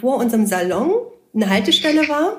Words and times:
vor 0.00 0.16
unserem 0.16 0.46
Salon 0.46 0.92
eine 1.34 1.50
Haltestelle 1.50 2.08
war, 2.08 2.38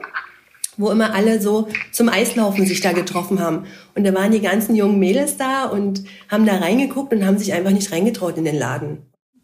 wo 0.77 0.89
immer 0.89 1.13
alle 1.13 1.41
so 1.41 1.67
zum 1.91 2.09
Eislaufen 2.09 2.65
sich 2.65 2.81
da 2.81 2.93
getroffen 2.93 3.39
haben. 3.39 3.65
Und 3.95 4.05
da 4.05 4.13
waren 4.13 4.31
die 4.31 4.41
ganzen 4.41 4.75
jungen 4.75 4.99
Mädels 4.99 5.37
da 5.37 5.65
und 5.65 6.03
haben 6.29 6.45
da 6.45 6.57
reingeguckt 6.57 7.13
und 7.13 7.25
haben 7.25 7.37
sich 7.37 7.53
einfach 7.53 7.71
nicht 7.71 7.91
reingetraut 7.91 8.37
in 8.37 8.45
den 8.45 8.57
Laden. 8.57 8.99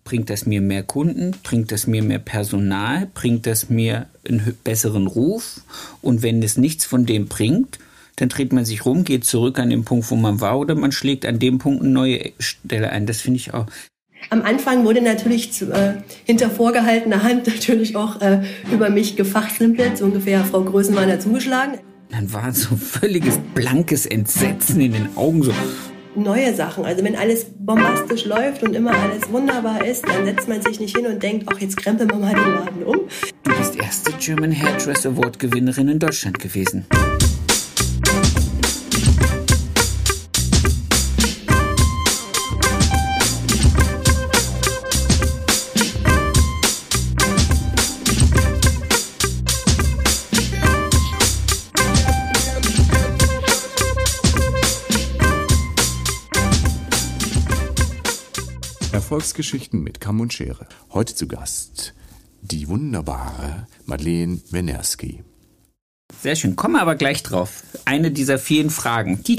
Bringt 0.06 0.30
das 0.30 0.46
mir 0.46 0.62
mehr 0.62 0.84
Kunden? 0.84 1.36
Bringt 1.44 1.72
das 1.72 1.88
mir 1.88 2.04
mehr 2.04 2.20
Personal? 2.20 3.08
Bringt 3.14 3.48
das 3.48 3.70
mir 3.70 4.08
einen 4.28 4.56
besseren 4.64 5.08
Ruf? 5.08 5.62
Und 6.02 6.22
wenn 6.22 6.44
es 6.44 6.58
nichts 6.58 6.86
von 6.86 7.08
dem 7.08 7.28
bringt, 7.28 7.80
dann 8.16 8.30
dreht 8.30 8.54
man 8.54 8.66
sich 8.66 8.86
rum, 8.86 9.04
geht 9.04 9.26
zurück 9.26 9.60
an 9.60 9.72
den 9.72 9.84
Punkt, 9.84 10.10
wo 10.12 10.16
man 10.16 10.40
war, 10.42 10.60
oder 10.60 10.76
man 10.76 10.92
schlägt 10.92 11.26
an 11.26 11.40
dem 11.40 11.58
Punkt 11.58 11.82
eine 11.82 11.92
neue 11.92 12.32
Stelle 12.40 12.92
ein. 12.92 13.08
Das 13.08 13.20
finde 13.20 13.38
ich 13.38 13.54
auch. 13.54 13.66
Am 14.30 14.42
Anfang 14.42 14.86
wurde 14.86 15.02
natürlich 15.02 15.54
zu, 15.54 15.72
äh, 15.72 15.94
hinter 16.26 16.50
vorgehaltener 16.50 17.24
Hand 17.24 17.48
natürlich 17.48 17.96
auch 17.96 18.22
äh, 18.22 18.42
über 18.72 18.90
mich 18.90 19.16
gefachsimpelt, 19.16 19.98
so 19.98 20.06
ungefähr 20.06 20.44
Frau 20.44 20.62
Größenmann 20.62 21.12
hat 21.12 21.22
zugeschlagen. 21.22 21.80
Dann 22.10 22.32
war 22.32 22.52
so 22.54 22.76
völliges 22.76 23.40
blankes 23.54 24.06
Entsetzen 24.06 24.80
in 24.80 24.94
den 24.94 25.18
Augen, 25.18 25.44
so 25.44 25.52
neue 26.16 26.54
Sachen. 26.56 26.86
Also 26.86 27.04
wenn 27.04 27.16
alles 27.16 27.46
bombastisch 27.60 28.26
läuft 28.26 28.64
und 28.64 28.74
immer 28.74 28.92
alles 28.92 29.30
wunderbar 29.30 29.84
ist, 29.84 30.08
dann 30.08 30.26
setzt 30.26 30.48
man 30.48 30.62
sich 30.62 30.80
nicht 30.80 30.96
hin 30.96 31.06
und 31.06 31.22
denkt, 31.22 31.48
ach, 31.52 31.60
jetzt 31.60 31.78
krempeln 31.78 32.10
wir 32.10 32.18
mal 32.18 32.34
den 32.34 32.54
Laden 32.54 32.84
um. 32.84 33.02
Du 33.44 33.58
bist 33.58 33.76
erste 33.76 34.14
German 34.20 34.58
Hairdress 34.58 35.06
Award 35.06 35.40
Gewinnerin 35.40 35.90
in 35.90 36.00
Deutschland 36.00 36.40
gewesen. 36.40 36.86
Erfolgsgeschichten 59.06 59.84
mit 59.84 60.02
Kamm 60.02 60.20
und 60.20 60.34
Schere. 60.34 60.66
Heute 60.92 61.14
zu 61.14 61.28
Gast 61.28 61.94
die 62.42 62.68
wunderbare 62.68 63.68
Madeleine 63.86 64.40
Wenerski. 64.50 65.20
Sehr 66.24 66.36
schön, 66.36 66.56
kommen 66.56 66.74
wir 66.74 66.82
aber 66.82 66.96
gleich 66.96 67.22
drauf. 67.22 67.62
Eine 67.86 68.10
dieser 68.10 68.40
vielen 68.40 68.72
Fragen. 68.72 69.20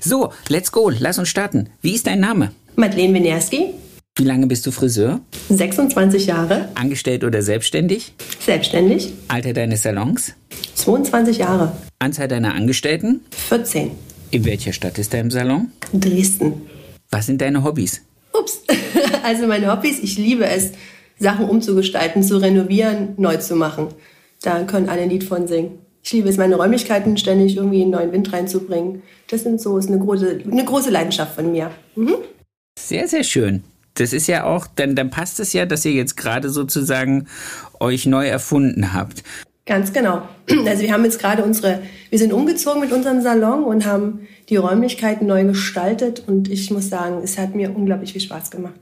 So, 0.00 0.32
let's 0.48 0.72
go, 0.72 0.90
lass 0.90 1.20
uns 1.20 1.28
starten. 1.28 1.68
Wie 1.82 1.94
ist 1.94 2.08
dein 2.08 2.18
Name? 2.18 2.50
Madeleine 2.74 3.14
Wenerski. 3.14 3.74
Wie 4.16 4.24
lange 4.24 4.48
bist 4.48 4.66
du 4.66 4.72
Friseur? 4.72 5.20
26 5.48 6.26
Jahre. 6.26 6.68
Angestellt 6.74 7.22
oder 7.22 7.42
selbstständig? 7.42 8.14
Selbstständig. 8.44 9.12
Alter 9.28 9.52
deines 9.52 9.84
Salons? 9.84 10.32
22 10.74 11.38
Jahre. 11.38 11.76
Anzahl 12.00 12.26
deiner 12.26 12.54
Angestellten? 12.54 13.20
14. 13.30 13.92
In 14.32 14.44
welcher 14.44 14.72
Stadt 14.72 14.98
ist 14.98 15.14
dein 15.14 15.30
Salon? 15.30 15.70
Dresden. 15.92 16.62
Was 17.10 17.26
sind 17.26 17.40
deine 17.40 17.64
Hobbys? 17.64 18.02
Ups. 18.32 18.62
Also 19.22 19.46
meine 19.46 19.70
Hobbys, 19.70 19.98
ich 19.98 20.16
liebe 20.16 20.46
es, 20.46 20.72
Sachen 21.18 21.44
umzugestalten, 21.44 22.22
zu 22.22 22.38
renovieren, 22.38 23.14
neu 23.18 23.36
zu 23.36 23.54
machen. 23.54 23.88
Da 24.42 24.62
können 24.64 24.88
alle 24.88 25.02
ein 25.02 25.10
Lied 25.10 25.24
von 25.24 25.46
singen. 25.46 25.78
Ich 26.02 26.12
liebe 26.12 26.28
es, 26.28 26.38
meine 26.38 26.56
Räumlichkeiten 26.56 27.18
ständig 27.18 27.56
irgendwie 27.56 27.82
in 27.82 27.90
neuen 27.90 28.12
Wind 28.12 28.32
reinzubringen. 28.32 29.02
Das 29.28 29.42
sind 29.42 29.60
so, 29.60 29.76
ist 29.76 29.88
eine 29.88 29.98
große, 29.98 30.40
eine 30.50 30.64
große 30.64 30.90
Leidenschaft 30.90 31.34
von 31.34 31.52
mir. 31.52 31.70
Mhm. 31.94 32.14
Sehr, 32.78 33.06
sehr 33.06 33.24
schön. 33.24 33.62
Das 33.94 34.14
ist 34.14 34.26
ja 34.26 34.44
auch, 34.44 34.66
dann, 34.66 34.96
dann 34.96 35.10
passt 35.10 35.40
es 35.40 35.52
ja, 35.52 35.66
dass 35.66 35.84
ihr 35.84 35.92
jetzt 35.92 36.16
gerade 36.16 36.48
sozusagen 36.48 37.26
euch 37.78 38.06
neu 38.06 38.26
erfunden 38.26 38.94
habt. 38.94 39.22
Ganz 39.70 39.92
genau. 39.92 40.22
Also 40.66 40.82
wir 40.82 40.92
haben 40.92 41.04
jetzt 41.04 41.20
gerade 41.20 41.44
unsere, 41.44 41.80
wir 42.10 42.18
sind 42.18 42.32
umgezogen 42.32 42.80
mit 42.80 42.90
unserem 42.90 43.22
Salon 43.22 43.62
und 43.62 43.86
haben 43.86 44.26
die 44.48 44.56
Räumlichkeiten 44.56 45.28
neu 45.28 45.44
gestaltet 45.44 46.24
und 46.26 46.50
ich 46.50 46.72
muss 46.72 46.88
sagen, 46.88 47.20
es 47.22 47.38
hat 47.38 47.54
mir 47.54 47.74
unglaublich 47.74 48.12
viel 48.12 48.20
Spaß 48.20 48.50
gemacht. 48.50 48.80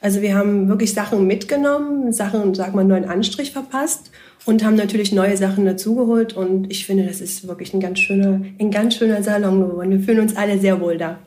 Also 0.00 0.22
wir 0.22 0.36
haben 0.36 0.68
wirklich 0.68 0.94
Sachen 0.94 1.26
mitgenommen, 1.26 2.12
Sachen, 2.12 2.54
sag 2.54 2.72
mal, 2.72 2.84
neuen 2.84 3.04
Anstrich 3.04 3.50
verpasst 3.50 4.12
und 4.46 4.64
haben 4.64 4.76
natürlich 4.76 5.10
neue 5.10 5.36
Sachen 5.36 5.64
dazugeholt 5.64 6.34
und 6.34 6.70
ich 6.70 6.86
finde, 6.86 7.04
das 7.04 7.20
ist 7.20 7.48
wirklich 7.48 7.74
ein 7.74 7.80
ganz 7.80 7.98
schöner, 7.98 8.40
ein 8.60 8.70
ganz 8.70 8.94
schöner 8.94 9.24
Salon 9.24 9.60
geworden. 9.60 9.90
Wir 9.90 10.00
fühlen 10.00 10.20
uns 10.20 10.36
alle 10.36 10.60
sehr 10.60 10.80
wohl 10.80 10.98
da. 10.98 11.18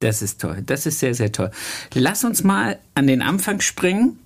Das 0.00 0.20
ist 0.20 0.42
toll. 0.42 0.58
Das 0.66 0.84
ist 0.84 1.00
sehr, 1.00 1.14
sehr 1.14 1.32
toll. 1.32 1.50
Lass 1.94 2.22
uns 2.22 2.44
mal 2.44 2.78
an 2.94 3.06
den 3.06 3.22
Anfang 3.22 3.62
springen 3.62 4.18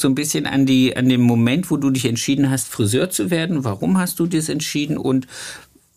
so 0.00 0.08
ein 0.08 0.14
bisschen 0.14 0.46
an, 0.46 0.66
die, 0.66 0.96
an 0.96 1.08
den 1.08 1.20
Moment, 1.20 1.70
wo 1.70 1.76
du 1.76 1.90
dich 1.90 2.04
entschieden 2.04 2.50
hast, 2.50 2.68
Friseur 2.68 3.10
zu 3.10 3.30
werden. 3.30 3.64
Warum 3.64 3.98
hast 3.98 4.18
du 4.18 4.26
das 4.26 4.48
entschieden 4.48 4.96
und 4.96 5.26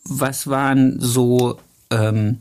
was 0.04 0.48
waren 0.48 0.96
so, 1.00 1.58
ähm, 1.90 2.38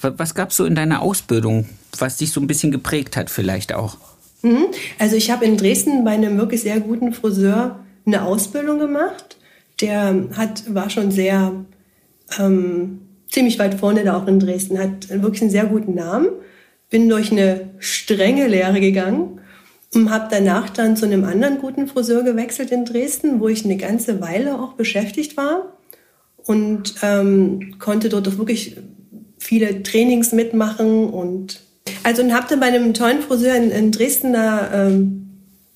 was 0.00 0.34
gab 0.34 0.50
es 0.50 0.56
so 0.56 0.64
in 0.64 0.74
deiner 0.74 1.02
Ausbildung, 1.02 1.68
was 1.98 2.16
dich 2.16 2.32
so 2.32 2.40
ein 2.40 2.46
bisschen 2.46 2.72
geprägt 2.72 3.16
hat 3.16 3.30
vielleicht 3.30 3.72
auch? 3.72 3.96
Mhm. 4.42 4.66
Also 4.98 5.16
ich 5.16 5.30
habe 5.30 5.44
in 5.44 5.56
Dresden 5.56 6.04
bei 6.04 6.12
einem 6.12 6.36
wirklich 6.36 6.62
sehr 6.62 6.80
guten 6.80 7.12
Friseur 7.12 7.80
eine 8.06 8.22
Ausbildung 8.22 8.78
gemacht. 8.78 9.38
Der 9.80 10.28
hat, 10.36 10.74
war 10.74 10.90
schon 10.90 11.10
sehr 11.10 11.52
ähm, 12.38 13.00
ziemlich 13.30 13.58
weit 13.58 13.74
vorne 13.74 14.04
da 14.04 14.16
auch 14.16 14.26
in 14.26 14.40
Dresden, 14.40 14.78
hat 14.78 15.08
wirklich 15.10 15.42
einen 15.42 15.50
sehr 15.50 15.66
guten 15.66 15.94
Namen. 15.94 16.28
Bin 16.90 17.08
durch 17.08 17.32
eine 17.32 17.70
strenge 17.78 18.46
Lehre 18.46 18.80
gegangen 18.80 19.40
und 19.94 20.10
habe 20.10 20.28
danach 20.30 20.70
dann 20.70 20.96
zu 20.96 21.06
einem 21.06 21.24
anderen 21.24 21.58
guten 21.58 21.86
Friseur 21.86 22.22
gewechselt 22.22 22.70
in 22.70 22.84
Dresden, 22.84 23.40
wo 23.40 23.48
ich 23.48 23.64
eine 23.64 23.76
ganze 23.76 24.20
Weile 24.20 24.58
auch 24.58 24.74
beschäftigt 24.74 25.36
war 25.36 25.76
und 26.36 26.94
ähm, 27.02 27.76
konnte 27.78 28.08
dort 28.08 28.28
auch 28.28 28.38
wirklich 28.38 28.76
viele 29.38 29.82
Trainings 29.82 30.32
mitmachen 30.32 31.10
und 31.10 31.60
also 32.02 32.22
und 32.22 32.34
habe 32.34 32.46
dann 32.48 32.60
bei 32.60 32.66
einem 32.66 32.94
tollen 32.94 33.20
Friseur 33.20 33.54
in, 33.54 33.70
in 33.70 33.92
Dresden 33.92 34.32
da 34.32 34.86
ähm, 34.86 35.20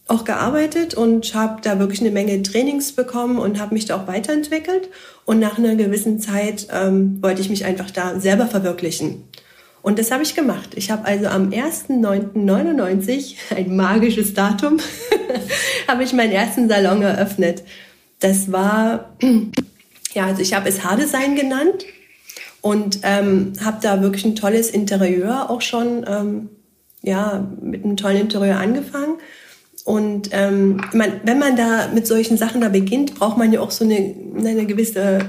auch 0.06 0.24
gearbeitet 0.24 0.94
und 0.94 1.34
habe 1.34 1.60
da 1.62 1.78
wirklich 1.78 2.00
eine 2.00 2.10
Menge 2.10 2.42
Trainings 2.42 2.92
bekommen 2.92 3.38
und 3.38 3.60
habe 3.60 3.74
mich 3.74 3.84
da 3.84 3.96
auch 3.96 4.06
weiterentwickelt. 4.06 4.88
Und 5.26 5.38
nach 5.38 5.58
einer 5.58 5.74
gewissen 5.74 6.18
Zeit 6.18 6.66
ähm, 6.72 7.22
wollte 7.22 7.42
ich 7.42 7.50
mich 7.50 7.66
einfach 7.66 7.90
da 7.90 8.18
selber 8.18 8.46
verwirklichen 8.46 9.27
und 9.88 9.98
das 9.98 10.10
habe 10.10 10.22
ich 10.22 10.34
gemacht. 10.34 10.72
Ich 10.74 10.90
habe 10.90 11.06
also 11.06 11.28
am 11.28 11.48
1.9.99, 11.48 13.36
ein 13.56 13.74
magisches 13.74 14.34
Datum, 14.34 14.76
habe 15.88 16.04
ich 16.04 16.12
meinen 16.12 16.32
ersten 16.32 16.68
Salon 16.68 17.00
eröffnet. 17.00 17.62
Das 18.20 18.52
war, 18.52 19.16
ja, 20.12 20.26
also 20.26 20.42
ich 20.42 20.52
habe 20.52 20.68
es 20.68 20.84
Haardesign 20.84 21.36
genannt 21.36 21.86
und 22.60 23.00
ähm, 23.02 23.54
habe 23.64 23.78
da 23.80 24.02
wirklich 24.02 24.26
ein 24.26 24.36
tolles 24.36 24.68
Interieur 24.68 25.48
auch 25.48 25.62
schon, 25.62 26.04
ähm, 26.06 26.50
ja, 27.00 27.48
mit 27.62 27.82
einem 27.82 27.96
tollen 27.96 28.20
Interieur 28.20 28.58
angefangen. 28.58 29.14
Und 29.86 30.28
ähm, 30.32 30.82
man, 30.92 31.12
wenn 31.24 31.38
man 31.38 31.56
da 31.56 31.88
mit 31.94 32.06
solchen 32.06 32.36
Sachen 32.36 32.60
da 32.60 32.68
beginnt, 32.68 33.14
braucht 33.14 33.38
man 33.38 33.54
ja 33.54 33.60
auch 33.60 33.70
so 33.70 33.86
eine, 33.86 34.14
eine 34.36 34.66
gewisse 34.66 35.20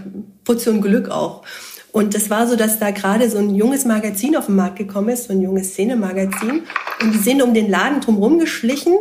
Portion 0.44 0.82
Glück 0.82 1.10
auch. 1.10 1.44
Und 1.92 2.14
das 2.14 2.30
war 2.30 2.48
so, 2.48 2.56
dass 2.56 2.80
da 2.80 2.92
gerade 2.92 3.30
so 3.30 3.40
ein 3.40 3.56
junges 3.56 3.86
Magazin 3.86 4.36
auf 4.36 4.46
den 4.46 4.56
Markt 4.56 4.78
gekommen 4.78 5.10
ist, 5.10 5.26
so 5.26 5.34
ein 5.34 5.42
junges 5.42 5.70
Szenemagazin. 5.70 6.64
Und 7.02 7.14
die 7.14 7.18
sind 7.18 7.42
um 7.42 7.54
den 7.54 7.70
Laden 7.70 8.02
drumherum 8.02 8.40
geschlichen 8.40 8.94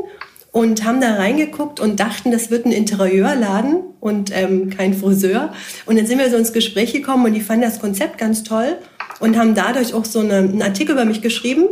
und 0.52 0.84
haben 0.84 1.00
da 1.00 1.14
reingeguckt 1.14 1.80
und 1.80 2.00
dachten, 2.00 2.30
das 2.30 2.50
wird 2.50 2.64
ein 2.64 2.72
Interieurladen 2.72 3.80
und 4.00 4.34
ähm, 4.34 4.70
kein 4.70 4.94
Friseur. 4.94 5.52
Und 5.84 5.98
dann 5.98 6.06
sind 6.06 6.18
wir 6.18 6.30
so 6.30 6.36
ins 6.36 6.52
Gespräch 6.52 6.92
gekommen 6.92 7.26
und 7.26 7.34
die 7.34 7.40
fanden 7.42 7.62
das 7.62 7.80
Konzept 7.80 8.16
ganz 8.16 8.42
toll 8.42 8.78
und 9.20 9.36
haben 9.36 9.54
dadurch 9.54 9.92
auch 9.92 10.04
so 10.04 10.20
eine, 10.20 10.36
einen 10.36 10.62
Artikel 10.62 10.92
über 10.92 11.04
mich 11.04 11.20
geschrieben. 11.20 11.66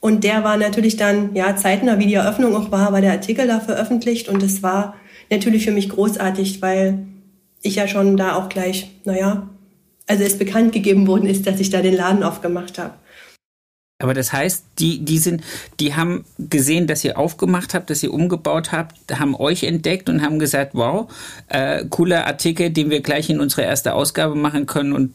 Und 0.00 0.24
der 0.24 0.44
war 0.44 0.56
natürlich 0.56 0.96
dann, 0.96 1.34
ja, 1.34 1.56
zeitnah, 1.56 1.98
wie 1.98 2.06
die 2.06 2.14
Eröffnung 2.14 2.56
auch 2.56 2.70
war, 2.70 2.92
war 2.92 3.00
der 3.00 3.12
Artikel 3.12 3.46
da 3.46 3.60
veröffentlicht. 3.60 4.28
Und 4.28 4.42
das 4.42 4.62
war 4.62 4.94
natürlich 5.30 5.64
für 5.64 5.70
mich 5.72 5.88
großartig, 5.88 6.60
weil 6.62 7.06
ich 7.62 7.76
ja 7.76 7.86
schon 7.86 8.16
da 8.16 8.34
auch 8.34 8.48
gleich, 8.48 8.90
naja, 9.04 9.48
also 10.12 10.24
es 10.24 10.36
bekannt 10.36 10.72
gegeben 10.72 11.06
worden 11.06 11.26
ist, 11.26 11.46
dass 11.46 11.58
ich 11.58 11.70
da 11.70 11.80
den 11.80 11.96
Laden 11.96 12.22
aufgemacht 12.22 12.78
habe. 12.78 12.94
Aber 13.98 14.12
das 14.12 14.32
heißt, 14.32 14.64
die, 14.78 14.98
die, 14.98 15.18
sind, 15.18 15.42
die 15.80 15.94
haben 15.94 16.24
gesehen, 16.38 16.86
dass 16.86 17.04
ihr 17.04 17.18
aufgemacht 17.18 17.72
habt, 17.72 17.88
dass 17.88 18.02
ihr 18.02 18.12
umgebaut 18.12 18.72
habt, 18.72 18.96
haben 19.18 19.34
euch 19.34 19.62
entdeckt 19.62 20.08
und 20.08 20.22
haben 20.22 20.38
gesagt, 20.38 20.74
wow, 20.74 21.10
äh, 21.48 21.84
cooler 21.88 22.26
Artikel, 22.26 22.70
den 22.70 22.90
wir 22.90 23.00
gleich 23.00 23.30
in 23.30 23.40
unsere 23.40 23.62
erste 23.62 23.94
Ausgabe 23.94 24.34
machen 24.34 24.66
können 24.66 24.92
und 24.92 25.14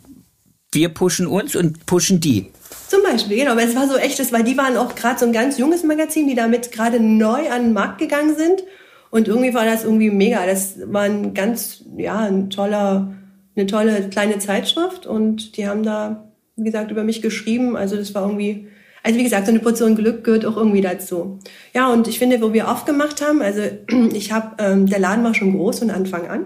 wir 0.71 0.89
pushen 0.89 1.27
uns 1.27 1.55
und 1.55 1.85
pushen 1.85 2.19
die. 2.21 2.47
Zum 2.87 3.03
Beispiel, 3.03 3.37
genau. 3.37 3.51
Aber 3.51 3.63
es 3.63 3.75
war 3.75 3.87
so 3.87 3.97
echtes, 3.97 4.31
weil 4.31 4.43
die 4.43 4.57
waren 4.57 4.77
auch 4.77 4.95
gerade 4.95 5.19
so 5.19 5.25
ein 5.25 5.33
ganz 5.33 5.57
junges 5.57 5.83
Magazin, 5.83 6.27
die 6.27 6.35
damit 6.35 6.71
gerade 6.71 6.99
neu 6.99 7.49
an 7.49 7.63
den 7.65 7.73
Markt 7.73 7.99
gegangen 7.99 8.35
sind. 8.35 8.63
Und 9.11 9.27
irgendwie 9.27 9.53
war 9.53 9.65
das 9.65 9.83
irgendwie 9.83 10.09
mega. 10.09 10.45
Das 10.45 10.75
war 10.85 11.03
ein 11.03 11.33
ganz, 11.33 11.83
ja, 11.97 12.19
ein 12.19 12.49
toller 12.49 13.16
eine 13.57 13.67
tolle 13.67 14.09
kleine 14.09 14.39
Zeitschrift 14.39 15.05
und 15.05 15.57
die 15.57 15.67
haben 15.67 15.83
da, 15.83 16.29
wie 16.55 16.65
gesagt, 16.65 16.91
über 16.91 17.03
mich 17.03 17.21
geschrieben. 17.21 17.75
Also 17.75 17.95
das 17.95 18.13
war 18.13 18.23
irgendwie 18.23 18.67
Also 19.03 19.19
wie 19.19 19.23
gesagt, 19.23 19.45
so 19.45 19.51
eine 19.51 19.59
Portion 19.59 19.95
Glück 19.95 20.23
gehört 20.23 20.45
auch 20.45 20.57
irgendwie 20.57 20.81
dazu. 20.81 21.39
Ja, 21.73 21.91
und 21.91 22.07
ich 22.07 22.19
finde, 22.19 22.41
wo 22.41 22.51
wir 22.53 22.69
aufgemacht 22.69 23.21
haben, 23.21 23.41
also 23.41 23.61
ich 24.13 24.31
habe, 24.31 24.61
ähm, 24.61 24.85
der 24.85 24.99
Laden 24.99 25.23
war 25.23 25.33
schon 25.33 25.55
groß 25.55 25.79
von 25.79 25.91
Anfang 25.91 26.27
an. 26.27 26.45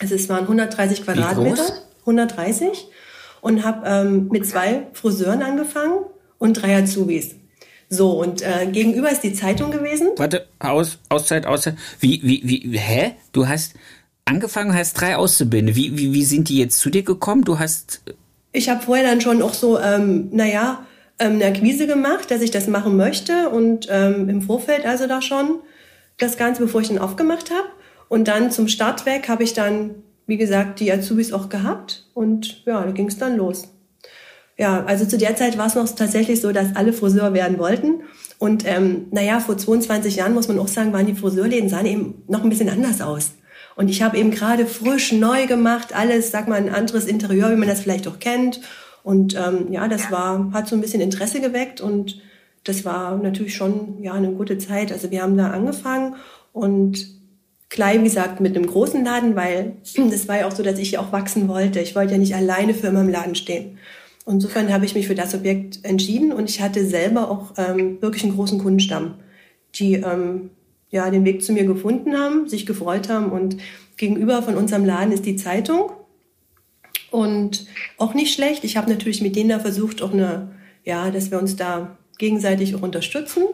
Also 0.00 0.14
es 0.14 0.28
waren 0.28 0.42
130 0.42 1.04
Quadratmeter, 1.04 1.64
130 2.00 2.88
und 3.40 3.64
habe 3.64 3.86
ähm, 3.86 4.28
mit 4.32 4.46
zwei 4.46 4.86
Friseuren 4.94 5.42
angefangen 5.42 6.04
und 6.38 6.54
drei 6.54 6.76
Azubis. 6.76 7.36
So, 7.88 8.12
und 8.12 8.40
äh, 8.40 8.66
gegenüber 8.72 9.10
ist 9.12 9.22
die 9.22 9.34
Zeitung 9.34 9.70
gewesen. 9.70 10.12
Warte, 10.16 10.46
Aus, 10.58 10.98
Auszeit, 11.10 11.44
Auszeit. 11.44 11.76
Wie, 12.00 12.22
wie, 12.22 12.40
wie, 12.42 12.78
hä? 12.78 13.12
Du 13.32 13.46
hast 13.46 13.74
angefangen, 14.24 14.74
hast 14.74 14.94
drei 14.94 15.16
Auszubildende. 15.16 15.76
Wie, 15.76 15.96
wie, 15.96 16.12
wie 16.12 16.24
sind 16.24 16.48
die 16.48 16.58
jetzt 16.58 16.78
zu 16.78 16.90
dir 16.90 17.02
gekommen? 17.02 17.44
Du 17.44 17.58
hast. 17.58 18.02
Ich 18.52 18.68
habe 18.68 18.82
vorher 18.82 19.04
dann 19.04 19.20
schon 19.20 19.42
auch 19.42 19.54
so, 19.54 19.78
ähm, 19.78 20.28
naja, 20.32 20.86
ähm, 21.18 21.34
eine 21.34 21.46
Akquise 21.46 21.86
gemacht, 21.86 22.30
dass 22.30 22.42
ich 22.42 22.50
das 22.50 22.66
machen 22.66 22.96
möchte 22.96 23.48
und 23.50 23.88
ähm, 23.90 24.28
im 24.28 24.42
Vorfeld 24.42 24.84
also 24.86 25.06
da 25.06 25.22
schon 25.22 25.60
das 26.18 26.36
Ganze, 26.36 26.62
bevor 26.62 26.80
ich 26.80 26.90
ihn 26.90 26.98
aufgemacht 26.98 27.50
habe. 27.50 27.68
Und 28.08 28.28
dann 28.28 28.50
zum 28.50 28.68
Start 28.68 29.06
weg 29.06 29.28
habe 29.28 29.42
ich 29.42 29.54
dann, 29.54 29.94
wie 30.26 30.36
gesagt, 30.36 30.80
die 30.80 30.92
Azubis 30.92 31.32
auch 31.32 31.48
gehabt 31.48 32.06
und 32.12 32.62
ja, 32.66 32.82
da 32.82 32.90
ging 32.90 33.08
es 33.08 33.18
dann 33.18 33.36
los. 33.36 33.68
Ja, 34.58 34.84
also 34.84 35.06
zu 35.06 35.16
der 35.16 35.34
Zeit 35.34 35.56
war 35.56 35.66
es 35.66 35.74
noch 35.74 35.88
tatsächlich 35.88 36.40
so, 36.40 36.52
dass 36.52 36.76
alle 36.76 36.92
Friseur 36.92 37.32
werden 37.32 37.58
wollten. 37.58 38.02
Und 38.38 38.66
ähm, 38.66 39.06
naja, 39.10 39.40
vor 39.40 39.56
22 39.56 40.16
Jahren 40.16 40.34
muss 40.34 40.48
man 40.48 40.58
auch 40.58 40.68
sagen, 40.68 40.92
waren 40.92 41.06
die 41.06 41.14
Friseurläden 41.14 41.68
sahen 41.68 41.86
eben 41.86 42.22
noch 42.28 42.42
ein 42.42 42.50
bisschen 42.50 42.68
anders 42.68 43.00
aus. 43.00 43.32
Und 43.74 43.88
ich 43.88 44.02
habe 44.02 44.18
eben 44.18 44.30
gerade 44.30 44.66
frisch 44.66 45.12
neu 45.12 45.46
gemacht, 45.46 45.94
alles, 45.94 46.30
sag 46.30 46.48
mal, 46.48 46.56
ein 46.56 46.74
anderes 46.74 47.06
Interieur, 47.06 47.50
wie 47.50 47.56
man 47.56 47.68
das 47.68 47.80
vielleicht 47.80 48.06
auch 48.06 48.18
kennt. 48.18 48.60
Und 49.02 49.34
ähm, 49.34 49.72
ja, 49.72 49.88
das 49.88 50.10
war, 50.10 50.52
hat 50.52 50.68
so 50.68 50.76
ein 50.76 50.80
bisschen 50.80 51.00
Interesse 51.00 51.40
geweckt 51.40 51.80
und 51.80 52.20
das 52.64 52.84
war 52.84 53.16
natürlich 53.16 53.56
schon 53.56 54.02
ja 54.02 54.12
eine 54.12 54.32
gute 54.32 54.58
Zeit. 54.58 54.92
Also 54.92 55.10
wir 55.10 55.22
haben 55.22 55.36
da 55.36 55.50
angefangen 55.50 56.16
und 56.52 57.06
gleich, 57.68 57.98
wie 57.98 58.04
gesagt, 58.04 58.40
mit 58.40 58.56
einem 58.56 58.66
großen 58.66 59.04
Laden, 59.04 59.34
weil 59.34 59.76
das 60.10 60.28
war 60.28 60.38
ja 60.38 60.46
auch 60.46 60.52
so, 60.52 60.62
dass 60.62 60.78
ich 60.78 60.98
auch 60.98 61.12
wachsen 61.12 61.48
wollte. 61.48 61.80
Ich 61.80 61.96
wollte 61.96 62.12
ja 62.12 62.18
nicht 62.18 62.34
alleine 62.34 62.74
für 62.74 62.88
immer 62.88 63.00
im 63.00 63.08
Laden 63.08 63.34
stehen. 63.34 63.78
Insofern 64.24 64.72
habe 64.72 64.84
ich 64.84 64.94
mich 64.94 65.08
für 65.08 65.16
das 65.16 65.34
Objekt 65.34 65.80
entschieden 65.82 66.32
und 66.32 66.48
ich 66.48 66.60
hatte 66.60 66.86
selber 66.86 67.28
auch 67.28 67.54
ähm, 67.56 68.00
wirklich 68.00 68.22
einen 68.22 68.36
großen 68.36 68.60
Kundenstamm, 68.60 69.16
die 69.74 69.94
ähm, 69.94 70.50
ja 70.92 71.10
den 71.10 71.24
Weg 71.24 71.42
zu 71.42 71.52
mir 71.52 71.64
gefunden 71.64 72.16
haben, 72.16 72.48
sich 72.48 72.66
gefreut 72.66 73.08
haben 73.08 73.32
und 73.32 73.56
gegenüber 73.96 74.42
von 74.42 74.54
unserem 74.54 74.84
Laden 74.84 75.12
ist 75.12 75.26
die 75.26 75.36
Zeitung 75.36 75.90
und 77.10 77.66
auch 77.98 78.14
nicht 78.14 78.34
schlecht. 78.34 78.62
Ich 78.62 78.76
habe 78.76 78.90
natürlich 78.90 79.20
mit 79.22 79.34
denen 79.34 79.48
da 79.48 79.58
versucht, 79.58 80.02
auch 80.02 80.12
eine, 80.12 80.52
ja, 80.84 81.10
dass 81.10 81.30
wir 81.30 81.38
uns 81.38 81.56
da 81.56 81.96
gegenseitig 82.18 82.74
auch 82.74 82.82
unterstützen. 82.82 83.44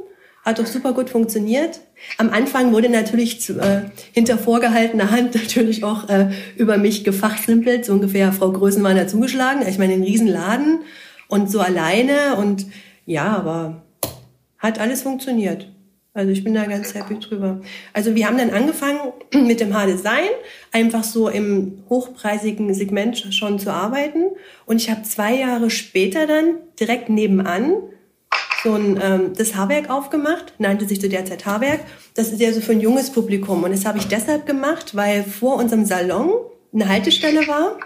Hat 0.44 0.60
auch 0.60 0.66
super 0.66 0.92
gut 0.92 1.10
funktioniert. 1.10 1.80
Am 2.16 2.30
Anfang 2.30 2.72
wurde 2.72 2.88
natürlich 2.88 3.40
zu, 3.40 3.58
äh, 3.60 3.82
hinter 4.12 4.38
vorgehaltener 4.38 5.10
Hand 5.10 5.34
natürlich 5.42 5.84
auch 5.84 6.08
äh, 6.08 6.30
über 6.56 6.76
mich 6.76 7.04
gefachsimpelt. 7.04 7.84
So 7.84 7.92
ungefähr, 7.92 8.32
Frau 8.32 8.50
Größenmann 8.50 8.98
hat 8.98 9.10
zugeschlagen. 9.10 9.62
Ich 9.68 9.78
meine, 9.78 9.94
einen 9.94 10.04
Riesenladen 10.04 10.80
und 11.28 11.50
so 11.50 11.60
alleine. 11.60 12.36
Und 12.36 12.66
ja, 13.06 13.36
aber 13.36 13.82
hat 14.58 14.80
alles 14.80 15.02
funktioniert. 15.02 15.68
Also 16.14 16.32
ich 16.32 16.42
bin 16.42 16.54
da 16.54 16.64
ganz 16.64 16.94
happy 16.94 17.18
drüber. 17.20 17.60
Also 17.92 18.14
wir 18.14 18.26
haben 18.26 18.38
dann 18.38 18.50
angefangen 18.50 18.98
mit 19.34 19.60
dem 19.60 19.74
H-Design, 19.74 20.28
einfach 20.72 21.04
so 21.04 21.28
im 21.28 21.84
hochpreisigen 21.88 22.72
Segment 22.74 23.18
schon 23.32 23.58
zu 23.58 23.72
arbeiten. 23.72 24.24
Und 24.66 24.76
ich 24.76 24.90
habe 24.90 25.02
zwei 25.02 25.34
Jahre 25.36 25.70
später 25.70 26.26
dann 26.26 26.56
direkt 26.80 27.08
nebenan 27.08 27.74
so 28.64 28.74
ein, 28.74 29.00
ähm, 29.00 29.32
das 29.36 29.54
Haarwerk 29.54 29.88
aufgemacht, 29.90 30.54
nannte 30.58 30.86
sich 30.86 31.00
zu 31.00 31.08
der 31.08 31.24
Zeit 31.24 31.46
Haarwerk. 31.46 31.80
Das 32.14 32.32
ist 32.32 32.40
ja 32.40 32.52
so 32.52 32.60
für 32.60 32.72
ein 32.72 32.80
junges 32.80 33.10
Publikum. 33.10 33.62
Und 33.62 33.70
das 33.70 33.84
habe 33.84 33.98
ich 33.98 34.08
deshalb 34.08 34.46
gemacht, 34.46 34.96
weil 34.96 35.22
vor 35.22 35.56
unserem 35.56 35.84
Salon 35.84 36.32
eine 36.74 36.88
Haltestelle 36.88 37.46
war 37.46 37.76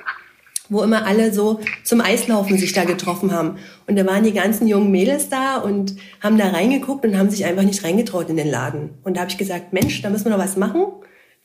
wo 0.69 0.83
immer 0.83 1.07
alle 1.07 1.33
so 1.33 1.61
zum 1.85 2.01
Eislaufen 2.01 2.57
sich 2.57 2.73
da 2.73 2.85
getroffen 2.85 3.33
haben. 3.33 3.59
Und 3.87 3.97
da 3.97 4.07
waren 4.07 4.25
die 4.25 4.33
ganzen 4.33 4.67
jungen 4.67 4.91
Mädels 4.91 5.29
da 5.29 5.57
und 5.57 5.97
haben 6.21 6.39
da 6.39 6.49
reingeguckt 6.49 7.05
und 7.05 7.19
haben 7.19 7.31
sich 7.31 7.45
einfach 7.45 7.63
nicht 7.63 7.85
reingetraut 7.85 8.31
in 8.31 8.37
den 8.37 8.51
Laden. 8.51 8.91
Und 9.03 9.17
da 9.17 9.23
habe 9.23 9.31
ich 9.31 9.39
gesagt, 9.39 9.73
Mensch, 9.73 10.01
da 10.03 10.11
müssen 10.11 10.27
wir 10.27 10.31
noch 10.31 10.39
was 10.39 10.57
machen, 10.57 10.87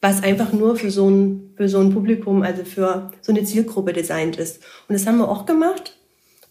was 0.01 0.23
einfach 0.23 0.53
nur 0.53 0.75
für 0.75 0.91
so 0.91 1.09
ein, 1.09 1.53
für 1.57 1.67
so 1.67 1.79
ein 1.79 1.93
Publikum, 1.93 2.43
also 2.43 2.63
für 2.63 3.11
so 3.21 3.31
eine 3.31 3.43
Zielgruppe 3.43 3.93
designt 3.93 4.37
ist. 4.37 4.63
Und 4.87 4.93
das 4.93 5.07
haben 5.07 5.17
wir 5.17 5.29
auch 5.29 5.45
gemacht. 5.45 5.97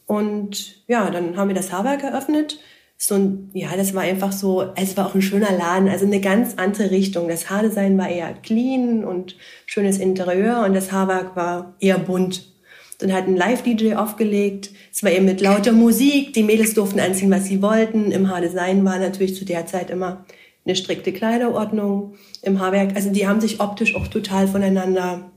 Und 0.07 0.83
ja, 0.87 1.11
dann 1.11 1.37
haben 1.37 1.49
wir 1.49 1.55
das 1.55 1.73
Haarwerk 1.73 2.03
eröffnet. 2.03 2.59
So 2.99 3.15
ein, 3.15 3.51
ja, 3.53 3.77
das 3.77 3.95
war 3.95 4.03
einfach 4.03 4.33
so, 4.33 4.73
es 4.75 4.97
war 4.97 5.07
auch 5.07 5.15
ein 5.15 5.23
schöner 5.23 5.53
Laden, 5.53 5.89
also 5.89 6.07
eine 6.07 6.21
ganz 6.21 6.55
andere 6.57 6.91
Richtung. 6.91 7.29
Das 7.29 7.51
Haardesign 7.51 7.99
war 7.99 8.09
eher 8.09 8.33
clean 8.33 9.05
und 9.05 9.37
schönes 9.67 9.99
Interieur 9.99 10.65
und 10.65 10.75
das 10.75 10.93
Haarwerk 10.93 11.37
war 11.37 11.75
eher 11.79 11.99
bunt. 11.99 12.56
Dann 12.99 13.13
hat 13.13 13.27
ein 13.27 13.37
Live-DJ 13.37 13.95
aufgelegt. 13.95 14.71
Es 14.93 15.03
war 15.03 15.11
eben 15.11 15.27
mit 15.27 15.41
lauter 15.41 15.73
Musik. 15.73 16.33
Die 16.33 16.43
Mädels 16.43 16.75
durften 16.75 17.01
anziehen, 17.01 17.31
was 17.31 17.45
sie 17.47 17.61
wollten. 17.61 18.11
Im 18.11 18.31
Haardesign 18.31 18.85
war 18.85 18.99
natürlich 18.99 19.37
zu 19.37 19.45
der 19.45 19.67
Zeit 19.67 19.91
immer 19.91 20.25
eine 20.65 20.77
strikte 20.77 21.13
Kleiderordnung. 21.13 22.15
Im 22.43 22.61
Haarwerk, 22.61 22.97
also 22.97 23.11
die 23.11 23.27
haben 23.27 23.41
sich 23.41 23.61
optisch 23.61 23.95
auch 23.97 24.09
total 24.09 24.49
voneinander 24.49 25.31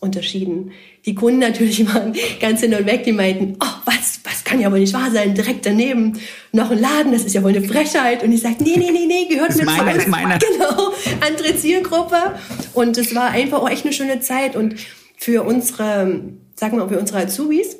unterschieden. 0.00 0.72
Die 1.06 1.14
Kunden 1.14 1.38
natürlich 1.38 1.86
waren 1.94 2.14
ganz 2.40 2.60
hin 2.60 2.74
und 2.74 2.86
weg, 2.86 3.04
die 3.04 3.12
meinten, 3.12 3.56
oh, 3.60 3.80
was, 3.84 4.20
was 4.24 4.44
kann 4.44 4.60
ja 4.60 4.70
wohl 4.70 4.80
nicht 4.80 4.92
wahr 4.92 5.10
sein, 5.10 5.34
direkt 5.34 5.66
daneben 5.66 6.18
noch 6.52 6.70
ein 6.70 6.78
Laden, 6.78 7.12
das 7.12 7.24
ist 7.24 7.34
ja 7.34 7.42
wohl 7.42 7.56
eine 7.56 7.66
Frechheit. 7.66 8.22
Und 8.22 8.32
ich 8.32 8.42
sagte, 8.42 8.62
nee, 8.62 8.76
nee, 8.76 8.90
nee, 8.90 9.06
nee, 9.06 9.26
gehört 9.26 9.56
mit 9.56 9.64
meine, 9.64 9.92
zu 9.92 9.96
uns. 9.96 10.06
Meine. 10.06 10.38
Genau, 10.52 10.92
andere 11.26 11.56
Zielgruppe. 11.56 12.34
Und 12.74 12.98
es 12.98 13.14
war 13.14 13.30
einfach 13.30 13.62
auch 13.62 13.70
echt 13.70 13.84
eine 13.84 13.94
schöne 13.94 14.20
Zeit. 14.20 14.54
Und 14.54 14.76
für 15.16 15.42
unsere 15.44 16.22
sagen 16.58 16.76
wir 16.76 16.84
mal, 16.84 16.88
für 16.88 16.98
unsere 16.98 17.20
Azubis 17.20 17.76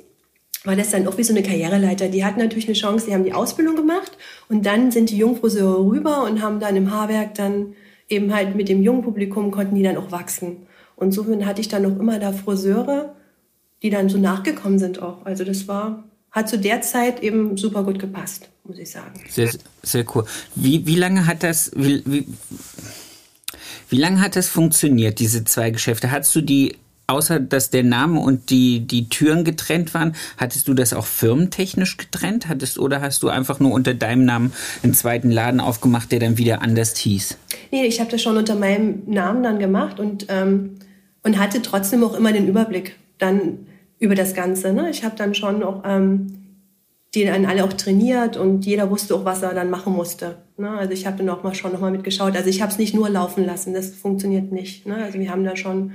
war 0.64 0.76
das 0.76 0.90
dann 0.90 1.06
auch 1.06 1.16
wie 1.16 1.24
so 1.24 1.32
eine 1.32 1.42
Karriereleiter. 1.42 2.08
Die 2.08 2.24
hatten 2.24 2.40
natürlich 2.40 2.66
eine 2.66 2.74
Chance, 2.74 3.06
die 3.06 3.14
haben 3.14 3.24
die 3.24 3.32
Ausbildung 3.32 3.76
gemacht 3.76 4.12
und 4.48 4.66
dann 4.66 4.90
sind 4.90 5.10
die 5.10 5.16
Jungfriseure 5.16 5.86
rüber 5.86 6.24
und 6.24 6.42
haben 6.42 6.60
dann 6.60 6.76
im 6.76 6.90
Haarwerk 6.90 7.34
dann 7.34 7.74
eben 8.08 8.32
halt 8.34 8.54
mit 8.54 8.68
dem 8.68 8.82
jungen 8.82 9.02
Publikum 9.02 9.50
konnten 9.50 9.74
die 9.74 9.82
dann 9.82 9.96
auch 9.96 10.12
wachsen. 10.12 10.66
Und 10.96 11.12
so 11.12 11.26
hatte 11.44 11.60
ich 11.60 11.68
dann 11.68 11.82
noch 11.82 11.98
immer 11.98 12.18
da 12.18 12.32
Friseure, 12.32 13.14
die 13.82 13.90
dann 13.90 14.08
so 14.08 14.18
nachgekommen 14.18 14.78
sind 14.78 15.02
auch. 15.02 15.24
Also 15.24 15.44
das 15.44 15.68
war, 15.68 16.04
hat 16.30 16.48
zu 16.48 16.58
der 16.58 16.80
Zeit 16.82 17.22
eben 17.22 17.56
super 17.56 17.84
gut 17.84 17.98
gepasst, 17.98 18.48
muss 18.64 18.78
ich 18.78 18.90
sagen. 18.90 19.20
Sehr, 19.28 19.50
sehr 19.82 20.04
cool. 20.14 20.24
Wie, 20.54 20.86
wie 20.86 20.96
lange 20.96 21.26
hat 21.26 21.42
das, 21.42 21.70
wie, 21.76 22.02
wie, 22.06 22.26
wie 23.90 23.98
lange 23.98 24.20
hat 24.20 24.36
das 24.36 24.48
funktioniert, 24.48 25.18
diese 25.18 25.44
zwei 25.44 25.70
Geschäfte? 25.70 26.10
Hattest 26.10 26.34
du 26.34 26.40
die 26.40 26.76
außer 27.06 27.40
dass 27.40 27.70
der 27.70 27.84
Name 27.84 28.20
und 28.20 28.50
die, 28.50 28.80
die 28.80 29.08
Türen 29.08 29.44
getrennt 29.44 29.94
waren, 29.94 30.14
hattest 30.36 30.68
du 30.68 30.74
das 30.74 30.92
auch 30.92 31.06
firmentechnisch 31.06 31.96
getrennt? 31.96 32.48
Hattest, 32.48 32.78
oder 32.78 33.00
hast 33.00 33.22
du 33.22 33.28
einfach 33.28 33.60
nur 33.60 33.72
unter 33.72 33.94
deinem 33.94 34.24
Namen 34.24 34.52
einen 34.82 34.94
zweiten 34.94 35.30
Laden 35.30 35.60
aufgemacht, 35.60 36.12
der 36.12 36.20
dann 36.20 36.38
wieder 36.38 36.62
anders 36.62 36.96
hieß? 36.96 37.38
Nee, 37.70 37.86
ich 37.86 38.00
habe 38.00 38.10
das 38.10 38.22
schon 38.22 38.36
unter 38.36 38.54
meinem 38.54 39.02
Namen 39.06 39.42
dann 39.42 39.58
gemacht 39.58 40.00
und, 40.00 40.26
ähm, 40.28 40.76
und 41.22 41.38
hatte 41.38 41.62
trotzdem 41.62 42.02
auch 42.04 42.14
immer 42.14 42.32
den 42.32 42.48
Überblick 42.48 42.96
dann 43.18 43.66
über 43.98 44.14
das 44.14 44.34
Ganze. 44.34 44.72
Ne? 44.72 44.90
Ich 44.90 45.04
habe 45.04 45.16
dann 45.16 45.34
schon 45.34 45.62
auch 45.62 45.82
ähm, 45.86 46.46
die 47.16 47.24
dann 47.24 47.46
alle 47.46 47.64
auch 47.64 47.72
trainiert 47.72 48.36
und 48.36 48.66
jeder 48.66 48.90
wusste 48.90 49.14
auch, 49.14 49.24
was 49.24 49.42
er 49.42 49.54
dann 49.54 49.70
machen 49.70 49.94
musste. 49.94 50.36
Ne? 50.58 50.70
Also 50.70 50.92
ich 50.92 51.06
habe 51.06 51.16
dann 51.16 51.30
auch 51.30 51.42
mal 51.42 51.54
schon 51.54 51.72
noch 51.72 51.80
mal 51.80 51.90
mitgeschaut. 51.90 52.36
Also 52.36 52.50
ich 52.50 52.60
habe 52.60 52.70
es 52.70 52.78
nicht 52.78 52.94
nur 52.94 53.08
laufen 53.08 53.44
lassen, 53.46 53.72
das 53.72 53.90
funktioniert 53.90 54.52
nicht. 54.52 54.86
Ne? 54.86 54.96
Also 54.96 55.18
wir 55.18 55.30
haben 55.30 55.42
da 55.42 55.56
schon 55.56 55.92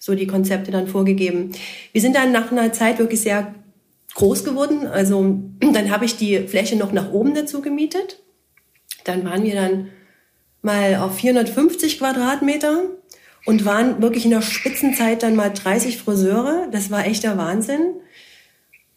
so 0.00 0.14
die 0.14 0.26
Konzepte 0.26 0.72
dann 0.72 0.88
vorgegeben. 0.88 1.52
Wir 1.92 2.00
sind 2.00 2.16
dann 2.16 2.32
nach 2.32 2.50
einer 2.50 2.72
Zeit 2.72 2.98
wirklich 2.98 3.20
sehr 3.20 3.54
groß 4.14 4.44
geworden. 4.44 4.86
Also 4.86 5.38
dann 5.60 5.90
habe 5.90 6.06
ich 6.06 6.16
die 6.16 6.40
Fläche 6.48 6.76
noch 6.76 6.90
nach 6.90 7.12
oben 7.12 7.34
dazu 7.34 7.60
gemietet. 7.60 8.18
Dann 9.04 9.24
waren 9.24 9.44
wir 9.44 9.54
dann 9.54 9.88
mal 10.62 10.96
auf 10.96 11.16
450 11.18 11.98
Quadratmeter 11.98 12.82
und 13.46 13.64
waren 13.64 14.02
wirklich 14.02 14.24
in 14.24 14.30
der 14.30 14.42
Spitzenzeit 14.42 15.22
dann 15.22 15.36
mal 15.36 15.50
30 15.50 15.98
Friseure. 15.98 16.68
Das 16.72 16.90
war 16.90 17.06
echter 17.06 17.36
Wahnsinn. 17.36 17.94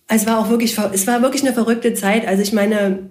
Es 0.07 0.25
war 0.25 0.39
auch 0.39 0.50
wirklich, 0.50 0.77
es 0.77 1.07
war 1.07 1.22
wirklich 1.22 1.43
eine 1.43 1.53
verrückte 1.53 1.93
Zeit. 1.93 2.27
Also 2.27 2.41
ich 2.41 2.53
meine, 2.53 3.10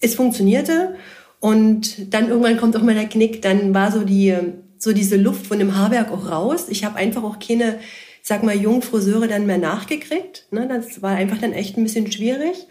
es 0.00 0.14
funktionierte 0.14 0.96
und 1.40 2.12
dann 2.12 2.28
irgendwann 2.28 2.58
kommt 2.58 2.76
auch 2.76 2.82
mal 2.82 2.94
der 2.94 3.08
Knick. 3.08 3.40
Dann 3.40 3.74
war 3.74 3.92
so 3.92 4.04
die 4.04 4.36
so 4.84 4.92
diese 4.92 5.16
Luft 5.16 5.46
von 5.46 5.58
dem 5.58 5.76
Haarwerk 5.76 6.12
auch 6.12 6.30
raus. 6.30 6.66
Ich 6.68 6.84
habe 6.84 6.96
einfach 6.96 7.24
auch 7.24 7.38
keine, 7.38 7.80
sag 8.22 8.42
mal, 8.42 8.54
jungen 8.54 8.82
Friseure 8.82 9.26
dann 9.26 9.46
mehr 9.46 9.58
nachgekriegt. 9.58 10.46
Ne? 10.50 10.68
Das 10.68 11.02
war 11.02 11.16
einfach 11.16 11.38
dann 11.38 11.52
echt 11.52 11.76
ein 11.76 11.84
bisschen 11.84 12.10
schwierig. 12.12 12.66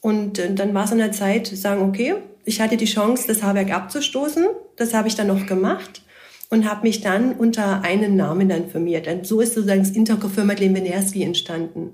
Und 0.00 0.38
äh, 0.38 0.54
dann 0.54 0.72
war 0.72 0.84
es 0.84 0.92
an 0.92 0.98
der 0.98 1.12
Zeit, 1.12 1.48
zu 1.48 1.56
sagen, 1.56 1.82
okay, 1.82 2.14
ich 2.44 2.60
hatte 2.60 2.76
die 2.76 2.86
Chance, 2.86 3.24
das 3.26 3.42
Haarwerk 3.42 3.70
abzustoßen. 3.70 4.46
Das 4.76 4.94
habe 4.94 5.08
ich 5.08 5.14
dann 5.14 5.26
noch 5.26 5.46
gemacht 5.46 6.02
und 6.48 6.68
habe 6.68 6.86
mich 6.86 7.00
dann 7.00 7.32
unter 7.32 7.82
einen 7.82 8.16
Namen 8.16 8.48
dann 8.48 8.70
firmiert. 8.70 9.06
Und 9.08 9.26
so 9.26 9.40
ist 9.40 9.54
sozusagen 9.54 9.82
das 9.82 10.44
Madeleine 10.44 10.74
Wenerski 10.74 11.22
entstanden. 11.22 11.92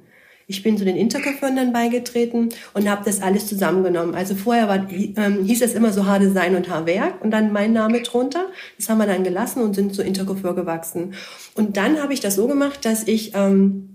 Ich 0.49 0.63
bin 0.63 0.79
zu 0.79 0.85
den 0.85 0.97
Intercoiffeuren 0.97 1.57
dann 1.57 1.73
beigetreten 1.73 2.51
und 2.73 2.89
habe 2.89 3.05
das 3.05 3.21
alles 3.21 3.49
zusammengenommen. 3.49 4.15
Also 4.15 4.37
vorher 4.37 4.69
war, 4.69 4.89
ähm, 4.91 5.45
hieß 5.45 5.61
es 5.63 5.75
immer 5.75 5.93
so 5.93 6.07
Haardesign 6.07 6.55
und 6.55 6.69
Haarwerk 6.69 7.21
und 7.23 7.33
dann 7.33 7.53
mein 7.53 7.73
Name 7.73 8.03
drunter. 8.03 8.47
Das 8.79 8.89
haben 8.89 8.99
wir 8.99 9.07
dann 9.07 9.25
gelassen 9.25 9.61
und 9.63 9.75
sind 9.75 9.93
zu 9.93 10.03
Intercoiffeur 10.03 10.55
gewachsen. 10.55 11.15
Und 11.55 11.77
dann 11.77 12.01
habe 12.01 12.13
ich 12.13 12.21
das 12.21 12.37
so 12.37 12.47
gemacht, 12.47 12.85
dass 12.85 13.09
ich 13.09 13.33
ähm, 13.35 13.89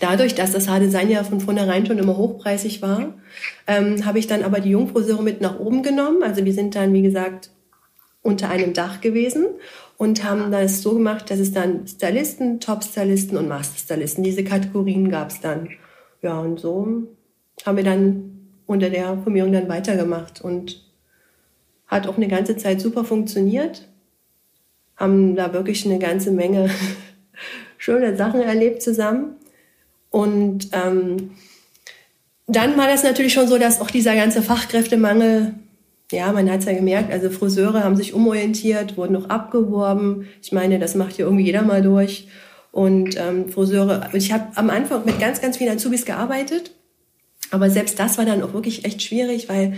dadurch, 0.00 0.34
dass 0.34 0.52
das 0.52 0.68
Haardesign 0.68 1.08
ja 1.08 1.24
von 1.24 1.40
vornherein 1.40 1.86
schon 1.86 1.98
immer 1.98 2.18
hochpreisig 2.18 2.82
war, 2.82 3.14
ähm, 3.66 4.04
habe 4.04 4.18
ich 4.18 4.26
dann 4.26 4.42
aber 4.42 4.60
die 4.60 4.70
Jungfriseure 4.70 5.22
mit 5.22 5.40
nach 5.40 5.58
oben 5.58 5.82
genommen. 5.82 6.22
Also 6.22 6.44
wir 6.44 6.52
sind 6.52 6.74
dann, 6.74 6.92
wie 6.92 7.02
gesagt, 7.02 7.50
unter 8.20 8.50
einem 8.50 8.74
Dach 8.74 9.00
gewesen 9.00 9.46
und 9.96 10.22
haben 10.22 10.52
das 10.52 10.82
so 10.82 10.94
gemacht, 10.94 11.30
dass 11.30 11.38
es 11.38 11.52
dann 11.52 11.86
Stylisten, 11.86 12.60
Top-Stylisten 12.60 13.38
und 13.38 13.48
Master-Stylisten, 13.48 14.22
diese 14.22 14.44
Kategorien 14.44 15.10
gab 15.10 15.30
es 15.30 15.40
dann. 15.40 15.68
Ja, 16.24 16.40
und 16.40 16.58
so 16.58 17.02
haben 17.66 17.76
wir 17.76 17.84
dann 17.84 18.48
unter 18.64 18.88
der 18.88 19.18
Formierung 19.18 19.52
dann 19.52 19.68
weitergemacht 19.68 20.40
und 20.40 20.82
hat 21.86 22.06
auch 22.06 22.16
eine 22.16 22.28
ganze 22.28 22.56
Zeit 22.56 22.80
super 22.80 23.04
funktioniert. 23.04 23.86
Haben 24.96 25.36
da 25.36 25.52
wirklich 25.52 25.84
eine 25.84 25.98
ganze 25.98 26.30
Menge 26.30 26.70
schöne 27.78 28.16
Sachen 28.16 28.40
erlebt 28.40 28.80
zusammen. 28.80 29.36
Und 30.08 30.70
ähm, 30.72 31.32
dann 32.46 32.78
war 32.78 32.88
das 32.88 33.02
natürlich 33.02 33.34
schon 33.34 33.46
so, 33.46 33.58
dass 33.58 33.82
auch 33.82 33.90
dieser 33.90 34.14
ganze 34.14 34.40
Fachkräftemangel, 34.40 35.52
ja, 36.10 36.32
man 36.32 36.50
hat 36.50 36.60
es 36.60 36.64
ja 36.64 36.72
gemerkt, 36.72 37.12
also 37.12 37.28
Friseure 37.28 37.84
haben 37.84 37.96
sich 37.96 38.14
umorientiert, 38.14 38.96
wurden 38.96 39.12
noch 39.12 39.28
abgeworben. 39.28 40.26
Ich 40.40 40.52
meine, 40.52 40.78
das 40.78 40.94
macht 40.94 41.18
ja 41.18 41.26
irgendwie 41.26 41.44
jeder 41.44 41.62
mal 41.62 41.82
durch 41.82 42.28
und 42.74 43.16
ähm, 43.16 43.48
Friseure. 43.48 44.10
Und 44.12 44.18
ich 44.18 44.32
habe 44.32 44.48
am 44.56 44.68
Anfang 44.68 45.04
mit 45.04 45.20
ganz, 45.20 45.40
ganz 45.40 45.56
vielen 45.56 45.76
Azubis 45.76 46.04
gearbeitet, 46.04 46.72
aber 47.52 47.70
selbst 47.70 48.00
das 48.00 48.18
war 48.18 48.24
dann 48.24 48.42
auch 48.42 48.52
wirklich 48.52 48.84
echt 48.84 49.00
schwierig, 49.00 49.48
weil 49.48 49.74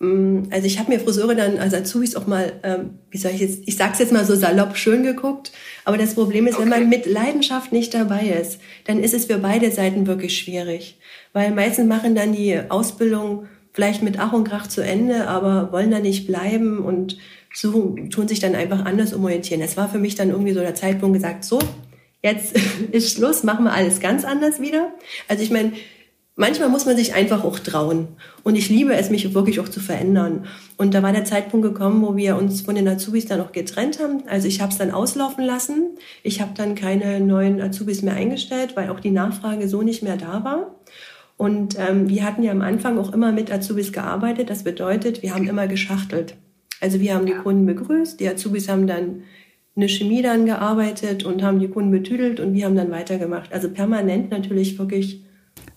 ähm, 0.00 0.48
also 0.50 0.66
ich 0.66 0.78
habe 0.78 0.90
mir 0.90 1.00
Friseure 1.00 1.34
dann 1.34 1.58
als 1.58 1.74
Azubis 1.74 2.16
auch 2.16 2.26
mal, 2.26 2.54
ähm, 2.62 2.98
wie 3.10 3.18
soll 3.18 3.32
ich 3.32 3.40
jetzt, 3.40 3.60
ich 3.66 3.76
sag's 3.76 3.98
jetzt 3.98 4.12
mal 4.12 4.24
so 4.24 4.34
salopp 4.34 4.78
schön 4.78 5.02
geguckt, 5.02 5.52
aber 5.84 5.98
das 5.98 6.14
Problem 6.14 6.46
ist, 6.46 6.54
okay. 6.54 6.62
wenn 6.62 6.70
man 6.70 6.88
mit 6.88 7.04
Leidenschaft 7.04 7.72
nicht 7.72 7.92
dabei 7.92 8.28
ist, 8.40 8.58
dann 8.86 9.00
ist 9.00 9.12
es 9.12 9.26
für 9.26 9.36
beide 9.36 9.70
Seiten 9.70 10.06
wirklich 10.06 10.38
schwierig, 10.38 10.98
weil 11.34 11.50
meistens 11.50 11.86
machen 11.86 12.14
dann 12.14 12.32
die 12.32 12.58
Ausbildung 12.70 13.48
vielleicht 13.74 14.02
mit 14.02 14.18
Ach 14.18 14.32
und 14.32 14.48
Krach 14.48 14.66
zu 14.66 14.80
Ende, 14.80 15.28
aber 15.28 15.72
wollen 15.72 15.90
da 15.90 15.98
nicht 15.98 16.26
bleiben 16.26 16.78
und 16.78 17.18
so 17.52 17.96
tun 18.10 18.28
sich 18.28 18.40
dann 18.40 18.54
einfach 18.54 18.86
anders 18.86 19.12
umorientieren. 19.12 19.60
Es 19.60 19.76
war 19.76 19.90
für 19.90 19.98
mich 19.98 20.14
dann 20.14 20.30
irgendwie 20.30 20.54
so 20.54 20.60
der 20.60 20.74
Zeitpunkt 20.74 21.14
gesagt, 21.14 21.44
so, 21.44 21.58
jetzt 22.22 22.56
ist 22.92 23.16
Schluss, 23.16 23.42
machen 23.42 23.64
wir 23.64 23.72
alles 23.72 24.00
ganz 24.00 24.24
anders 24.24 24.60
wieder. 24.60 24.92
Also 25.28 25.42
ich 25.42 25.50
meine, 25.50 25.72
manchmal 26.36 26.68
muss 26.68 26.86
man 26.86 26.96
sich 26.96 27.14
einfach 27.14 27.44
auch 27.44 27.58
trauen. 27.58 28.08
Und 28.42 28.56
ich 28.56 28.68
liebe 28.68 28.94
es, 28.94 29.10
mich 29.10 29.34
wirklich 29.34 29.60
auch 29.60 29.68
zu 29.68 29.80
verändern. 29.80 30.46
Und 30.76 30.94
da 30.94 31.02
war 31.02 31.12
der 31.12 31.24
Zeitpunkt 31.24 31.66
gekommen, 31.66 32.02
wo 32.02 32.16
wir 32.16 32.36
uns 32.36 32.62
von 32.62 32.74
den 32.74 32.88
Azubis 32.88 33.26
dann 33.26 33.40
auch 33.40 33.52
getrennt 33.52 34.00
haben. 34.00 34.22
Also 34.26 34.48
ich 34.48 34.60
habe 34.60 34.72
es 34.72 34.78
dann 34.78 34.90
auslaufen 34.90 35.44
lassen. 35.44 35.98
Ich 36.22 36.40
habe 36.40 36.52
dann 36.56 36.74
keine 36.74 37.20
neuen 37.20 37.60
Azubis 37.60 38.02
mehr 38.02 38.14
eingestellt, 38.14 38.76
weil 38.76 38.90
auch 38.90 39.00
die 39.00 39.10
Nachfrage 39.10 39.68
so 39.68 39.82
nicht 39.82 40.02
mehr 40.02 40.16
da 40.16 40.42
war. 40.44 40.74
Und 41.36 41.78
ähm, 41.78 42.08
wir 42.08 42.24
hatten 42.24 42.42
ja 42.42 42.52
am 42.52 42.60
Anfang 42.60 42.98
auch 42.98 43.12
immer 43.12 43.32
mit 43.32 43.50
Azubis 43.50 43.92
gearbeitet. 43.92 44.50
Das 44.50 44.62
bedeutet, 44.64 45.22
wir 45.22 45.34
haben 45.34 45.48
immer 45.48 45.68
geschachtelt. 45.68 46.36
Also 46.80 47.00
wir 47.00 47.14
haben 47.14 47.26
die 47.26 47.34
Kunden 47.34 47.66
begrüßt, 47.66 48.18
die 48.20 48.28
Azubis 48.28 48.68
haben 48.68 48.86
dann 48.86 49.22
eine 49.80 49.88
Chemie 49.88 50.22
dann 50.22 50.46
gearbeitet 50.46 51.24
und 51.24 51.42
haben 51.42 51.58
die 51.58 51.68
Kunden 51.68 51.90
betüdelt 51.90 52.38
und 52.40 52.54
wir 52.54 52.66
haben 52.66 52.76
dann 52.76 52.90
weitergemacht. 52.90 53.52
Also 53.52 53.70
permanent 53.70 54.30
natürlich 54.30 54.78
wirklich. 54.78 55.22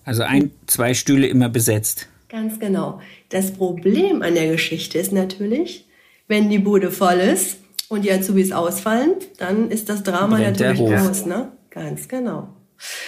Also 0.04 0.22
ein, 0.22 0.50
zwei 0.66 0.94
Stühle 0.94 1.26
immer 1.26 1.48
besetzt. 1.48 2.08
Ganz 2.28 2.58
genau. 2.58 3.00
Das 3.30 3.52
Problem 3.52 4.22
an 4.22 4.34
der 4.34 4.50
Geschichte 4.50 4.98
ist 4.98 5.12
natürlich, 5.12 5.86
wenn 6.28 6.50
die 6.50 6.58
Bude 6.58 6.90
voll 6.90 7.18
ist 7.18 7.58
und 7.88 8.04
die 8.04 8.12
Azubis 8.12 8.52
ausfallen, 8.52 9.12
dann 9.38 9.70
ist 9.70 9.88
das 9.88 10.02
Drama 10.02 10.36
Brennt 10.36 10.60
natürlich 10.60 10.78
groß, 10.78 11.26
ne? 11.26 11.52
Ganz 11.70 12.08
genau. 12.08 12.48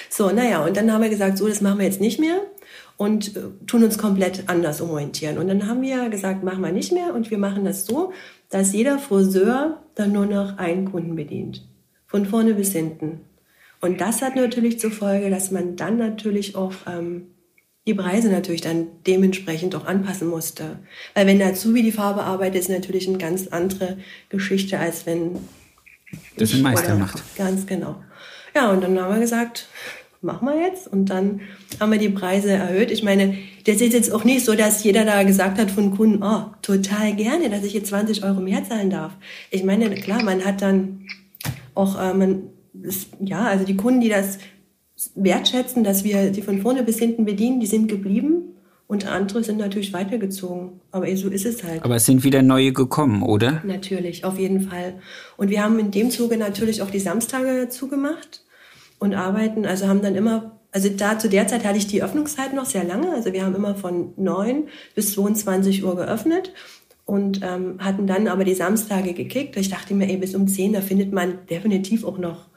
So, 0.08 0.30
naja, 0.30 0.64
und 0.64 0.76
dann 0.76 0.92
haben 0.92 1.02
wir 1.02 1.10
gesagt, 1.10 1.38
so, 1.38 1.48
das 1.48 1.60
machen 1.60 1.78
wir 1.78 1.86
jetzt 1.86 2.00
nicht 2.00 2.18
mehr 2.18 2.40
und 2.96 3.36
äh, 3.36 3.40
tun 3.66 3.84
uns 3.84 3.98
komplett 3.98 4.44
anders 4.48 4.80
umorientieren. 4.80 5.38
Und 5.38 5.48
dann 5.48 5.68
haben 5.68 5.82
wir 5.82 6.08
gesagt, 6.08 6.42
machen 6.42 6.62
wir 6.62 6.72
nicht 6.72 6.92
mehr 6.92 7.14
und 7.14 7.30
wir 7.30 7.38
machen 7.38 7.64
das 7.64 7.84
so, 7.84 8.12
dass 8.48 8.72
jeder 8.72 8.98
Friseur 8.98 9.82
dann 9.96 10.12
nur 10.12 10.26
noch 10.26 10.58
einen 10.58 10.90
Kunden 10.90 11.16
bedient. 11.16 11.66
Von 12.06 12.24
vorne 12.24 12.54
bis 12.54 12.72
hinten. 12.72 13.22
Und 13.80 14.00
das 14.00 14.22
hat 14.22 14.36
natürlich 14.36 14.78
zur 14.78 14.92
Folge, 14.92 15.28
dass 15.28 15.50
man 15.50 15.74
dann 15.74 15.98
natürlich 15.98 16.54
auch 16.54 16.72
ähm, 16.86 17.26
die 17.86 17.94
Preise 17.94 18.28
natürlich 18.30 18.60
dann 18.60 18.86
dementsprechend 19.06 19.74
auch 19.74 19.86
anpassen 19.86 20.28
musste. 20.28 20.78
Weil 21.14 21.26
wenn 21.26 21.38
der 21.38 21.48
Azubi 21.48 21.82
die 21.82 21.92
Farbe 21.92 22.22
arbeitet, 22.22 22.62
ist 22.62 22.70
natürlich 22.70 23.08
eine 23.08 23.18
ganz 23.18 23.48
andere 23.48 23.98
Geschichte, 24.28 24.78
als 24.78 25.06
wenn 25.06 25.38
das 26.36 26.52
ein 26.54 26.62
Meister 26.62 26.94
macht. 26.96 27.22
Ganz 27.36 27.66
genau. 27.66 28.02
Ja, 28.54 28.70
und 28.70 28.82
dann 28.82 28.98
haben 28.98 29.14
wir 29.14 29.20
gesagt, 29.20 29.68
machen 30.26 30.46
wir 30.46 30.60
jetzt. 30.60 30.86
Und 30.86 31.06
dann 31.06 31.40
haben 31.80 31.92
wir 31.92 31.98
die 31.98 32.10
Preise 32.10 32.50
erhöht. 32.50 32.90
Ich 32.90 33.02
meine, 33.02 33.34
das 33.64 33.80
ist 33.80 33.94
jetzt 33.94 34.12
auch 34.12 34.24
nicht 34.24 34.44
so, 34.44 34.54
dass 34.54 34.84
jeder 34.84 35.04
da 35.04 35.22
gesagt 35.22 35.58
hat 35.58 35.70
von 35.70 35.96
Kunden, 35.96 36.22
oh, 36.22 36.50
total 36.60 37.14
gerne, 37.14 37.48
dass 37.48 37.64
ich 37.64 37.72
jetzt 37.72 37.88
20 37.88 38.24
Euro 38.24 38.40
mehr 38.40 38.64
zahlen 38.64 38.90
darf. 38.90 39.12
Ich 39.50 39.64
meine, 39.64 39.88
klar, 39.94 40.22
man 40.22 40.44
hat 40.44 40.60
dann 40.60 41.06
auch, 41.74 41.98
äh, 41.98 42.12
man, 42.12 42.42
ist, 42.82 43.08
ja, 43.20 43.44
also 43.44 43.64
die 43.64 43.76
Kunden, 43.76 44.02
die 44.02 44.10
das 44.10 44.38
wertschätzen, 45.14 45.84
dass 45.84 46.04
wir 46.04 46.30
die 46.30 46.42
von 46.42 46.60
vorne 46.60 46.82
bis 46.82 46.98
hinten 46.98 47.24
bedienen, 47.24 47.60
die 47.60 47.66
sind 47.66 47.88
geblieben. 47.88 48.52
Und 48.88 49.04
andere 49.08 49.42
sind 49.42 49.58
natürlich 49.58 49.92
weitergezogen. 49.92 50.80
Aber 50.92 51.14
so 51.16 51.28
ist 51.28 51.44
es 51.44 51.64
halt. 51.64 51.84
Aber 51.84 51.96
es 51.96 52.06
sind 52.06 52.22
wieder 52.22 52.42
neue 52.42 52.72
gekommen, 52.72 53.22
oder? 53.22 53.60
Natürlich, 53.66 54.24
auf 54.24 54.38
jeden 54.38 54.60
Fall. 54.60 54.94
Und 55.36 55.50
wir 55.50 55.64
haben 55.64 55.80
in 55.80 55.90
dem 55.90 56.10
Zuge 56.10 56.36
natürlich 56.36 56.82
auch 56.82 56.90
die 56.90 57.00
Samstage 57.00 57.68
zugemacht 57.68 58.45
und 58.98 59.14
arbeiten. 59.14 59.66
Also 59.66 59.88
haben 59.88 60.02
dann 60.02 60.14
immer, 60.14 60.58
also 60.72 60.88
da 60.88 61.18
zu 61.18 61.28
der 61.28 61.46
Zeit 61.48 61.64
hatte 61.64 61.78
ich 61.78 61.86
die 61.86 62.02
Öffnungszeit 62.02 62.54
noch 62.54 62.66
sehr 62.66 62.84
lange. 62.84 63.12
Also 63.12 63.32
wir 63.32 63.44
haben 63.44 63.54
immer 63.54 63.74
von 63.74 64.12
9 64.16 64.68
bis 64.94 65.14
22 65.14 65.84
Uhr 65.84 65.96
geöffnet 65.96 66.52
und 67.04 67.40
ähm, 67.42 67.78
hatten 67.78 68.06
dann 68.06 68.28
aber 68.28 68.44
die 68.44 68.54
Samstage 68.54 69.14
gekickt. 69.14 69.56
Ich 69.56 69.70
dachte 69.70 69.94
mir, 69.94 70.08
ey, 70.08 70.16
bis 70.16 70.34
um 70.34 70.48
10, 70.48 70.72
da 70.72 70.80
findet 70.80 71.12
man 71.12 71.46
definitiv 71.48 72.04
auch 72.04 72.18
noch 72.18 72.48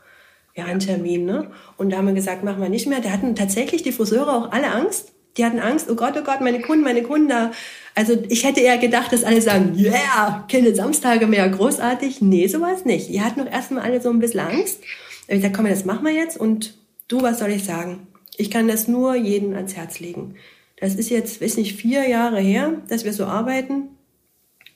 ja, 0.56 0.66
einen 0.66 0.80
Termin. 0.80 1.26
Ne? 1.26 1.52
Und 1.78 1.92
da 1.92 1.98
haben 1.98 2.08
wir 2.08 2.14
gesagt, 2.14 2.44
machen 2.44 2.62
wir 2.62 2.70
nicht 2.70 2.88
mehr. 2.88 3.00
Da 3.00 3.12
hatten 3.12 3.36
tatsächlich 3.36 3.84
die 3.84 3.92
Friseure 3.92 4.34
auch 4.34 4.52
alle 4.52 4.72
Angst. 4.72 5.14
Die 5.38 5.46
hatten 5.46 5.60
Angst, 5.60 5.90
oh 5.90 5.96
Gott, 5.96 6.16
oh 6.18 6.24
Gott, 6.24 6.42
meine 6.42 6.60
Kunden, 6.60 6.84
meine 6.84 7.04
Kunden 7.04 7.30
da. 7.30 7.52
Also 7.96 8.18
ich 8.28 8.44
hätte 8.44 8.60
eher 8.62 8.78
gedacht, 8.78 9.14
dass 9.14 9.24
alle 9.24 9.42
sagen, 9.42 9.76
yeah, 9.78 10.46
keine 10.52 10.74
Samstage 10.74 11.28
mehr, 11.28 11.48
großartig. 11.48 12.22
Nee, 12.22 12.48
sowas 12.48 12.84
nicht. 12.86 13.10
Die 13.10 13.22
hatten 13.22 13.40
doch 13.40 13.52
erstmal 13.52 13.84
alle 13.84 14.02
so 14.02 14.10
ein 14.10 14.20
bisschen 14.20 14.42
Angst. 14.42 14.82
Ich 15.30 15.36
gesagt, 15.36 15.56
komm, 15.56 15.68
das 15.68 15.86
machen 15.86 16.06
wir 16.06 16.14
jetzt 16.14 16.38
und 16.38 16.74
du, 17.08 17.22
was 17.22 17.40
soll 17.40 17.52
ich 17.52 17.64
sagen? 17.64 18.08
Ich 18.36 18.50
kann 18.50 18.68
das 18.68 18.88
nur 18.88 19.16
jedem 19.16 19.54
ans 19.54 19.76
Herz 19.76 20.00
legen. 20.00 20.36
Das 20.78 20.96
ist 20.96 21.10
jetzt, 21.10 21.42
weiß 21.42 21.58
nicht, 21.58 21.76
vier 21.76 22.08
Jahre 22.08 22.40
her, 22.40 22.82
dass 22.88 23.06
wir 23.06 23.14
so 23.14 23.26
arbeiten 23.26 23.90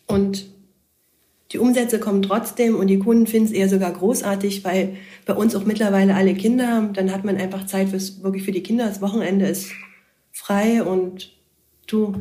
und 0.06 0.46
die 1.52 1.60
Umsätze 1.60 2.00
kommen 2.00 2.22
trotzdem 2.22 2.76
und 2.76 2.88
die 2.88 3.00
Kunden 3.00 3.28
finden 3.28 3.48
es 3.48 3.52
eher 3.52 3.70
sogar 3.70 3.92
großartig, 3.92 4.64
weil 4.64 4.98
bei 5.26 5.34
uns 5.34 5.56
auch 5.56 5.66
mittlerweile 5.66 6.16
alle 6.16 6.34
Kinder 6.34 6.68
haben. 6.68 6.94
Dann 6.94 7.12
hat 7.12 7.24
man 7.24 7.38
einfach 7.38 7.66
Zeit 7.66 7.90
fürs, 7.90 8.24
wirklich 8.24 8.44
für 8.44 8.52
die 8.52 8.64
Kinder. 8.64 8.88
Das 8.88 9.02
Wochenende 9.02 9.48
ist 9.48 9.72
frei 10.32 10.84
und 10.84 11.32
du 11.88 12.16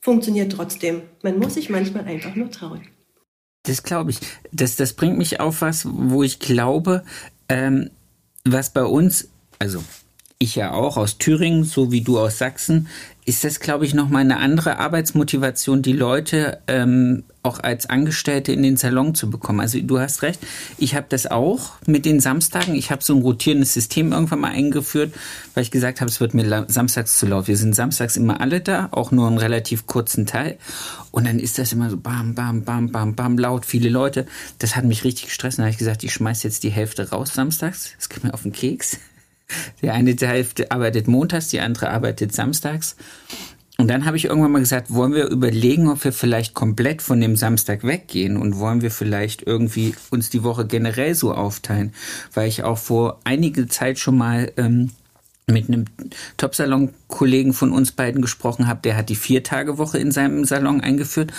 funktioniert 0.00 0.52
trotzdem. 0.52 1.02
Man 1.22 1.38
muss 1.38 1.54
sich 1.54 1.68
manchmal 1.68 2.04
einfach 2.04 2.34
nur 2.36 2.50
trauen. 2.50 2.82
Das 3.64 3.82
glaube 3.82 4.12
ich. 4.12 4.20
Das, 4.52 4.76
das 4.76 4.94
bringt 4.94 5.18
mich 5.18 5.40
auf 5.40 5.62
was, 5.62 5.86
wo 5.86 6.22
ich 6.22 6.38
glaube, 6.38 7.04
ähm, 7.50 7.90
was 8.44 8.72
bei 8.72 8.84
uns, 8.84 9.28
also 9.58 9.84
ich 10.42 10.56
ja 10.56 10.72
auch 10.72 10.96
aus 10.96 11.18
Thüringen, 11.18 11.64
so 11.64 11.92
wie 11.92 12.00
du 12.00 12.18
aus 12.18 12.38
Sachsen, 12.38 12.88
ist 13.26 13.44
das, 13.44 13.60
glaube 13.60 13.84
ich, 13.84 13.92
nochmal 13.92 14.22
eine 14.22 14.38
andere 14.38 14.78
Arbeitsmotivation, 14.78 15.82
die 15.82 15.92
Leute 15.92 16.58
ähm, 16.66 17.24
auch 17.42 17.60
als 17.60 17.90
Angestellte 17.90 18.50
in 18.50 18.62
den 18.62 18.78
Salon 18.78 19.14
zu 19.14 19.28
bekommen. 19.28 19.60
Also 19.60 19.78
du 19.82 20.00
hast 20.00 20.22
recht, 20.22 20.40
ich 20.78 20.94
habe 20.94 21.06
das 21.10 21.26
auch 21.26 21.72
mit 21.86 22.06
den 22.06 22.20
Samstagen. 22.20 22.74
Ich 22.74 22.90
habe 22.90 23.04
so 23.04 23.14
ein 23.14 23.20
rotierendes 23.20 23.74
System 23.74 24.12
irgendwann 24.12 24.40
mal 24.40 24.52
eingeführt, 24.52 25.12
weil 25.52 25.62
ich 25.62 25.70
gesagt 25.70 26.00
habe, 26.00 26.10
es 26.10 26.20
wird 26.20 26.32
mir 26.32 26.64
samstags 26.68 27.18
zu 27.18 27.26
laut. 27.26 27.46
Wir 27.46 27.58
sind 27.58 27.74
samstags 27.74 28.16
immer 28.16 28.40
alle 28.40 28.62
da, 28.62 28.88
auch 28.92 29.10
nur 29.10 29.26
einen 29.26 29.38
relativ 29.38 29.86
kurzen 29.86 30.24
Teil. 30.24 30.56
Und 31.10 31.26
dann 31.26 31.38
ist 31.38 31.58
das 31.58 31.74
immer 31.74 31.90
so 31.90 31.98
bam, 31.98 32.34
bam, 32.34 32.64
bam, 32.64 32.90
bam, 32.90 33.14
bam, 33.14 33.36
laut, 33.36 33.66
viele 33.66 33.90
Leute. 33.90 34.26
Das 34.58 34.74
hat 34.74 34.86
mich 34.86 35.04
richtig 35.04 35.26
gestresst. 35.26 35.58
Dann 35.58 35.66
habe 35.66 35.72
ich 35.72 35.78
gesagt, 35.78 36.02
ich 36.02 36.14
schmeiß 36.14 36.42
jetzt 36.44 36.62
die 36.62 36.70
Hälfte 36.70 37.10
raus 37.10 37.34
samstags. 37.34 37.92
Das 37.98 38.08
geht 38.08 38.24
mir 38.24 38.32
auf 38.32 38.42
den 38.42 38.52
Keks. 38.52 38.98
Die 39.82 39.90
eine 39.90 40.14
Hälfte 40.14 40.70
arbeitet 40.70 41.08
montags, 41.08 41.48
die 41.48 41.60
andere 41.60 41.90
arbeitet 41.90 42.32
samstags. 42.32 42.96
Und 43.80 43.88
dann 43.88 44.04
habe 44.04 44.18
ich 44.18 44.26
irgendwann 44.26 44.52
mal 44.52 44.58
gesagt, 44.58 44.92
wollen 44.92 45.14
wir 45.14 45.28
überlegen, 45.28 45.88
ob 45.88 46.04
wir 46.04 46.12
vielleicht 46.12 46.52
komplett 46.52 47.00
von 47.00 47.18
dem 47.18 47.34
Samstag 47.34 47.82
weggehen 47.82 48.36
und 48.36 48.58
wollen 48.58 48.82
wir 48.82 48.90
vielleicht 48.90 49.46
irgendwie 49.46 49.94
uns 50.10 50.28
die 50.28 50.42
Woche 50.42 50.66
generell 50.66 51.14
so 51.14 51.32
aufteilen, 51.32 51.94
weil 52.34 52.46
ich 52.46 52.62
auch 52.62 52.76
vor 52.76 53.20
einige 53.24 53.68
Zeit 53.68 53.98
schon 53.98 54.18
mal 54.18 54.52
ähm, 54.58 54.90
mit 55.46 55.68
einem 55.68 55.86
Top-Salon-Kollegen 56.36 57.54
von 57.54 57.72
uns 57.72 57.92
beiden 57.92 58.20
gesprochen 58.20 58.66
habe, 58.66 58.80
der 58.82 58.98
hat 58.98 59.08
die 59.08 59.16
Vier-Tage-Woche 59.16 59.96
in 59.96 60.12
seinem 60.12 60.44
Salon 60.44 60.82
eingeführt. 60.82 61.32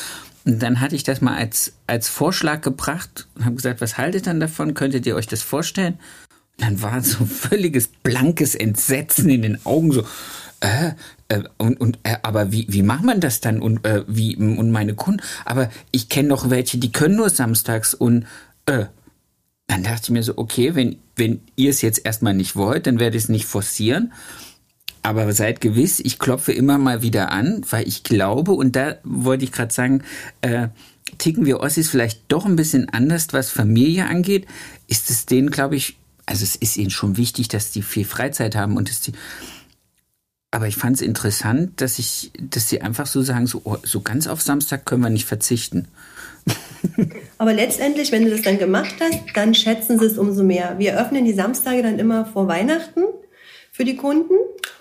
Und 0.44 0.64
dann 0.64 0.80
hatte 0.80 0.96
ich 0.96 1.04
das 1.04 1.22
mal 1.22 1.36
als, 1.36 1.74
als 1.86 2.10
Vorschlag 2.10 2.62
gebracht 2.62 3.28
und 3.36 3.46
habe 3.46 3.56
gesagt, 3.56 3.82
was 3.82 4.00
haltet 4.00 4.26
dann 4.26 4.40
davon? 4.40 4.74
Könntet 4.74 5.06
ihr 5.06 5.16
euch 5.16 5.28
das 5.28 5.44
vorstellen? 5.44 6.00
Dann 6.62 6.82
war 6.82 7.02
so 7.02 7.26
völliges 7.26 7.88
blankes 7.88 8.56
Entsetzen 8.56 9.30
in 9.30 9.42
den 9.42 9.66
Augen, 9.66 9.92
so, 9.92 10.04
äh, 10.62 10.92
äh, 11.28 11.44
und, 11.58 11.82
und 11.82 12.00
äh, 12.04 12.18
aber 12.22 12.52
wie, 12.52 12.68
wie 12.70 12.84
macht 12.84 13.04
man 13.04 13.20
das 13.20 13.42
dann? 13.42 13.62
Und 13.62 13.86
äh, 13.86 14.04
wie 14.08 14.36
und 14.38 14.72
meine 14.72 14.94
Kunden, 14.94 15.22
aber 15.44 15.70
ich 15.92 16.08
kenne 16.08 16.30
doch 16.30 16.50
welche, 16.50 16.78
die 16.78 16.92
können 16.92 17.16
nur 17.16 17.30
samstags 17.30 17.94
und 17.94 18.26
äh, 18.68 18.86
dann 19.68 19.84
dachte 19.84 20.02
ich 20.04 20.10
mir 20.10 20.24
so, 20.24 20.38
okay, 20.38 20.76
wenn, 20.76 20.98
wenn 21.16 21.42
ihr 21.56 21.70
es 21.70 21.82
jetzt 21.82 22.06
erstmal 22.06 22.34
nicht 22.34 22.56
wollt, 22.56 22.88
dann 22.88 23.00
werde 23.00 23.18
ich 23.18 23.24
es 23.24 23.30
nicht 23.30 23.46
forcieren. 23.46 24.12
Aber 25.02 25.32
seid 25.34 25.62
gewiss, 25.62 26.00
ich 26.00 26.20
klopfe 26.20 26.52
immer 26.52 26.78
mal 26.78 27.02
wieder 27.02 27.32
an, 27.32 27.64
weil 27.70 27.88
ich 27.88 28.04
glaube, 28.04 28.52
und 28.52 28.76
da 28.76 28.98
wollte 29.04 29.46
ich 29.46 29.52
gerade 29.52 29.74
sagen, 29.74 30.04
äh, 30.42 30.68
ticken 31.18 31.46
wir 31.46 31.62
Ossis 31.62 31.90
vielleicht 31.90 32.22
doch 32.28 32.46
ein 32.46 32.58
bisschen 32.58 32.90
anders, 32.90 33.28
was 33.32 33.50
Familie 33.50 34.08
angeht. 34.08 34.46
Ist 34.88 35.10
es 35.10 35.26
denen, 35.26 35.50
glaube 35.50 35.78
ich, 35.78 35.98
also 36.32 36.46
es 36.46 36.56
ist 36.56 36.78
ihnen 36.78 36.90
schon 36.90 37.18
wichtig, 37.18 37.50
dass 37.50 37.72
die 37.72 37.82
viel 37.82 38.06
Freizeit 38.06 38.56
haben 38.56 38.78
und 38.78 38.90
dass 38.90 39.02
die. 39.02 39.12
Aber 40.50 40.68
ich 40.68 40.78
fand 40.78 40.96
es 40.96 41.02
interessant, 41.02 41.82
dass 41.82 42.00
ich, 42.00 42.32
dass 42.40 42.70
sie 42.70 42.82
einfach 42.82 43.06
so 43.06 43.22
sagen, 43.22 43.48
so, 43.48 43.62
oh, 43.66 43.78
so 43.84 44.00
ganz 44.00 44.28
auf 44.28 44.42
Samstag 44.42 44.86
können 44.86 45.04
wir 45.04 45.10
nicht 45.10 45.26
verzichten. 45.26 45.90
Aber 47.38 47.54
letztendlich, 47.54 48.14
wenn 48.14 48.24
du 48.24 48.32
das 48.32 48.44
dann 48.44 48.58
gemacht 48.58 48.96
hast, 49.02 49.20
dann 49.34 49.54
schätzen 49.54 50.00
sie 50.00 50.06
es 50.06 50.18
umso 50.18 50.44
mehr. 50.44 50.76
Wir 50.80 51.00
öffnen 51.00 51.26
die 51.26 51.34
Samstage 51.34 51.84
dann 51.84 52.00
immer 52.00 52.26
vor 52.26 52.48
Weihnachten 52.48 53.04
für 53.72 53.84
die 53.84 53.98
Kunden 53.98 54.34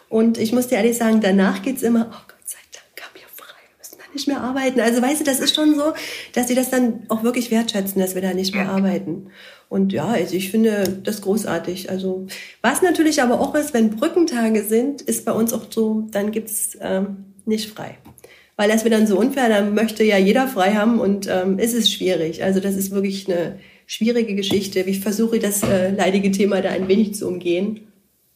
und 0.09 0.38
ich 0.38 0.52
muss 0.52 0.69
dir 0.69 0.76
ehrlich 0.76 0.97
sagen, 0.97 1.21
danach 1.21 1.62
geht's 1.62 1.83
immer, 1.83 2.07
oh 2.12 2.23
Gott 2.28 2.47
sei 2.49 2.59
Dank, 2.73 3.07
haben 3.07 3.14
wir 3.14 3.28
frei, 3.37 3.59
wir 3.69 3.78
müssen 3.78 3.99
da 3.99 4.00
nicht 4.12 4.29
mehr 4.29 4.40
arbeiten. 4.40 4.81
Also 4.81 5.00
weißt 5.00 5.21
du, 5.21 5.25
das 5.25 5.40
ist 5.40 5.55
schon 5.55 5.75
so, 5.75 5.93
dass 6.33 6.49
sie 6.49 6.55
das 6.55 6.71
dann 6.71 7.05
auch 7.09 7.23
wirklich 7.23 7.50
wertschätzen, 7.50 8.00
dass 8.00 8.14
wir 8.14 8.23
da 8.23 8.35
nicht 8.35 8.55
mehr 8.55 8.69
arbeiten. 8.69 9.29
Und 9.69 9.93
ja, 9.93 10.07
also 10.07 10.35
ich 10.35 10.50
finde 10.50 11.00
das 11.02 11.23
großartig. 11.23 11.90
Also 11.90 12.26
was 12.62 12.83
natürlich 12.83 13.23
aber 13.23 13.40
auch 13.40 13.55
ist, 13.55 13.75
wenn 13.75 13.90
Brückentage 13.90 14.64
sind, 14.64 15.02
ist 15.02 15.25
bei 15.25 15.33
uns 15.33 15.52
auch 15.52 15.67
so, 15.71 16.07
dann 16.11 16.33
gibt's 16.33 16.76
ähm, 16.81 17.25
nicht 17.45 17.71
frei. 17.71 17.99
Weil 18.57 18.69
das 18.69 18.85
wäre 18.85 18.95
dann 18.95 19.07
so 19.07 19.19
unfair, 19.19 19.49
dann 19.49 19.75
möchte 19.75 20.05
ja 20.05 20.19
jeder 20.19 20.47
frei 20.49 20.75
haben 20.75 21.00
und 21.00 21.29
ähm, 21.31 21.59
es 21.59 21.73
ist 21.73 21.90
schwierig. 21.93 22.45
Also 22.45 22.61
das 22.61 22.76
ist 22.76 22.90
wirklich 22.90 23.29
eine 23.29 23.59
schwierige 23.87 24.35
Geschichte. 24.35 24.81
Ich 24.81 25.00
versuche 25.00 25.38
das 25.38 25.62
äh, 25.62 25.90
leidige 25.90 26.31
Thema 26.31 26.61
da 26.61 26.71
ein 26.71 26.88
wenig 26.88 27.14
zu 27.14 27.26
umgehen 27.26 27.87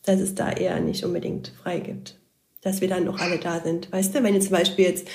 dass 0.04 0.20
es 0.20 0.34
da 0.34 0.52
eher 0.52 0.80
nicht 0.80 1.04
unbedingt 1.04 1.52
frei 1.62 1.80
gibt. 1.80 2.16
Dass 2.62 2.80
wir 2.80 2.88
dann 2.88 3.04
noch 3.04 3.18
alle 3.18 3.38
da 3.38 3.60
sind. 3.60 3.92
Weißt 3.92 4.14
du, 4.14 4.22
wenn 4.22 4.34
jetzt 4.34 4.48
zum 4.48 4.56
Beispiel 4.56 4.86
jetzt 4.86 5.08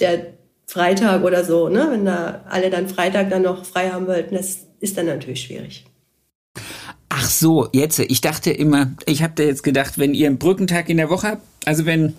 der 0.00 0.34
Freitag 0.66 1.22
oder 1.24 1.44
so, 1.44 1.68
ne, 1.68 1.88
wenn 1.90 2.04
da 2.04 2.44
alle 2.48 2.70
dann 2.70 2.88
Freitag 2.88 3.30
dann 3.30 3.42
noch 3.42 3.64
frei 3.64 3.90
haben 3.90 4.06
wollten, 4.06 4.34
das 4.34 4.66
ist 4.80 4.96
dann 4.96 5.06
natürlich 5.06 5.42
schwierig. 5.42 5.84
Ach 7.08 7.28
so, 7.28 7.68
jetzt, 7.72 7.98
ich 8.00 8.20
dachte 8.20 8.50
immer, 8.50 8.92
ich 9.06 9.22
habe 9.22 9.34
da 9.36 9.44
jetzt 9.44 9.62
gedacht, 9.62 9.98
wenn 9.98 10.14
ihr 10.14 10.26
einen 10.26 10.38
Brückentag 10.38 10.88
in 10.88 10.96
der 10.96 11.10
Woche 11.10 11.28
habt, 11.28 11.42
also 11.64 11.86
wenn 11.86 12.14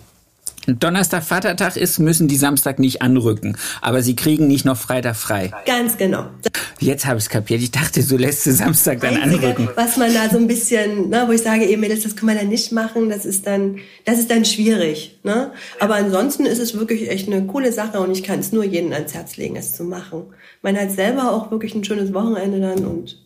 Donnerstag 0.66 1.24
Vatertag 1.24 1.76
ist, 1.76 1.98
müssen 1.98 2.28
die 2.28 2.36
Samstag 2.36 2.78
nicht 2.78 3.02
anrücken. 3.02 3.56
Aber 3.80 4.02
sie 4.02 4.16
kriegen 4.16 4.46
nicht 4.46 4.64
noch 4.64 4.76
Freitag 4.76 5.16
frei. 5.16 5.52
Ganz 5.64 5.96
genau. 5.96 6.26
Jetzt 6.78 7.06
habe 7.06 7.18
ich 7.18 7.24
es 7.24 7.30
kapiert. 7.30 7.62
Ich 7.62 7.70
dachte, 7.70 8.02
so 8.02 8.16
lässt 8.16 8.46
du 8.46 8.52
Samstag 8.52 9.00
dann 9.00 9.16
Einzige, 9.16 9.48
anrücken. 9.48 9.68
Was 9.76 9.96
man 9.96 10.12
da 10.12 10.28
so 10.28 10.38
ein 10.38 10.46
bisschen, 10.46 11.10
ne, 11.10 11.24
wo 11.26 11.32
ich 11.32 11.42
sage, 11.42 11.64
eben, 11.64 11.80
Mädels, 11.80 12.02
das 12.02 12.16
kann 12.16 12.26
man 12.26 12.36
dann 12.36 12.48
nicht 12.48 12.72
machen, 12.72 13.08
das 13.08 13.24
ist 13.24 13.46
dann, 13.46 13.78
das 14.04 14.18
ist 14.18 14.30
dann 14.30 14.44
schwierig. 14.44 15.18
Ne? 15.22 15.52
Aber 15.80 15.94
ansonsten 15.94 16.46
ist 16.46 16.58
es 16.58 16.78
wirklich 16.78 17.10
echt 17.10 17.28
eine 17.28 17.46
coole 17.46 17.72
Sache 17.72 18.00
und 18.00 18.10
ich 18.10 18.22
kann 18.22 18.40
es 18.40 18.52
nur 18.52 18.64
jedem 18.64 18.92
ans 18.92 19.14
Herz 19.14 19.36
legen, 19.36 19.56
es 19.56 19.74
zu 19.74 19.84
machen. 19.84 20.24
Man 20.62 20.76
hat 20.76 20.90
selber 20.90 21.32
auch 21.32 21.50
wirklich 21.50 21.74
ein 21.74 21.84
schönes 21.84 22.12
Wochenende 22.12 22.60
dann 22.60 22.84
und 22.84 23.18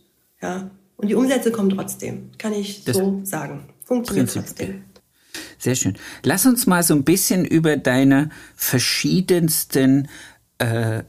ja. 0.43 0.71
Und 0.97 1.09
die 1.09 1.15
Umsätze 1.15 1.51
kommen 1.51 1.71
trotzdem, 1.71 2.31
kann 2.37 2.53
ich 2.53 2.85
das 2.85 2.97
so 2.97 3.21
sagen. 3.25 3.69
Funktioniert 3.85 4.31
trotzdem. 4.33 4.85
Sehr 5.59 5.75
schön. 5.75 5.97
Lass 6.23 6.47
uns 6.47 6.67
mal 6.67 6.83
so 6.83 6.95
ein 6.95 7.05
bisschen 7.05 7.45
über 7.45 7.77
deine 7.77 8.31
verschiedensten 8.57 10.09
äh, 10.59 11.03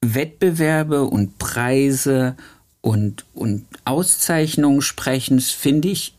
Wettbewerbe 0.00 1.04
und 1.04 1.38
Preise 1.38 2.36
und, 2.80 3.24
und 3.34 3.66
Auszeichnungen 3.84 4.82
sprechen. 4.82 5.36
Das 5.36 5.50
finde 5.50 5.88
ich 5.88 6.14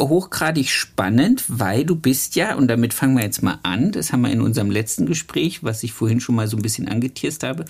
hochgradig 0.00 0.70
spannend, 0.70 1.44
weil 1.48 1.84
du 1.84 1.96
bist 1.96 2.36
ja, 2.36 2.54
und 2.54 2.68
damit 2.68 2.94
fangen 2.94 3.16
wir 3.16 3.24
jetzt 3.24 3.42
mal 3.42 3.58
an, 3.64 3.90
das 3.90 4.12
haben 4.12 4.20
wir 4.20 4.30
in 4.30 4.40
unserem 4.40 4.70
letzten 4.70 5.06
Gespräch, 5.06 5.64
was 5.64 5.82
ich 5.82 5.92
vorhin 5.92 6.20
schon 6.20 6.36
mal 6.36 6.46
so 6.46 6.56
ein 6.56 6.62
bisschen 6.62 6.88
angetierst 6.88 7.42
habe, 7.42 7.64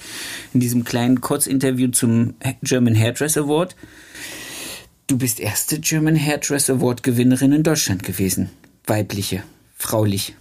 in 0.53 0.61
diesem 0.61 0.85
kleinen 0.85 1.21
Kurzinterview 1.21 1.89
zum 1.89 2.35
German 2.63 2.95
Hairdress 2.95 3.39
Award. 3.39 3.77
Du 5.07 5.17
bist 5.17 5.41
erste 5.41 5.81
German 5.81 6.17
Hairdress 6.17 6.69
Award 6.69 7.03
Gewinnerin 7.03 7.53
in 7.53 7.63
Deutschland 7.63 8.03
gewesen 8.03 8.51
weibliche, 8.89 9.43
fraulich. 9.77 10.35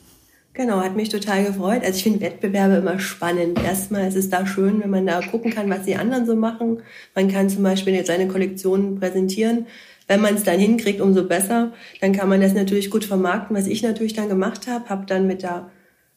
Genau, 0.54 0.80
hat 0.80 0.96
mich 0.96 1.10
total 1.10 1.46
gefreut. 1.46 1.84
Also 1.84 1.98
ich 1.98 2.04
finde 2.04 2.22
Wettbewerbe 2.22 2.78
immer 2.78 3.00
spannend. 3.00 3.64
Erstmal 3.64 4.08
ist 4.08 4.16
es 4.16 4.32
da 4.32 4.48
schön, 4.48 4.82
wenn 4.82 4.90
man 4.90 5.06
da 5.06 5.22
gucken 5.22 5.52
kann, 5.52 5.70
was 5.70 5.84
die 5.84 5.96
anderen 5.96 6.26
so 6.26 6.36
machen. 6.36 6.82
Man 7.14 7.28
kann 7.28 7.48
zum 7.48 7.62
Beispiel 7.62 7.94
jetzt 7.94 8.08
seine 8.08 8.28
Kollektion 8.28 9.00
präsentieren. 9.00 9.68
Wenn 10.08 10.20
man 10.20 10.34
es 10.34 10.44
dann 10.44 10.60
hinkriegt, 10.60 11.00
umso 11.00 11.28
besser. 11.28 11.74
Dann 12.02 12.12
kann 12.12 12.28
man 12.28 12.42
das 12.42 12.54
natürlich 12.54 12.90
gut 12.90 13.06
vermarkten. 13.06 13.56
Was 13.56 13.68
ich 13.68 13.84
natürlich 13.84 14.14
dann 14.14 14.30
gemacht 14.30 14.66
habe, 14.66 14.90
habe 14.90 15.06
dann 15.06 15.28
mit 15.28 15.44
der 15.44 15.70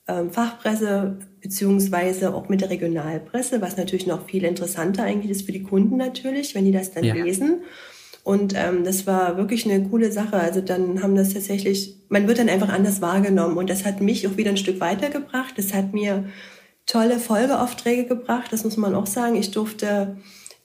ähm, 0.08 0.30
Fachpresse 0.30 1.18
beziehungsweise 1.42 2.34
auch 2.34 2.48
mit 2.48 2.62
der 2.62 2.70
Regionalpresse, 2.70 3.60
was 3.60 3.76
natürlich 3.76 4.06
noch 4.06 4.26
viel 4.26 4.44
interessanter 4.44 5.04
eigentlich 5.04 5.30
ist 5.30 5.46
für 5.46 5.52
die 5.52 5.62
Kunden 5.62 5.98
natürlich, 5.98 6.54
wenn 6.54 6.64
die 6.64 6.72
das 6.72 6.92
dann 6.92 7.04
ja. 7.04 7.14
lesen. 7.14 7.60
Und 8.22 8.54
ähm, 8.54 8.84
das 8.84 9.06
war 9.06 9.36
wirklich 9.36 9.64
eine 9.64 9.88
coole 9.88 10.12
Sache. 10.12 10.36
Also 10.36 10.60
dann 10.60 11.02
haben 11.02 11.16
das 11.16 11.32
tatsächlich, 11.32 11.96
man 12.08 12.28
wird 12.28 12.38
dann 12.38 12.48
einfach 12.48 12.68
anders 12.68 13.00
wahrgenommen. 13.00 13.56
Und 13.56 13.70
das 13.70 13.84
hat 13.84 14.00
mich 14.00 14.26
auch 14.28 14.36
wieder 14.36 14.50
ein 14.50 14.56
Stück 14.56 14.80
weitergebracht. 14.80 15.54
Das 15.56 15.72
hat 15.72 15.92
mir 15.92 16.24
tolle 16.86 17.18
Folgeaufträge 17.18 18.06
gebracht, 18.06 18.52
das 18.52 18.64
muss 18.64 18.76
man 18.76 18.94
auch 18.94 19.06
sagen. 19.06 19.36
Ich 19.36 19.50
durfte 19.52 20.16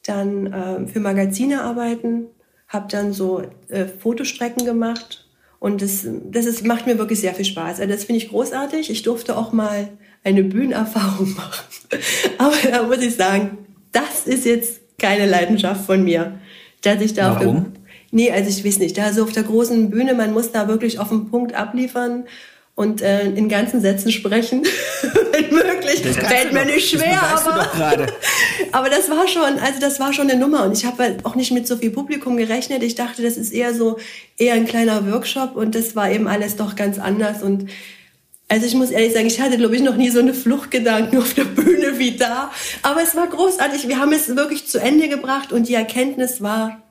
dann 0.04 0.48
äh, 0.48 0.88
für 0.88 1.00
Magazine 1.00 1.64
arbeiten, 1.64 2.28
habe 2.68 2.88
dann 2.90 3.14
so 3.14 3.44
äh, 3.70 3.86
Fotostrecken 3.86 4.66
gemacht. 4.66 5.28
Und 5.60 5.82
das, 5.82 6.06
das 6.26 6.46
ist, 6.46 6.66
macht 6.66 6.86
mir 6.86 6.98
wirklich 6.98 7.22
sehr 7.22 7.34
viel 7.34 7.46
Spaß. 7.46 7.80
Also 7.80 7.92
das 7.92 8.04
finde 8.04 8.18
ich 8.24 8.30
großartig. 8.30 8.90
Ich 8.90 9.04
durfte 9.04 9.38
auch 9.38 9.52
mal 9.52 9.90
eine 10.24 10.44
Bühnenerfahrung 10.44 11.34
machen. 11.36 11.66
Aber 12.38 12.56
da 12.70 12.84
muss 12.84 13.00
ich 13.00 13.16
sagen, 13.16 13.60
das 13.92 14.28
ist 14.28 14.46
jetzt 14.46 14.82
keine 14.98 15.28
Leidenschaft 15.28 15.86
von 15.86 16.04
mir 16.04 16.40
dass 16.86 17.02
ich 17.02 17.14
da 17.14 17.36
Warum? 17.36 17.58
auf 17.58 17.64
der, 17.64 17.72
nee, 18.12 18.32
also 18.32 18.50
ich 18.50 18.66
weiß 18.66 18.80
nicht, 18.80 18.98
da 18.98 19.12
so 19.14 19.24
auf 19.24 19.32
der 19.32 19.44
großen 19.44 19.90
Bühne, 19.90 20.14
man 20.14 20.34
muss 20.34 20.52
da 20.52 20.68
wirklich 20.68 21.00
auf 21.00 21.10
den 21.10 21.30
Punkt 21.30 21.54
abliefern 21.54 22.26
und 22.76 23.02
äh, 23.02 23.30
in 23.30 23.48
ganzen 23.48 23.80
Sätzen 23.80 24.12
sprechen, 24.12 24.64
wenn 25.32 25.50
möglich. 25.50 26.02
Das 26.04 26.18
Fällt 26.18 26.52
mir 26.52 26.66
nicht 26.66 26.90
schwer, 26.90 27.22
aber, 27.22 27.68
aber 28.74 28.90
das 28.90 29.10
war 29.10 29.28
schon, 29.28 29.60
also 29.60 29.80
das 29.80 30.00
war 30.00 30.14
schon 30.14 30.30
eine 30.30 30.40
Nummer 30.40 30.66
und 30.66 30.78
ich 30.78 30.86
habe 30.86 31.04
halt 31.04 31.26
auch 31.26 31.36
nicht 31.36 31.52
mit 31.52 31.68
so 31.68 31.78
viel 31.78 31.92
Publikum 31.92 32.36
gerechnet. 32.36 32.84
Ich 32.84 32.96
dachte, 32.96 33.24
das 33.24 33.38
ist 33.38 33.54
eher 33.54 33.74
so 33.74 33.98
eher 34.38 34.56
ein 34.56 34.66
kleiner 34.66 35.10
Workshop 35.12 35.56
und 35.56 35.74
das 35.74 35.96
war 35.96 36.12
eben 36.12 36.28
alles 36.28 36.58
doch 36.58 36.76
ganz 36.76 37.00
anders 37.00 37.42
und 37.42 37.70
also 38.48 38.66
ich 38.66 38.76
muss 38.76 38.92
ehrlich 38.92 39.14
sagen, 39.14 39.28
ich 39.28 39.42
hatte, 39.42 39.58
glaube 39.58 39.76
ich, 39.76 39.82
noch 39.82 39.96
nie 39.96 40.10
so 40.10 40.20
eine 40.20 40.34
Fluchtgedanken 40.34 41.18
auf 41.18 41.34
der 41.34 41.46
Bühne 41.46 41.98
wie 41.98 42.16
da. 42.16 42.52
Aber 42.84 43.02
es 43.02 43.16
war 43.16 43.28
großartig. 43.28 43.88
Wir 43.88 44.00
haben 44.00 44.14
es 44.14 44.36
wirklich 44.36 44.68
zu 44.68 44.80
Ende 44.80 45.10
gebracht 45.10 45.52
und 45.52 45.68
die 45.68 45.74
Erkenntnis 45.74 46.42
war, 46.42 46.84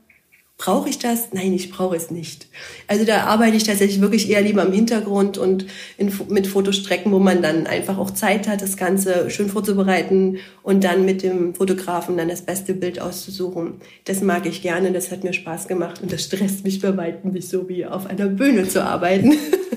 brauche 0.57 0.89
ich 0.89 0.99
das? 0.99 1.33
Nein, 1.33 1.53
ich 1.53 1.71
brauche 1.71 1.97
es 1.97 2.11
nicht. 2.11 2.47
Also 2.87 3.05
da 3.05 3.25
arbeite 3.25 3.57
ich 3.57 3.65
tatsächlich 3.65 4.01
wirklich 4.01 4.31
eher 4.31 4.43
lieber 4.43 4.65
im 4.65 4.73
Hintergrund 4.73 5.37
und 5.37 5.67
in, 5.97 6.13
mit 6.29 6.47
Fotostrecken, 6.47 7.13
wo 7.13 7.19
man 7.19 7.43
dann 7.43 7.67
einfach 7.67 7.99
auch 7.99 8.11
Zeit 8.11 8.49
hat, 8.49 8.63
das 8.63 8.77
Ganze 8.77 9.31
schön 9.31 9.49
vorzubereiten 9.49 10.39
und 10.63 10.83
dann 10.85 11.05
mit 11.05 11.23
dem 11.23 11.55
Fotografen 11.55 12.17
dann 12.17 12.29
das 12.29 12.43
beste 12.43 12.75
Bild 12.75 13.01
auszusuchen. 13.01 13.75
Das 14.05 14.23
mag 14.23 14.47
ich 14.47 14.63
gerne, 14.63 14.93
das 14.93 15.11
hat 15.11 15.25
mir 15.25 15.33
Spaß 15.33 15.69
gemacht 15.69 16.01
und 16.03 16.13
das 16.13 16.25
stresst 16.25 16.65
mich 16.65 16.81
bei 16.81 16.97
weitem 16.97 17.33
nicht 17.33 17.49
so 17.49 17.69
wie 17.69 17.85
auf 17.85 18.07
einer 18.07 18.27
Bühne 18.27 18.69
zu 18.69 18.83
arbeiten. 18.83 19.37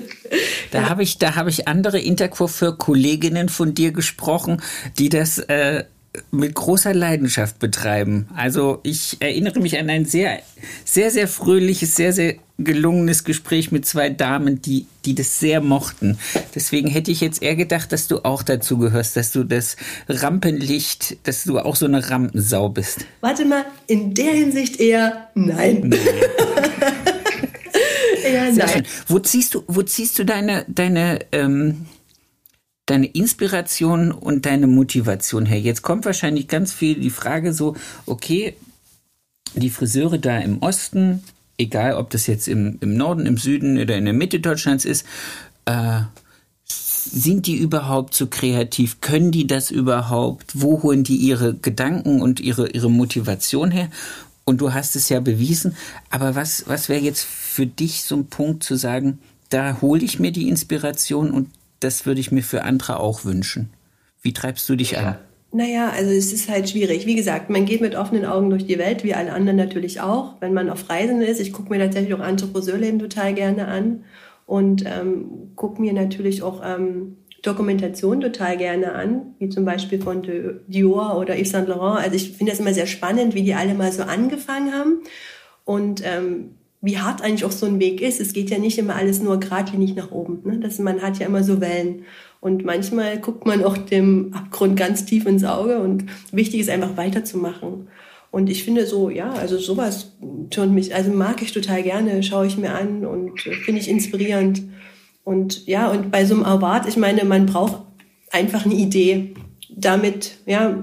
Da 0.70 0.88
habe 0.88 1.02
ich, 1.02 1.18
da 1.18 1.34
habe 1.34 1.50
ich 1.50 1.68
andere 1.68 1.98
Intercoiffeur-Kolleginnen 1.98 3.48
von 3.48 3.74
dir 3.74 3.92
gesprochen, 3.92 4.62
die 4.98 5.08
das 5.08 5.38
äh, 5.38 5.84
mit 6.30 6.54
großer 6.54 6.94
Leidenschaft 6.94 7.58
betreiben. 7.58 8.28
Also 8.34 8.80
ich 8.82 9.16
erinnere 9.20 9.60
mich 9.60 9.78
an 9.78 9.90
ein 9.90 10.04
sehr, 10.04 10.40
sehr, 10.84 11.10
sehr 11.10 11.28
fröhliches, 11.28 11.94
sehr, 11.96 12.12
sehr 12.12 12.36
gelungenes 12.58 13.22
Gespräch 13.22 13.70
mit 13.70 13.86
zwei 13.86 14.10
Damen, 14.10 14.60
die, 14.60 14.86
die 15.04 15.14
das 15.14 15.38
sehr 15.38 15.60
mochten. 15.60 16.18
Deswegen 16.54 16.88
hätte 16.88 17.12
ich 17.12 17.20
jetzt 17.20 17.40
eher 17.40 17.54
gedacht, 17.54 17.92
dass 17.92 18.08
du 18.08 18.24
auch 18.24 18.42
dazu 18.42 18.78
gehörst, 18.78 19.16
dass 19.16 19.30
du 19.30 19.44
das 19.44 19.76
Rampenlicht, 20.08 21.18
dass 21.26 21.44
du 21.44 21.60
auch 21.60 21.76
so 21.76 21.86
eine 21.86 22.10
Rampensau 22.10 22.68
bist. 22.68 23.06
Warte 23.20 23.44
mal, 23.44 23.64
in 23.86 24.14
der 24.14 24.32
Hinsicht 24.32 24.80
eher 24.80 25.28
nein. 25.34 25.82
nein. 25.84 26.00
Ja, 28.32 28.52
Sehr 28.52 28.66
nein. 28.66 28.68
Schön. 28.68 28.86
Wo 29.08 29.18
ziehst 29.18 29.54
du, 29.54 29.64
wo 29.66 29.82
ziehst 29.82 30.18
du 30.18 30.24
deine, 30.24 30.64
deine, 30.68 31.20
ähm, 31.32 31.86
deine 32.86 33.06
Inspiration 33.06 34.12
und 34.12 34.46
deine 34.46 34.66
Motivation 34.66 35.46
her? 35.46 35.60
Jetzt 35.60 35.82
kommt 35.82 36.04
wahrscheinlich 36.04 36.48
ganz 36.48 36.72
viel 36.72 36.96
die 36.96 37.10
Frage 37.10 37.52
so, 37.52 37.76
okay, 38.06 38.54
die 39.54 39.70
Friseure 39.70 40.18
da 40.18 40.38
im 40.38 40.58
Osten, 40.62 41.22
egal 41.56 41.94
ob 41.94 42.10
das 42.10 42.26
jetzt 42.26 42.48
im, 42.48 42.78
im 42.80 42.96
Norden, 42.96 43.26
im 43.26 43.36
Süden 43.36 43.78
oder 43.78 43.96
in 43.96 44.04
der 44.04 44.14
Mitte 44.14 44.40
Deutschlands 44.40 44.84
ist, 44.84 45.06
äh, 45.64 46.00
sind 47.10 47.46
die 47.46 47.56
überhaupt 47.56 48.14
so 48.14 48.26
kreativ? 48.26 49.00
Können 49.00 49.30
die 49.30 49.46
das 49.46 49.70
überhaupt? 49.70 50.52
Wo 50.54 50.82
holen 50.82 51.04
die 51.04 51.16
ihre 51.16 51.54
Gedanken 51.54 52.20
und 52.20 52.40
ihre, 52.40 52.70
ihre 52.70 52.90
Motivation 52.90 53.70
her? 53.70 53.88
Und 54.48 54.62
du 54.62 54.72
hast 54.72 54.96
es 54.96 55.10
ja 55.10 55.20
bewiesen. 55.20 55.76
Aber 56.08 56.34
was, 56.34 56.64
was 56.68 56.88
wäre 56.88 57.02
jetzt 57.02 57.22
für 57.22 57.66
dich 57.66 58.04
so 58.04 58.16
ein 58.16 58.28
Punkt 58.28 58.62
zu 58.62 58.76
sagen, 58.76 59.18
da 59.50 59.82
hole 59.82 60.02
ich 60.02 60.20
mir 60.20 60.32
die 60.32 60.48
Inspiration 60.48 61.32
und 61.32 61.50
das 61.80 62.06
würde 62.06 62.22
ich 62.22 62.32
mir 62.32 62.42
für 62.42 62.62
andere 62.62 62.98
auch 62.98 63.26
wünschen? 63.26 63.68
Wie 64.22 64.32
treibst 64.32 64.66
du 64.70 64.74
dich 64.74 64.92
ja. 64.92 65.00
an? 65.00 65.18
Naja, 65.52 65.90
also 65.90 66.10
es 66.10 66.32
ist 66.32 66.48
halt 66.48 66.70
schwierig. 66.70 67.04
Wie 67.04 67.14
gesagt, 67.14 67.50
man 67.50 67.66
geht 67.66 67.82
mit 67.82 67.94
offenen 67.94 68.24
Augen 68.24 68.48
durch 68.48 68.64
die 68.64 68.78
Welt, 68.78 69.04
wie 69.04 69.12
alle 69.12 69.34
anderen 69.34 69.58
natürlich 69.58 70.00
auch. 70.00 70.36
Wenn 70.40 70.54
man 70.54 70.70
auf 70.70 70.88
Reisen 70.88 71.20
ist, 71.20 71.40
ich 71.40 71.52
gucke 71.52 71.68
mir 71.68 71.78
tatsächlich 71.78 72.14
auch 72.14 72.20
andere 72.20 72.48
Friseurläden 72.48 73.00
total 73.00 73.34
gerne 73.34 73.68
an 73.68 74.04
und 74.46 74.82
ähm, 74.86 75.52
gucke 75.56 75.78
mir 75.82 75.92
natürlich 75.92 76.42
auch 76.42 76.62
ähm, 76.64 77.18
Dokumentation 77.48 78.20
total 78.20 78.56
gerne 78.56 78.92
an, 78.92 79.34
wie 79.38 79.48
zum 79.48 79.64
Beispiel 79.64 80.00
von 80.00 80.22
Dior 80.66 81.18
oder 81.18 81.36
Yves 81.36 81.50
Saint 81.50 81.68
Laurent. 81.68 82.04
Also 82.04 82.16
ich 82.16 82.32
finde 82.32 82.52
das 82.52 82.60
immer 82.60 82.74
sehr 82.74 82.86
spannend, 82.86 83.34
wie 83.34 83.42
die 83.42 83.54
alle 83.54 83.74
mal 83.74 83.90
so 83.90 84.02
angefangen 84.02 84.72
haben 84.72 85.00
und 85.64 86.02
ähm, 86.04 86.50
wie 86.80 86.98
hart 86.98 87.22
eigentlich 87.22 87.44
auch 87.44 87.52
so 87.52 87.66
ein 87.66 87.80
Weg 87.80 88.00
ist. 88.00 88.20
Es 88.20 88.32
geht 88.32 88.50
ja 88.50 88.58
nicht 88.58 88.78
immer 88.78 88.94
alles 88.94 89.20
nur 89.20 89.40
geradlinig 89.40 89.96
nach 89.96 90.12
oben. 90.12 90.40
Ne? 90.44 90.58
Das, 90.60 90.78
man 90.78 91.02
hat 91.02 91.18
ja 91.18 91.26
immer 91.26 91.42
so 91.42 91.60
Wellen. 91.60 92.04
Und 92.40 92.64
manchmal 92.64 93.18
guckt 93.18 93.46
man 93.46 93.64
auch 93.64 93.76
dem 93.76 94.32
Abgrund 94.32 94.76
ganz 94.76 95.04
tief 95.04 95.26
ins 95.26 95.42
Auge 95.42 95.80
und 95.80 96.04
wichtig 96.30 96.60
ist 96.60 96.70
einfach 96.70 96.96
weiterzumachen. 96.96 97.88
Und 98.30 98.50
ich 98.50 98.62
finde 98.62 98.86
so, 98.86 99.10
ja, 99.10 99.32
also 99.32 99.58
sowas 99.58 100.12
tut 100.50 100.70
mich, 100.70 100.94
also 100.94 101.10
mag 101.10 101.42
ich 101.42 101.52
total 101.52 101.82
gerne, 101.82 102.22
schaue 102.22 102.46
ich 102.46 102.58
mir 102.58 102.74
an 102.74 103.04
und 103.06 103.40
finde 103.40 103.80
ich 103.80 103.88
inspirierend. 103.88 104.62
Und 105.28 105.66
ja, 105.66 105.90
und 105.90 106.10
bei 106.10 106.24
so 106.24 106.32
einem 106.32 106.44
Award, 106.46 106.88
ich 106.88 106.96
meine, 106.96 107.22
man 107.26 107.44
braucht 107.44 107.82
einfach 108.30 108.64
eine 108.64 108.72
Idee. 108.72 109.34
Damit, 109.68 110.38
ja, 110.46 110.82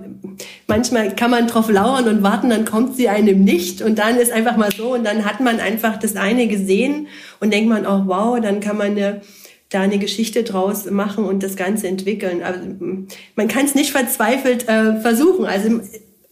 manchmal 0.67 1.15
kann 1.15 1.31
man 1.31 1.47
drauf 1.47 1.67
lauern 1.67 2.07
und 2.07 2.21
warten, 2.21 2.51
dann 2.51 2.63
kommt 2.63 2.95
sie 2.95 3.09
einem 3.09 3.43
nicht 3.43 3.81
und 3.81 3.97
dann 3.97 4.17
ist 4.17 4.31
einfach 4.31 4.55
mal 4.55 4.69
so 4.71 4.93
und 4.93 5.03
dann 5.03 5.25
hat 5.25 5.39
man 5.39 5.59
einfach 5.59 5.97
das 5.97 6.15
eine 6.15 6.47
gesehen 6.47 7.07
und 7.39 7.51
denkt 7.51 7.67
man 7.67 7.87
auch, 7.87 8.03
wow, 8.05 8.39
dann 8.39 8.59
kann 8.59 8.77
man 8.77 8.91
eine, 8.91 9.21
da 9.71 9.81
eine 9.81 9.97
Geschichte 9.97 10.43
draus 10.43 10.85
machen 10.91 11.25
und 11.25 11.41
das 11.41 11.55
Ganze 11.55 11.87
entwickeln. 11.87 12.43
Also 12.43 12.59
man 13.35 13.47
kann 13.47 13.65
es 13.65 13.73
nicht 13.73 13.93
verzweifelt 13.93 14.69
äh, 14.69 15.01
versuchen. 15.01 15.45
Also 15.45 15.81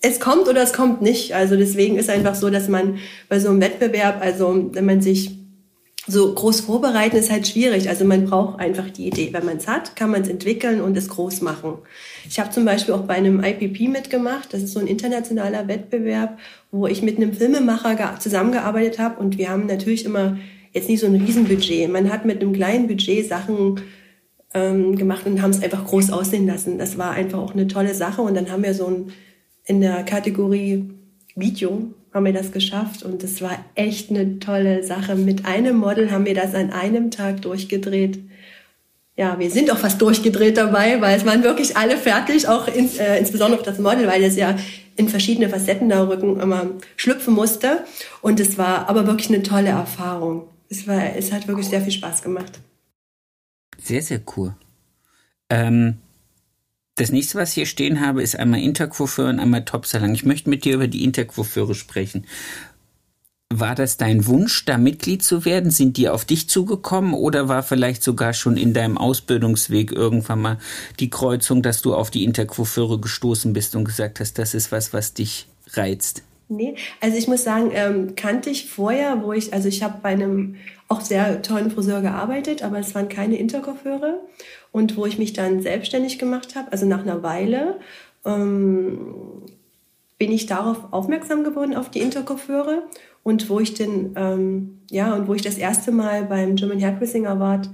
es 0.04 0.20
kommt 0.20 0.48
oder 0.48 0.62
es 0.62 0.74
kommt 0.74 1.02
nicht. 1.02 1.34
Also 1.34 1.58
deswegen 1.58 1.98
ist 1.98 2.12
einfach 2.12 2.36
so, 2.36 2.52
dass 2.52 2.70
man 2.70 3.00
bei 3.28 3.40
so 3.40 3.50
einem 3.50 3.60
Wettbewerb, 3.60 4.22
also 4.22 4.70
wenn 4.72 4.86
man 4.86 5.02
sich 5.02 5.43
so 6.06 6.34
groß 6.34 6.62
vorbereiten, 6.62 7.16
ist 7.16 7.32
halt 7.32 7.48
schwierig. 7.48 7.88
Also 7.88 8.04
man 8.04 8.26
braucht 8.26 8.60
einfach 8.60 8.90
die 8.90 9.08
Idee. 9.08 9.30
Wenn 9.32 9.46
man 9.46 9.58
es 9.58 9.68
hat, 9.68 9.96
kann 9.96 10.12
man 10.12 10.22
es 10.22 10.28
entwickeln 10.28 10.82
und 10.82 10.98
es 10.98 11.08
groß 11.08 11.42
machen. 11.42 11.78
Ich 12.28 12.40
habe 12.40 12.50
zum 12.50 12.66
Beispiel 12.66 12.94
auch 12.94 13.04
bei 13.04 13.14
einem 13.16 13.42
IPP 13.42 13.88
mitgemacht. 13.88 14.54
Das 14.54 14.62
ist 14.62 14.74
so 14.74 14.80
ein 14.80 14.88
internationaler 14.88 15.68
Wettbewerb, 15.68 16.38
wo 16.72 16.88
ich 16.88 17.02
mit 17.02 17.18
einem 17.18 17.34
Filmemacher 17.34 18.20
zusammengearbeitet 18.20 19.00
habe 19.00 19.20
und 19.22 19.38
wir 19.38 19.50
haben 19.50 19.66
natürlich 19.66 20.04
immer 20.04 20.38
jetzt 20.74 20.90
nicht 20.90 21.00
so 21.00 21.08
ein 21.08 21.16
Riesenbudget. 21.16 21.90
Man 21.90 22.12
hat 22.12 22.26
mit 22.26 22.42
einem 22.42 22.54
kleinen 22.54 22.88
Budget 22.88 23.28
Sachen 23.28 23.80
ähm, 24.54 24.96
gemacht 24.96 25.26
und 25.26 25.42
haben 25.42 25.52
es 25.52 25.64
einfach 25.64 25.86
groß 25.86 26.12
aussehen 26.12 26.48
lassen. 26.48 26.78
Das 26.78 26.98
war 26.98 27.12
einfach 27.12 27.40
auch 27.40 27.54
eine 27.54 27.68
tolle 27.68 27.94
Sache. 27.94 28.22
Und 28.22 28.36
dann 28.36 28.52
haben 28.52 28.64
wir 28.64 28.74
so 28.74 28.88
ein, 28.88 29.14
in 29.66 29.82
der 29.82 30.04
Kategorie 30.04 30.90
Video 31.36 31.94
haben 32.14 32.26
wir 32.26 32.34
das 32.34 32.52
geschafft 32.52 33.04
und 33.04 33.24
das 33.24 33.42
war 33.42 33.58
echt 33.76 34.10
eine 34.10 34.40
tolle 34.40 34.84
Sache. 34.84 35.16
Mit 35.16 35.46
einem 35.46 35.78
Model 35.78 36.12
haben 36.12 36.26
wir 36.26 36.36
das 36.36 36.54
an 36.54 36.72
einem 36.72 37.12
Tag 37.12 37.42
durchgedreht. 37.42 38.20
Ja, 39.16 39.38
wir 39.40 39.50
sind 39.52 39.72
auch 39.72 39.78
fast 39.78 40.02
durchgedreht 40.02 40.58
dabei, 40.58 41.02
weil 41.02 41.18
es 41.18 41.26
waren 41.26 41.44
wirklich 41.44 41.78
alle 41.78 41.98
fertig, 41.98 42.48
auch 42.48 42.68
ins, 42.68 42.98
äh, 42.98 43.18
insbesondere 43.18 43.64
das 43.64 43.80
Model, 43.80 44.08
weil 44.08 44.22
das 44.22 44.36
ja 44.36 44.56
in 44.96 45.10
verschiedene 45.10 45.50
Facetten 45.50 45.90
da 45.90 46.08
Rücken 46.08 46.40
immer 46.40 46.68
schlüpfen 46.96 47.34
musste. 47.34 47.84
Und 48.22 48.40
es 48.40 48.58
war 48.58 48.90
aber 48.90 49.08
wirklich 49.08 49.30
eine 49.30 49.44
tolle 49.44 49.70
Erfahrung 49.70 50.48
es, 50.74 50.88
war, 50.88 51.16
es 51.16 51.32
hat 51.32 51.48
wirklich 51.48 51.68
sehr 51.68 51.82
viel 51.82 51.92
Spaß 51.92 52.22
gemacht. 52.22 52.60
Sehr, 53.82 54.02
sehr 54.02 54.22
cool. 54.36 54.56
Ähm, 55.50 56.00
das 56.96 57.12
nächste, 57.12 57.38
was 57.38 57.50
ich 57.50 57.56
hier 57.56 57.66
stehen 57.66 58.02
habe, 58.02 58.22
ist 58.22 58.38
einmal 58.38 58.62
Intercoiffeur 58.62 59.30
und 59.30 59.40
einmal 59.40 59.66
Topsalon. 59.66 60.14
Ich 60.14 60.26
möchte 60.26 60.50
mit 60.50 60.64
dir 60.64 60.76
über 60.76 60.88
die 60.88 61.04
Intercoiffeure 61.04 61.74
sprechen. 61.74 62.26
War 63.52 63.76
das 63.76 63.98
dein 63.98 64.26
Wunsch, 64.26 64.66
da 64.66 64.78
Mitglied 64.78 65.24
zu 65.24 65.46
werden? 65.46 65.70
Sind 65.70 65.98
die 65.98 66.10
auf 66.10 66.26
dich 66.26 66.50
zugekommen 66.50 67.14
oder 67.14 67.48
war 67.50 67.62
vielleicht 67.62 68.04
sogar 68.04 68.34
schon 68.34 68.58
in 68.58 68.74
deinem 68.74 68.98
Ausbildungsweg 68.98 69.92
irgendwann 69.92 70.42
mal 70.42 70.58
die 71.00 71.10
Kreuzung, 71.10 71.62
dass 71.62 71.82
du 71.82 71.94
auf 71.94 72.10
die 72.10 72.24
Intercoiffeure 72.24 73.00
gestoßen 73.00 73.54
bist 73.54 73.76
und 73.76 73.86
gesagt 73.86 74.20
hast, 74.20 74.40
das 74.40 74.54
ist 74.54 74.72
was, 74.72 74.94
was 74.94 75.14
dich 75.14 75.48
reizt? 75.74 76.24
Nee, 76.50 76.76
also 77.00 77.18
ich 77.18 77.28
muss 77.28 77.44
sagen, 77.44 77.72
ähm, 77.74 78.16
kannte 78.16 78.50
ich 78.50 78.70
vorher, 78.70 79.24
wo 79.24 79.34
ich, 79.34 79.54
also 79.54 79.68
ich 79.68 79.82
habe 79.82 80.00
bei 80.02 80.10
einem 80.10 80.56
auch 80.88 81.02
sehr 81.02 81.42
tollen 81.42 81.72
Friseur 81.72 82.02
gearbeitet, 82.02 82.64
aber 82.64 82.80
es 82.80 82.94
waren 82.94 83.10
keine 83.10 83.38
Interkoffeure. 83.38 84.20
Und 84.74 84.98
wo 84.98 85.06
ich 85.06 85.18
mich 85.20 85.32
dann 85.32 85.62
selbstständig 85.62 86.20
gemacht 86.20 86.56
habe, 86.56 86.72
also 86.72 86.86
nach 86.86 87.04
einer 87.04 87.24
Weile, 87.24 87.80
ähm, 88.26 89.16
bin 90.18 90.32
ich 90.32 90.48
darauf 90.48 90.92
aufmerksam 90.92 91.44
geworden, 91.44 91.76
auf 91.76 91.90
die 91.90 92.02
Interkoffeure. 92.02 92.84
Und 93.22 93.50
wo 93.50 93.60
ich 93.60 93.76
den, 93.76 94.14
ähm, 94.18 94.80
ja, 94.90 95.14
und 95.14 95.28
wo 95.28 95.36
ich 95.36 95.44
das 95.44 95.58
erste 95.58 95.92
Mal 95.92 96.24
beim 96.26 96.56
German 96.56 96.82
Hairdressing 96.82 97.28
Award 97.28 97.70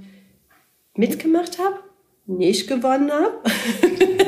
mitgemacht 0.94 1.58
habe, 1.58 1.80
nicht 2.26 2.68
gewonnen 2.68 3.10
habe. 3.10 3.32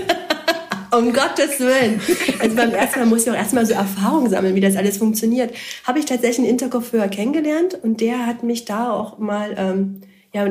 Um 0.94 1.10
Gottes 1.14 1.58
Willen. 1.58 2.02
Also 2.38 2.54
beim 2.54 2.72
ersten 2.72 3.00
Mal 3.00 3.06
muss 3.06 3.22
ich 3.22 3.30
auch 3.30 3.36
erstmal 3.36 3.64
so 3.64 3.72
Erfahrung 3.72 4.28
sammeln, 4.28 4.54
wie 4.54 4.60
das 4.60 4.76
alles 4.76 4.98
funktioniert. 4.98 5.54
Habe 5.84 5.98
ich 5.98 6.04
tatsächlich 6.04 6.40
einen 6.40 6.48
Intercoiffeur 6.48 7.08
kennengelernt 7.08 7.78
und 7.82 8.02
der 8.02 8.26
hat 8.26 8.42
mich 8.42 8.66
da 8.66 8.92
auch 8.92 9.16
mal 9.16 9.54
ähm, 9.56 10.02
ja, 10.34 10.46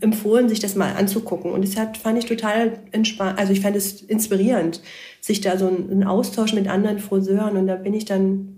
empfohlen, 0.00 0.48
sich 0.48 0.60
das 0.60 0.74
mal 0.74 0.94
anzugucken. 0.94 1.52
Und 1.52 1.64
das 1.64 1.76
hat, 1.76 1.96
fand 1.96 2.18
ich 2.18 2.26
total 2.26 2.78
entspannt, 2.92 3.38
also 3.38 3.52
ich 3.52 3.60
fand 3.60 3.76
es 3.76 4.02
inspirierend, 4.02 4.82
sich 5.20 5.40
da 5.40 5.56
so 5.56 5.68
einen 5.68 6.04
Austausch 6.04 6.52
mit 6.52 6.68
anderen 6.68 6.98
Friseuren 6.98 7.56
und 7.56 7.66
da 7.66 7.76
bin 7.76 7.94
ich 7.94 8.04
dann 8.04 8.54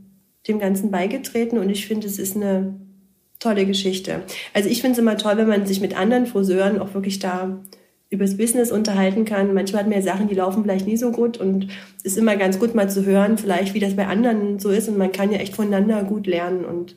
dem 0.49 0.59
Ganzen 0.59 0.91
beigetreten 0.91 1.59
und 1.59 1.71
ich 1.71 1.87
finde, 1.87 2.07
es 2.07 2.19
ist 2.19 2.37
eine 2.37 2.75
tolle 3.39 3.67
Geschichte. 3.67 4.23
Also 4.55 4.69
ich 4.69 4.81
finde 4.81 4.93
es 4.93 4.99
immer 4.99 5.17
toll, 5.17 5.37
wenn 5.37 5.49
man 5.49 5.67
sich 5.67 5.81
mit 5.81 5.99
anderen 5.99 6.27
Friseuren 6.27 6.79
auch 6.79 6.95
wirklich 6.95 7.19
da 7.19 7.61
übers 8.09 8.37
Business 8.37 8.71
unterhalten 8.71 9.25
kann. 9.25 9.53
Manchmal 9.53 9.83
hat 9.83 9.91
man 9.91 9.99
ja 9.99 10.05
Sachen, 10.05 10.29
die 10.29 10.35
laufen 10.35 10.63
vielleicht 10.63 10.87
nie 10.87 10.97
so 10.97 11.11
gut 11.11 11.39
und 11.39 11.69
es 11.99 12.13
ist 12.13 12.19
immer 12.19 12.37
ganz 12.37 12.59
gut 12.59 12.75
mal 12.75 12.89
zu 12.89 13.05
hören, 13.05 13.37
vielleicht 13.37 13.75
wie 13.75 13.81
das 13.81 13.97
bei 13.97 14.07
anderen 14.07 14.59
so 14.59 14.71
ist 14.71 14.89
und 14.89 14.97
man 14.97 15.13
kann 15.13 15.33
ja 15.33 15.39
echt 15.39 15.57
voneinander 15.57 16.05
gut 16.05 16.27
lernen 16.27 16.65
und 16.65 16.97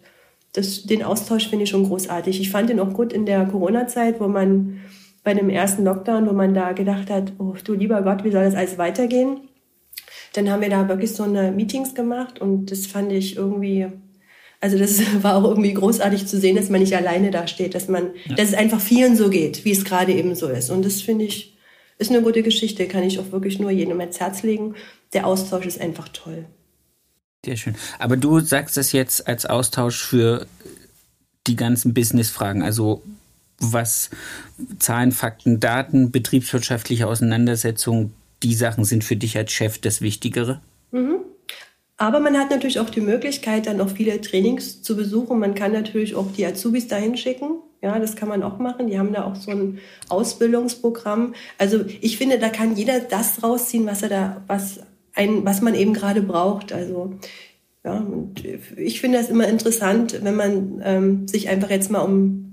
das, 0.60 0.84
den 0.84 1.04
Austausch 1.04 1.48
finde 1.48 1.64
ich 1.64 1.70
schon 1.70 1.86
großartig. 1.86 2.40
Ich 2.40 2.52
fand 2.52 2.70
den 2.70 2.80
auch 2.80 2.94
gut 2.94 3.14
in 3.14 3.26
der 3.26 3.46
Corona-Zeit, 3.46 4.20
wo 4.20 4.28
man 4.28 4.82
bei 5.24 5.34
dem 5.34 5.50
ersten 5.50 5.84
Lockdown, 5.84 6.28
wo 6.28 6.34
man 6.34 6.54
da 6.54 6.74
gedacht 6.74 7.10
hat, 7.10 7.34
oh 7.40 7.56
du 7.64 7.74
lieber 7.74 8.02
Gott, 8.02 8.24
wie 8.24 8.32
soll 8.32 8.44
das 8.44 8.56
alles 8.56 8.78
weitergehen? 8.78 9.42
Dann 10.34 10.50
haben 10.50 10.62
wir 10.62 10.70
da 10.70 10.88
wirklich 10.88 11.14
so 11.14 11.24
eine 11.24 11.52
Meetings 11.52 11.96
gemacht 11.96 12.40
und 12.40 12.72
das 12.72 12.86
fand 12.86 13.12
ich 13.12 13.36
irgendwie 13.38 13.88
also 14.62 14.78
das 14.78 15.02
war 15.24 15.36
auch 15.36 15.50
irgendwie 15.50 15.74
großartig 15.74 16.26
zu 16.28 16.40
sehen, 16.40 16.56
dass 16.56 16.70
man 16.70 16.82
nicht 16.82 16.96
alleine 16.96 17.32
da 17.32 17.48
steht, 17.48 17.76
dass 17.76 17.88
man, 17.88 18.12
ja. 18.26 18.36
dass 18.36 18.50
es 18.50 18.54
einfach 18.54 18.82
vielen 18.82 19.16
so 19.16 19.30
geht, 19.30 19.66
wie 19.66 19.72
es 19.72 19.86
gerade 19.86 20.14
eben 20.14 20.36
so 20.36 20.48
ist. 20.48 20.70
Und 20.70 20.86
das 20.86 21.02
finde 21.02 21.26
ich, 21.26 21.58
ist 21.98 22.12
eine 22.12 22.22
gute 22.22 22.44
Geschichte, 22.44 22.88
kann 22.88 23.04
ich 23.04 23.20
auch 23.20 23.32
wirklich 23.32 23.60
nur 23.60 23.72
jedem 23.72 24.00
ans 24.00 24.20
Herz 24.20 24.44
legen. 24.44 24.76
Der 25.14 25.26
Austausch 25.26 25.66
ist 25.66 25.82
einfach 25.82 26.10
toll. 26.10 26.46
Sehr 27.46 27.56
schön. 27.56 27.76
Aber 28.00 28.18
du 28.18 28.40
sagst 28.40 28.76
das 28.78 28.92
jetzt 28.92 29.28
als 29.28 29.46
Austausch 29.46 30.04
für 30.04 30.46
die 31.48 31.56
ganzen 31.56 31.94
Business-Fragen, 31.94 32.62
also 32.64 33.02
was 33.60 34.10
Zahlen, 34.80 35.12
Fakten, 35.12 35.60
Daten, 35.60 36.12
betriebswirtschaftliche 36.12 37.08
Auseinandersetzungen, 37.08 38.14
die 38.44 38.56
Sachen 38.56 38.86
sind 38.86 39.04
für 39.04 39.16
dich 39.16 39.38
als 39.38 39.52
Chef 39.52 39.80
das 39.80 40.02
Wichtigere? 40.02 40.62
Mhm. 40.92 41.20
Aber 41.98 42.22
man 42.22 42.38
hat 42.38 42.50
natürlich 42.50 42.80
auch 42.80 42.90
die 42.90 43.02
Möglichkeit, 43.02 43.68
dann 43.68 43.82
auch 43.82 43.90
viele 43.90 44.22
Trainings 44.22 44.82
zu 44.82 44.96
besuchen. 44.96 45.38
Man 45.38 45.54
kann 45.54 45.74
natürlich 45.74 46.16
auch 46.16 46.32
die 46.32 46.46
Azubis 46.46 46.88
dahin 46.88 47.18
schicken. 47.18 47.60
Ja, 47.82 48.00
das 48.00 48.16
kann 48.16 48.30
man 48.30 48.44
auch 48.44 48.58
machen. 48.58 48.88
Die 48.88 48.98
haben 48.98 49.12
da 49.12 49.26
auch 49.26 49.36
so 49.36 49.52
ein 49.52 49.80
Ausbildungsprogramm. 50.08 51.34
Also 51.58 51.84
ich 52.00 52.18
finde, 52.18 52.40
da 52.40 52.50
kann 52.50 52.76
jeder 52.76 53.02
das 53.02 53.44
rausziehen, 53.44 53.86
was 53.86 54.02
er 54.02 54.10
da, 54.10 54.42
was 54.48 54.80
ein, 55.14 55.46
was 55.46 55.62
man 55.62 55.76
eben 55.76 55.94
gerade 55.94 56.22
braucht. 56.22 56.74
Also 56.74 57.14
ja, 57.84 57.98
und 57.98 58.44
ich 58.78 59.00
finde 59.00 59.18
das 59.18 59.30
immer 59.30 59.48
interessant, 59.48 60.20
wenn 60.24 60.36
man 60.36 60.82
ähm, 60.84 61.28
sich 61.28 61.50
einfach 61.50 61.70
jetzt 61.70 61.92
mal 61.92 62.02
um 62.02 62.46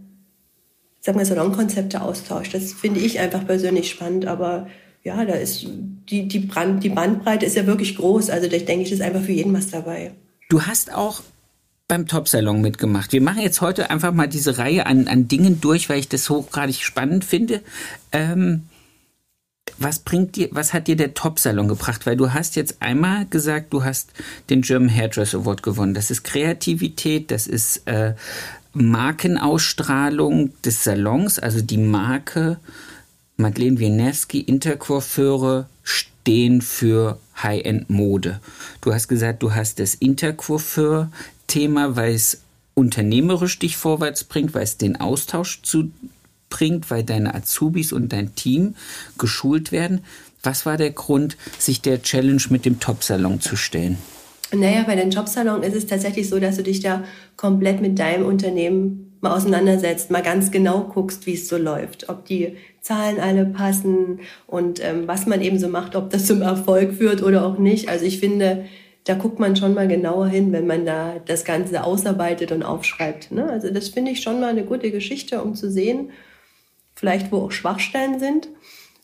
sagen 1.07 1.19
wir, 1.19 1.25
Salonkonzepte 1.25 2.03
austauscht. 2.03 2.53
Das 2.53 2.73
finde 2.73 3.01
ich 3.01 3.19
einfach 3.21 3.47
persönlich 3.47 3.89
spannend, 3.89 4.27
aber 4.27 4.67
ja, 5.05 5.25
da 5.25 5.35
ist 5.35 5.67
die, 6.11 6.27
die, 6.27 6.41
Brand, 6.41 6.83
die 6.83 6.89
Bandbreite 6.89 7.47
ist 7.47 7.57
ja 7.57 7.67
wirklich 7.67 7.97
groß. 7.97 8.29
Also 8.29 8.49
ich 8.49 8.65
denke, 8.65 8.85
ich 8.85 8.93
ist 8.93 9.01
einfach 9.01 9.23
für 9.23 9.33
jeden 9.33 9.55
was 9.55 9.71
dabei. 9.71 10.13
Du 10.49 10.63
hast 10.63 10.93
auch 10.93 11.23
beim 11.89 12.09
Top-Salon 12.09 12.61
mitgemacht. 12.61 13.13
Wir 13.13 13.21
machen 13.21 13.41
jetzt 13.41 13.61
heute 13.61 13.89
einfach 13.89 14.13
mal 14.13 14.27
diese 14.27 14.59
Reihe 14.59 14.87
an, 14.87 15.07
an 15.07 15.29
Dingen 15.29 15.61
durch, 15.61 15.89
weil 15.89 16.01
ich 16.01 16.09
das 16.09 16.29
hochgradig 16.29 16.83
spannend 16.83 17.25
finde. 17.25 17.63
Ähm, 18.11 18.65
was 19.79 19.99
bringt 19.99 20.37
dir, 20.37 20.49
was 20.53 20.73
hat 20.73 20.89
dir 20.89 20.97
der 20.97 21.15
Top-Salon 21.15 21.69
gebracht? 21.69 22.07
Weil 22.07 22.17
du 22.17 22.33
hast 22.33 22.57
jetzt 22.57 22.81
einmal 22.81 23.27
gesagt, 23.27 23.73
du 23.73 23.85
hast 23.85 24.11
den 24.51 24.63
German 24.63 24.95
Hairdress 24.95 25.35
Award 25.35 25.63
gewonnen. 25.63 25.95
Das 25.95 26.11
ist 26.11 26.25
Kreativität, 26.25 27.31
das 27.31 27.47
ist 27.47 27.87
äh, 27.87 28.15
Markenausstrahlung 28.73 30.53
des 30.63 30.85
Salons, 30.85 31.39
also 31.39 31.61
die 31.61 31.79
Marke 31.79 32.59
Madeleine 33.37 33.79
Wienewski, 33.79 34.41
Intercoiffeure 34.41 35.69
stehen 35.83 36.63
für 36.63 37.19
High-End-Mode. 37.43 38.41
Du 38.81 38.95
hast 38.95 39.09
gesagt, 39.09 39.43
du 39.43 39.55
hast 39.55 39.79
das 39.79 39.95
Intercoiffeur-Thema, 39.95 41.97
weil 41.97 42.15
es 42.15 42.41
unternehmerisch 42.75 43.59
dich 43.59 43.77
vorwärts 43.77 44.25
bringt, 44.25 44.55
weil 44.55 44.63
es 44.63 44.79
den 44.79 45.01
Austausch 45.01 45.61
zu 45.63 45.91
bringt, 46.49 46.91
weil 46.91 47.05
deine 47.05 47.35
Azubis 47.35 47.93
und 47.93 48.13
dein 48.13 48.35
Team 48.35 48.75
geschult 49.19 49.73
werden. 49.73 50.01
Was 50.43 50.67
war 50.67 50.77
der 50.77 50.91
Grund, 50.91 51.37
sich 51.59 51.81
der 51.81 52.03
Challenge 52.03 52.43
mit 52.51 52.65
dem 52.65 52.81
Top-Salon 52.81 53.41
zu 53.41 53.57
stellen? 53.57 53.99
Naja, 54.53 54.85
bei 54.87 54.95
den 54.95 55.11
Jobsalon 55.11 55.63
ist 55.63 55.75
es 55.75 55.87
tatsächlich 55.87 56.29
so, 56.29 56.39
dass 56.39 56.57
du 56.57 56.63
dich 56.63 56.81
da 56.81 57.03
komplett 57.37 57.81
mit 57.81 57.99
deinem 57.99 58.27
Unternehmen 58.27 59.17
mal 59.21 59.35
auseinandersetzt, 59.35 60.11
mal 60.11 60.23
ganz 60.23 60.51
genau 60.51 60.83
guckst, 60.83 61.27
wie 61.27 61.35
es 61.35 61.49
so 61.49 61.57
läuft, 61.57 62.09
ob 62.09 62.27
die 62.27 62.57
Zahlen 62.81 63.19
alle 63.19 63.45
passen 63.47 64.21
und 64.47 64.83
ähm, 64.85 65.09
was 65.09 65.27
man 65.27 65.41
eben 65.41 65.59
so 65.59 65.69
macht, 65.69 65.97
ob 65.97 66.11
das 66.11 66.27
zum 66.27 66.43
Erfolg 66.43 66.95
führt 66.95 67.23
oder 67.23 67.45
auch 67.45 67.59
nicht. 67.59 67.89
Also 67.89 68.05
ich 68.05 68.21
finde, 68.21 68.67
da 69.05 69.15
guckt 69.15 69.41
man 69.41 69.57
schon 69.57 69.75
mal 69.75 69.89
genauer 69.89 70.29
hin, 70.29 70.53
wenn 70.53 70.67
man 70.67 70.87
da 70.87 71.15
das 71.25 71.45
Ganze 71.45 71.83
ausarbeitet 71.83 72.53
und 72.53 72.63
aufschreibt. 72.63 73.33
Ne? 73.33 73.49
Also 73.49 73.71
das 73.71 73.89
finde 73.89 74.13
ich 74.13 74.23
schon 74.23 74.41
mal 74.41 74.51
eine 74.51 74.65
gute 74.65 74.93
Geschichte, 74.93 75.43
um 75.43 75.57
zu 75.57 75.71
sehen, 75.71 76.11
vielleicht 76.97 77.31
wo 77.31 77.39
auch 77.39 77.53
Schwachstellen 77.53 78.19
sind. 78.19 78.49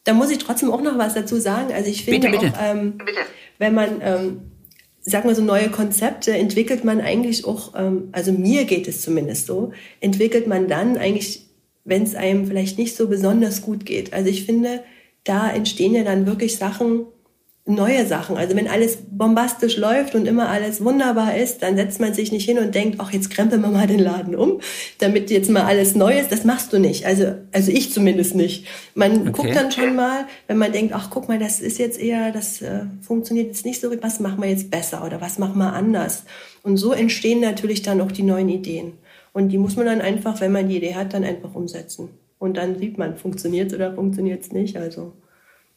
Da 0.05 0.15
muss 0.15 0.31
ich 0.31 0.39
trotzdem 0.39 0.73
auch 0.73 0.83
noch 0.83 0.99
was 0.99 1.15
dazu 1.15 1.39
sagen. 1.39 1.73
Also 1.73 1.89
ich 1.89 2.05
finde 2.05 2.29
bitte, 2.29 2.47
bitte. 2.47 2.59
auch, 2.59 2.63
ähm, 2.63 2.99
wenn 3.59 3.75
man 3.75 4.01
ähm, 4.03 4.41
sag 5.03 5.25
mal 5.25 5.35
so 5.35 5.43
neue 5.43 5.69
Konzepte 5.69 6.33
entwickelt 6.33 6.85
man 6.85 7.01
eigentlich 7.01 7.45
auch, 7.45 7.75
ähm, 7.77 8.09
also 8.13 8.33
mir 8.33 8.65
geht 8.65 8.89
es 8.89 9.03
zumindest 9.03 9.47
so, 9.47 9.73
entwickelt 10.01 10.47
man 10.47 10.69
dann 10.69 10.97
eigentlich, 10.97 11.47
wenn 11.85 12.03
es 12.05 12.15
einem 12.15 12.47
vielleicht 12.47 12.79
nicht 12.79 12.97
so 12.97 13.09
besonders 13.09 13.63
gut 13.63 13.85
geht. 13.85 14.13
Also 14.13 14.31
ich 14.31 14.45
finde, 14.45 14.83
da 15.25 15.51
entstehen 15.51 15.95
ja 15.95 16.05
dann 16.05 16.27
wirklich 16.27 16.57
Sachen, 16.57 17.07
neue 17.64 18.07
Sachen. 18.07 18.37
Also 18.37 18.57
wenn 18.57 18.66
alles 18.66 18.98
bombastisch 19.09 19.77
läuft 19.77 20.16
und 20.16 20.27
immer 20.27 20.48
alles 20.48 20.85
wunderbar 20.85 21.37
ist, 21.37 21.62
dann 21.62 21.77
setzt 21.77 22.01
man 22.01 22.12
sich 22.12 22.33
nicht 22.33 22.44
hin 22.44 22.59
und 22.59 22.75
denkt, 22.75 22.96
ach, 22.98 23.12
jetzt 23.12 23.31
krempeln 23.31 23.62
wir 23.62 23.68
mal 23.68 23.87
den 23.87 24.01
Laden 24.01 24.35
um, 24.35 24.61
damit 24.98 25.31
jetzt 25.31 25.48
mal 25.48 25.62
alles 25.62 25.94
neu 25.94 26.18
ist. 26.18 26.33
Das 26.33 26.44
machst 26.44 26.72
du 26.72 26.81
nicht. 26.81 27.07
Also, 27.07 27.35
also 27.53 27.70
ich 27.70 27.92
zumindest 27.92 28.35
nicht. 28.35 28.66
Man 28.96 29.29
okay. 29.29 29.31
guckt 29.31 29.57
dann 29.57 29.70
schon 29.70 29.94
mal, 29.94 30.27
wenn 30.48 30.59
man 30.59 30.72
denkt, 30.72 30.92
ach, 30.92 31.09
guck 31.11 31.29
mal, 31.29 31.38
das 31.38 31.61
ist 31.61 31.79
jetzt 31.79 32.01
eher, 32.01 32.33
das 32.33 32.62
äh, 32.62 32.81
funktioniert 33.01 33.46
jetzt 33.48 33.64
nicht 33.64 33.81
so, 33.81 33.90
was 34.03 34.18
machen 34.18 34.42
wir 34.42 34.51
jetzt 34.51 34.70
besser 34.70 35.05
oder 35.07 35.20
was 35.20 35.38
machen 35.38 35.59
wir 35.59 35.72
anders? 35.72 36.25
Und 36.64 36.79
so 36.79 36.92
entstehen 36.92 37.40
natürlich 37.40 37.83
dann 37.83 38.01
auch 38.01 38.11
die 38.11 38.25
neuen 38.25 38.48
Ideen. 38.48 38.94
Und 39.33 39.51
die 39.51 39.59
muss 39.59 39.77
man 39.77 39.87
dann 39.87 40.01
einfach, 40.01 40.40
wenn 40.40 40.53
man 40.53 40.68
die 40.68 40.79
Idee 40.79 40.96
hat, 40.96 41.14
dann 41.14 41.22
einfach 41.22 41.55
umsetzen. 41.55 42.11
Und 42.38 42.57
dann 42.57 42.77
sieht 42.77 42.98
man, 42.98 43.16
funktioniert 43.16 43.72
oder 43.72 43.94
funktioniert 43.94 44.42
es 44.42 44.51
nicht. 44.51 44.77
Also 44.77 45.12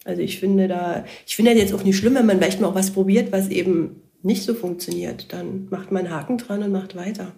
also 0.05 0.21
ich 0.21 0.39
finde 0.39 0.67
da, 0.67 1.03
ich 1.27 1.35
finde 1.35 1.51
das 1.51 1.59
jetzt 1.59 1.73
auch 1.73 1.83
nicht 1.83 1.97
schlimm, 1.97 2.15
wenn 2.15 2.27
man 2.27 2.37
vielleicht 2.37 2.61
mal 2.61 2.67
auch 2.67 2.75
was 2.75 2.91
probiert, 2.91 3.31
was 3.31 3.49
eben 3.49 4.01
nicht 4.21 4.43
so 4.43 4.53
funktioniert. 4.53 5.33
Dann 5.33 5.67
macht 5.69 5.91
man 5.91 6.05
einen 6.05 6.15
Haken 6.15 6.37
dran 6.37 6.63
und 6.63 6.71
macht 6.71 6.95
weiter. 6.95 7.33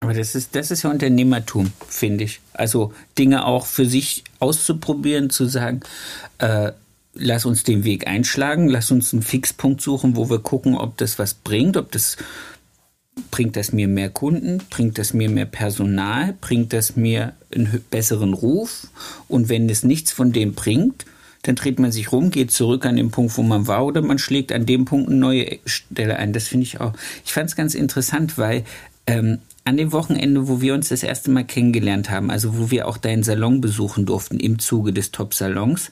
Aber 0.00 0.14
das 0.14 0.36
ist, 0.36 0.54
das 0.54 0.70
ist 0.70 0.84
ja 0.84 0.90
Unternehmertum, 0.90 1.72
finde 1.88 2.24
ich. 2.24 2.40
Also 2.52 2.92
Dinge 3.18 3.44
auch 3.44 3.66
für 3.66 3.84
sich 3.84 4.22
auszuprobieren, 4.38 5.28
zu 5.28 5.46
sagen, 5.46 5.80
äh, 6.38 6.70
lass 7.14 7.44
uns 7.44 7.64
den 7.64 7.82
Weg 7.82 8.06
einschlagen, 8.06 8.68
lass 8.68 8.92
uns 8.92 9.12
einen 9.12 9.22
Fixpunkt 9.22 9.80
suchen, 9.80 10.14
wo 10.14 10.30
wir 10.30 10.38
gucken, 10.38 10.76
ob 10.76 10.96
das 10.98 11.18
was 11.18 11.34
bringt, 11.34 11.76
ob 11.76 11.90
das 11.90 12.16
bringt 13.32 13.56
das 13.56 13.72
mir 13.72 13.88
mehr 13.88 14.10
Kunden, 14.10 14.62
bringt 14.70 14.96
das 14.98 15.12
mir 15.12 15.28
mehr 15.28 15.46
Personal, 15.46 16.34
bringt 16.40 16.72
das 16.72 16.94
mir 16.94 17.32
einen 17.52 17.84
besseren 17.90 18.34
Ruf 18.34 18.86
und 19.26 19.48
wenn 19.48 19.68
es 19.68 19.82
nichts 19.82 20.12
von 20.12 20.32
dem 20.32 20.54
bringt, 20.54 21.04
dann 21.42 21.54
dreht 21.54 21.78
man 21.78 21.92
sich 21.92 22.12
rum, 22.12 22.30
geht 22.30 22.50
zurück 22.50 22.84
an 22.84 22.96
den 22.96 23.10
Punkt, 23.10 23.36
wo 23.36 23.42
man 23.42 23.66
war, 23.66 23.86
oder 23.86 24.02
man 24.02 24.18
schlägt 24.18 24.52
an 24.52 24.66
dem 24.66 24.84
Punkt 24.84 25.08
eine 25.08 25.18
neue 25.18 25.58
Stelle 25.64 26.16
ein. 26.16 26.32
Das 26.32 26.48
finde 26.48 26.64
ich 26.64 26.80
auch. 26.80 26.92
Ich 27.24 27.32
fand 27.32 27.48
es 27.48 27.56
ganz 27.56 27.74
interessant, 27.74 28.38
weil 28.38 28.64
ähm, 29.06 29.38
an 29.64 29.76
dem 29.76 29.92
Wochenende, 29.92 30.48
wo 30.48 30.60
wir 30.60 30.74
uns 30.74 30.88
das 30.88 31.02
erste 31.02 31.30
Mal 31.30 31.44
kennengelernt 31.44 32.10
haben, 32.10 32.30
also 32.30 32.58
wo 32.58 32.70
wir 32.70 32.88
auch 32.88 32.96
deinen 32.96 33.22
Salon 33.22 33.60
besuchen 33.60 34.06
durften 34.06 34.40
im 34.40 34.58
Zuge 34.58 34.92
des 34.92 35.12
Top-Salons, 35.12 35.90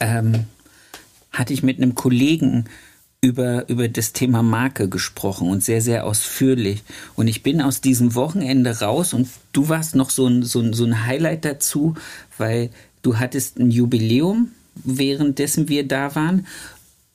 ähm, 0.00 0.44
hatte 1.32 1.52
ich 1.52 1.62
mit 1.62 1.78
einem 1.78 1.94
Kollegen 1.94 2.66
über, 3.20 3.68
über 3.68 3.88
das 3.88 4.12
Thema 4.12 4.42
Marke 4.42 4.88
gesprochen 4.88 5.48
und 5.48 5.64
sehr, 5.64 5.80
sehr 5.80 6.06
ausführlich. 6.06 6.84
Und 7.16 7.26
ich 7.26 7.42
bin 7.42 7.60
aus 7.60 7.80
diesem 7.80 8.14
Wochenende 8.14 8.78
raus 8.78 9.12
und 9.12 9.28
du 9.52 9.68
warst 9.68 9.96
noch 9.96 10.10
so 10.10 10.26
ein, 10.26 10.44
so 10.44 10.60
ein, 10.60 10.72
so 10.72 10.84
ein 10.84 11.06
Highlight 11.06 11.44
dazu, 11.44 11.94
weil 12.36 12.70
du 13.02 13.18
hattest 13.18 13.58
ein 13.58 13.70
Jubiläum, 13.70 14.52
währenddessen 14.74 15.68
wir 15.68 15.86
da 15.86 16.14
waren 16.14 16.46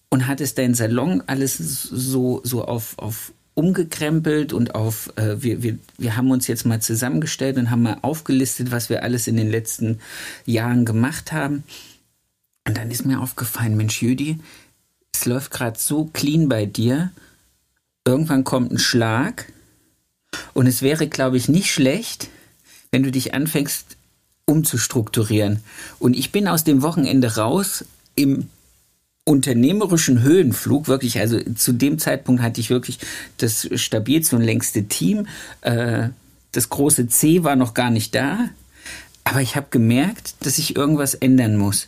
und 0.10 0.28
hattest 0.28 0.58
deinen 0.58 0.76
Salon 0.76 1.24
alles 1.28 1.58
so, 1.58 2.41
so 2.43 2.65
auf, 2.65 2.98
auf 2.98 3.34
umgekrempelt 3.56 4.54
und 4.54 4.76
auf, 4.76 5.12
äh, 5.15 5.41
wir, 5.41 5.62
wir, 5.62 5.78
wir 5.98 6.17
haben 6.17 6.32
uns 6.32 6.48
jetzt 6.48 6.65
mal 6.65 6.82
zusammengestellt 6.82 7.58
und 7.58 7.69
haben 7.69 7.84
mal 7.84 7.98
aufgelistet, 8.02 8.72
was 8.72 8.89
wir 8.89 9.04
alles 9.04 9.28
in 9.28 9.38
den 9.38 9.50
letzten 9.50 10.00
Jahren 10.46 10.86
gemacht 10.86 11.32
haben. 11.32 11.63
Und 12.67 12.78
dann 12.78 12.89
ist 12.89 13.06
mir 13.06 13.22
aufgefallen, 13.22 13.78
Mensch, 13.78 14.02
Jüdi, 14.02 14.39
es 15.13 15.26
läuft 15.26 15.52
gerade 15.52 15.78
so 15.78 16.06
clean 16.06 16.50
bei 16.50 16.65
dir. 16.65 17.12
Irgendwann 18.06 18.43
kommt 18.43 18.72
ein 18.72 18.80
Schlag. 18.80 19.52
Und 20.54 20.65
es 20.65 20.82
wäre, 20.82 21.08
glaube 21.08 21.38
ich, 21.38 21.48
nicht 21.48 21.72
schlecht, 21.72 22.30
wenn 22.91 23.04
du 23.04 23.12
dich 23.12 23.34
anfängst, 23.34 23.93
umzustrukturieren. 24.46 25.60
Und 26.00 26.16
ich 26.16 26.32
bin 26.32 26.48
aus 26.48 26.64
dem 26.64 26.82
Wochenende 26.82 27.36
raus 27.36 27.86
im 28.16 28.50
unternehmerischen 29.26 30.22
Höhenflug, 30.22 30.88
wirklich, 30.88 31.20
also 31.20 31.40
zu 31.56 31.72
dem 31.72 31.98
Zeitpunkt 31.98 32.42
hatte 32.42 32.60
ich 32.60 32.70
wirklich 32.70 33.00
das 33.38 33.70
stabilste 33.76 34.36
und 34.36 34.42
längste 34.42 34.84
Team. 34.84 35.28
Äh, 35.62 36.10
das 36.52 36.70
große 36.70 37.08
C 37.08 37.44
war 37.44 37.56
noch 37.56 37.74
gar 37.74 37.90
nicht 37.90 38.14
da, 38.16 38.50
aber 39.24 39.42
ich 39.42 39.56
habe 39.56 39.68
gemerkt, 39.70 40.36
dass 40.42 40.58
ich 40.58 40.76
irgendwas 40.76 41.14
ändern 41.14 41.56
muss. 41.56 41.88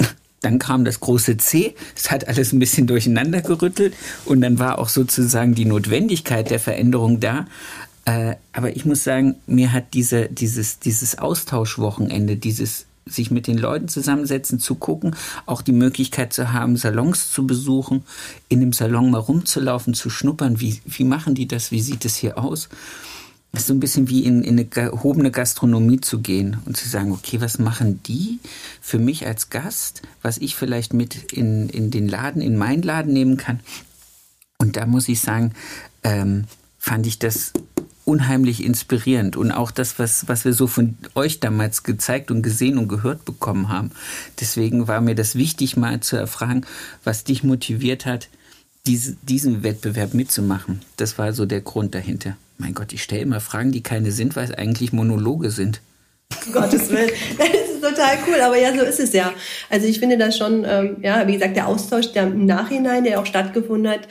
Dann 0.40 0.58
kam 0.58 0.84
das 0.84 0.98
große 0.98 1.36
C, 1.36 1.76
es 1.94 2.10
hat 2.10 2.26
alles 2.26 2.52
ein 2.52 2.58
bisschen 2.58 2.88
durcheinander 2.88 3.40
gerüttelt 3.40 3.94
und 4.24 4.40
dann 4.42 4.58
war 4.58 4.78
auch 4.78 4.90
sozusagen 4.90 5.54
die 5.54 5.64
Notwendigkeit 5.64 6.50
der 6.50 6.60
Veränderung 6.60 7.18
da. 7.18 7.46
Äh, 8.04 8.36
aber 8.52 8.76
ich 8.76 8.84
muss 8.84 9.04
sagen, 9.04 9.36
mir 9.46 9.72
hat 9.72 9.94
diese, 9.94 10.28
dieses, 10.28 10.78
dieses 10.78 11.18
Austauschwochenende, 11.18 12.36
dieses 12.36 12.86
sich 13.06 13.30
mit 13.30 13.46
den 13.46 13.58
Leuten 13.58 13.88
zusammensetzen, 13.88 14.58
zu 14.58 14.76
gucken, 14.76 15.14
auch 15.46 15.62
die 15.62 15.72
Möglichkeit 15.72 16.32
zu 16.32 16.52
haben, 16.52 16.76
Salons 16.76 17.30
zu 17.30 17.46
besuchen, 17.46 18.02
in 18.48 18.60
dem 18.60 18.72
Salon 18.72 19.10
mal 19.10 19.18
rumzulaufen, 19.18 19.94
zu 19.94 20.08
schnuppern, 20.08 20.60
wie, 20.60 20.80
wie 20.86 21.04
machen 21.04 21.34
die 21.34 21.46
das, 21.46 21.70
wie 21.70 21.82
sieht 21.82 22.04
es 22.04 22.16
hier 22.16 22.38
aus? 22.38 22.68
Das 23.52 23.62
ist 23.62 23.66
so 23.68 23.74
ein 23.74 23.80
bisschen 23.80 24.08
wie 24.08 24.24
in, 24.24 24.42
in 24.42 24.54
eine 24.54 24.64
gehobene 24.64 25.30
Gastronomie 25.30 26.00
zu 26.00 26.20
gehen 26.20 26.56
und 26.64 26.76
zu 26.76 26.88
sagen, 26.88 27.12
okay, 27.12 27.40
was 27.40 27.58
machen 27.58 28.02
die 28.02 28.40
für 28.80 28.98
mich 28.98 29.26
als 29.26 29.48
Gast, 29.48 30.02
was 30.22 30.38
ich 30.38 30.56
vielleicht 30.56 30.92
mit 30.92 31.32
in, 31.32 31.68
in 31.68 31.90
den 31.92 32.08
Laden, 32.08 32.42
in 32.42 32.56
meinen 32.56 32.82
Laden 32.82 33.12
nehmen 33.12 33.36
kann. 33.36 33.60
Und 34.58 34.76
da 34.76 34.86
muss 34.86 35.08
ich 35.08 35.20
sagen, 35.20 35.52
ähm, 36.02 36.46
fand 36.78 37.06
ich 37.06 37.20
das 37.20 37.52
unheimlich 38.04 38.62
inspirierend 38.62 39.36
und 39.36 39.50
auch 39.50 39.70
das, 39.70 39.98
was, 39.98 40.28
was 40.28 40.44
wir 40.44 40.52
so 40.52 40.66
von 40.66 40.96
euch 41.14 41.40
damals 41.40 41.82
gezeigt 41.82 42.30
und 42.30 42.42
gesehen 42.42 42.78
und 42.78 42.88
gehört 42.88 43.24
bekommen 43.24 43.68
haben. 43.68 43.90
Deswegen 44.40 44.88
war 44.88 45.00
mir 45.00 45.14
das 45.14 45.34
wichtig, 45.36 45.76
mal 45.76 46.00
zu 46.00 46.16
erfragen, 46.16 46.66
was 47.02 47.24
dich 47.24 47.44
motiviert 47.44 48.06
hat, 48.06 48.28
diese, 48.86 49.16
diesen 49.22 49.62
Wettbewerb 49.62 50.12
mitzumachen. 50.14 50.82
Das 50.96 51.18
war 51.18 51.32
so 51.32 51.46
der 51.46 51.62
Grund 51.62 51.94
dahinter. 51.94 52.36
Mein 52.58 52.74
Gott, 52.74 52.92
ich 52.92 53.02
stelle 53.02 53.22
immer 53.22 53.40
Fragen, 53.40 53.72
die 53.72 53.82
keine 53.82 54.12
sind, 54.12 54.36
weil 54.36 54.44
es 54.44 54.50
eigentlich 54.50 54.92
Monologe 54.92 55.50
sind. 55.50 55.80
Gottes 56.52 56.90
Willen. 56.90 57.10
Das 57.38 57.48
ist 57.48 57.82
total 57.82 58.18
cool, 58.26 58.40
aber 58.40 58.58
ja, 58.58 58.74
so 58.74 58.82
ist 58.82 59.00
es 59.00 59.12
ja. 59.12 59.32
Also 59.70 59.86
ich 59.86 59.98
finde 59.98 60.18
das 60.18 60.36
schon, 60.36 60.64
ähm, 60.66 60.96
ja, 61.00 61.26
wie 61.26 61.34
gesagt, 61.34 61.56
der 61.56 61.66
Austausch 61.66 62.12
der 62.12 62.24
im 62.24 62.46
Nachhinein, 62.46 63.04
der 63.04 63.20
auch 63.20 63.26
stattgefunden 63.26 63.90
hat, 63.90 64.08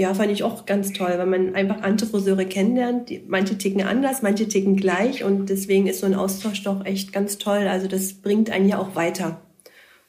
Ja, 0.00 0.14
fand 0.14 0.32
ich 0.32 0.42
auch 0.42 0.64
ganz 0.64 0.94
toll, 0.94 1.12
weil 1.18 1.26
man 1.26 1.54
einfach 1.54 1.82
andere 1.82 2.08
Friseure 2.08 2.46
kennenlernt. 2.46 3.10
Die, 3.10 3.22
manche 3.28 3.58
ticken 3.58 3.82
anders, 3.82 4.22
manche 4.22 4.48
ticken 4.48 4.74
gleich 4.74 5.24
und 5.24 5.50
deswegen 5.50 5.86
ist 5.86 6.00
so 6.00 6.06
ein 6.06 6.14
Austausch 6.14 6.62
doch 6.62 6.86
echt 6.86 7.12
ganz 7.12 7.36
toll. 7.36 7.68
Also 7.68 7.86
das 7.86 8.14
bringt 8.14 8.48
einen 8.48 8.66
ja 8.66 8.78
auch 8.78 8.96
weiter. 8.96 9.42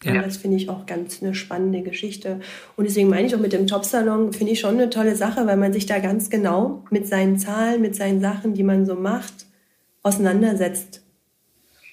Ja. 0.01 0.13
Und 0.13 0.25
das 0.25 0.37
finde 0.37 0.55
ich 0.55 0.69
auch 0.69 0.85
ganz 0.85 1.21
eine 1.21 1.35
spannende 1.35 1.81
Geschichte. 1.81 2.39
Und 2.77 2.85
deswegen 2.85 3.09
meine 3.09 3.27
ich 3.27 3.35
auch 3.35 3.41
mit 3.41 3.51
dem 3.51 3.65
Jobsalon, 3.65 4.31
finde 4.31 4.53
ich 4.53 4.61
schon 4.61 4.75
eine 4.75 4.89
tolle 4.89 5.17
Sache, 5.17 5.45
weil 5.45 5.57
man 5.57 5.73
sich 5.73 5.87
da 5.87 5.99
ganz 5.99 6.29
genau 6.29 6.85
mit 6.89 7.05
seinen 7.05 7.37
Zahlen, 7.37 7.81
mit 7.81 7.93
seinen 7.93 8.21
Sachen, 8.21 8.53
die 8.53 8.63
man 8.63 8.85
so 8.85 8.95
macht, 8.95 9.45
auseinandersetzt. 10.03 11.01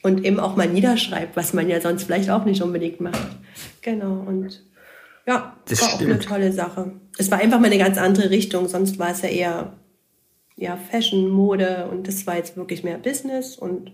Und 0.05 0.25
eben 0.25 0.39
auch 0.39 0.55
mal 0.55 0.69
niederschreibt, 0.69 1.35
was 1.35 1.53
man 1.53 1.69
ja 1.69 1.81
sonst 1.81 2.05
vielleicht 2.05 2.31
auch 2.31 2.45
nicht 2.45 2.63
unbedingt 2.63 3.01
macht. 3.01 3.27
Genau. 3.83 4.23
Und 4.25 4.63
ja, 5.27 5.57
das 5.67 5.83
war 5.83 5.89
stimmt. 5.89 6.03
auch 6.03 6.15
eine 6.15 6.19
tolle 6.21 6.53
Sache. 6.53 6.93
Es 7.19 7.31
war 7.31 7.39
einfach 7.39 7.61
mal 7.61 7.67
eine 7.67 7.79
ganz 7.79 7.99
andere 7.99 8.31
Richtung, 8.31 8.69
sonst 8.69 8.99
war 8.99 9.11
es 9.11 9.23
ja 9.23 9.29
eher 9.29 9.73
ja, 10.57 10.77
Fashion, 10.77 11.29
Mode 11.29 11.89
und 11.91 12.09
das 12.09 12.27
war 12.27 12.37
jetzt 12.37 12.57
wirklich 12.57 12.83
mehr 12.83 12.99
Business 12.99 13.57
und 13.57 13.93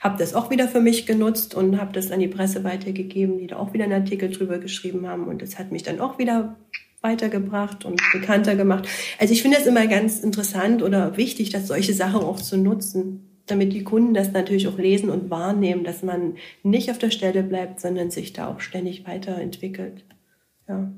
habe 0.00 0.18
das 0.18 0.34
auch 0.34 0.50
wieder 0.50 0.68
für 0.68 0.80
mich 0.80 1.06
genutzt 1.06 1.54
und 1.54 1.80
habe 1.80 1.92
das 1.92 2.10
an 2.10 2.20
die 2.20 2.28
Presse 2.28 2.64
weitergegeben, 2.64 3.38
die 3.38 3.48
da 3.48 3.56
auch 3.56 3.72
wieder 3.72 3.84
einen 3.84 3.92
Artikel 3.94 4.30
drüber 4.30 4.58
geschrieben 4.58 5.06
haben 5.08 5.26
und 5.26 5.42
das 5.42 5.58
hat 5.58 5.72
mich 5.72 5.82
dann 5.82 6.00
auch 6.00 6.18
wieder 6.18 6.56
weitergebracht 7.02 7.84
und 7.84 8.00
bekannter 8.12 8.56
gemacht. 8.56 8.88
Also 9.18 9.32
ich 9.32 9.42
finde 9.42 9.58
es 9.58 9.66
immer 9.66 9.86
ganz 9.86 10.20
interessant 10.20 10.82
oder 10.82 11.16
wichtig, 11.16 11.50
dass 11.50 11.68
solche 11.68 11.94
Sachen 11.94 12.20
auch 12.20 12.40
zu 12.40 12.56
nutzen, 12.56 13.42
damit 13.46 13.72
die 13.72 13.84
Kunden 13.84 14.12
das 14.12 14.32
natürlich 14.32 14.66
auch 14.66 14.78
lesen 14.78 15.10
und 15.10 15.30
wahrnehmen, 15.30 15.84
dass 15.84 16.02
man 16.02 16.36
nicht 16.62 16.90
auf 16.90 16.98
der 16.98 17.10
Stelle 17.10 17.42
bleibt, 17.42 17.80
sondern 17.80 18.10
sich 18.10 18.32
da 18.32 18.48
auch 18.48 18.60
ständig 18.60 19.06
weiterentwickelt. 19.06 20.04
Ja. 20.68 20.90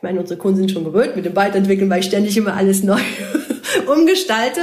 Ich 0.00 0.02
meine, 0.02 0.18
unsere 0.18 0.38
Kunden 0.38 0.60
sind 0.60 0.70
schon 0.70 0.84
gewöhnt 0.84 1.14
mit 1.14 1.26
dem 1.26 1.36
Weiterentwickeln, 1.36 1.90
weil 1.90 2.00
ich 2.00 2.06
ständig 2.06 2.34
immer 2.34 2.54
alles 2.54 2.82
neu 2.84 3.00
umgestalte, 3.86 4.60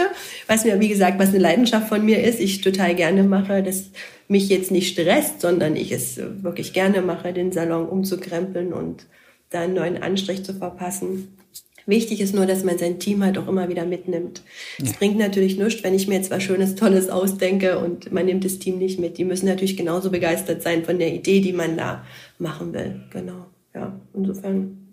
was 0.47 0.65
mir, 0.65 0.80
wie 0.80 0.88
gesagt, 0.88 1.19
was 1.19 1.30
eine 1.30 1.38
Leidenschaft 1.38 1.89
von 1.89 2.04
mir 2.04 2.23
ist, 2.23 2.39
ich 2.39 2.62
total 2.62 2.95
gerne 2.95 3.23
mache, 3.23 3.62
das 3.62 3.91
mich 4.28 4.50
jetzt 4.50 4.71
nicht 4.71 4.91
stresst, 4.91 5.41
sondern 5.41 5.76
ich 5.76 5.91
es 5.91 6.19
wirklich 6.41 6.73
gerne 6.73 7.02
mache, 7.02 7.34
den 7.34 7.52
Salon 7.52 7.88
umzukrempeln 7.88 8.73
und 8.73 9.06
da 9.52 9.62
einen 9.62 9.76
neuen 9.76 10.02
Anstrich 10.02 10.43
zu 10.43 10.56
verpassen. 10.56 11.38
Wichtig 11.86 12.19
ist 12.19 12.34
nur, 12.34 12.47
dass 12.47 12.63
man 12.63 12.80
sein 12.80 12.97
Team 12.97 13.23
halt 13.23 13.38
auch 13.38 13.47
immer 13.47 13.69
wieder 13.69 13.86
mitnimmt. 13.86 14.41
Es 14.82 14.89
ja. 14.89 14.95
bringt 14.97 15.19
natürlich 15.19 15.60
nichts, 15.60 15.84
wenn 15.84 15.93
ich 15.93 16.08
mir 16.08 16.15
jetzt 16.15 16.32
was 16.32 16.41
Schönes, 16.41 16.73
Tolles 16.73 17.10
ausdenke 17.10 17.78
und 17.78 18.12
man 18.12 18.26
nimmt 18.26 18.43
das 18.43 18.58
Team 18.58 18.80
nicht 18.80 19.00
mit. 19.00 19.19
Die 19.19 19.23
müssen 19.23 19.45
natürlich 19.45 19.78
genauso 19.78 20.10
begeistert 20.10 20.63
sein 20.63 20.84
von 20.84 20.97
der 20.97 21.13
Idee, 21.13 21.41
die 21.41 21.54
man 21.54 21.78
da 21.78 22.04
machen 22.39 22.73
will. 22.73 23.04
Genau 23.13 23.45
ja, 23.78 24.00
insofern 24.13 24.87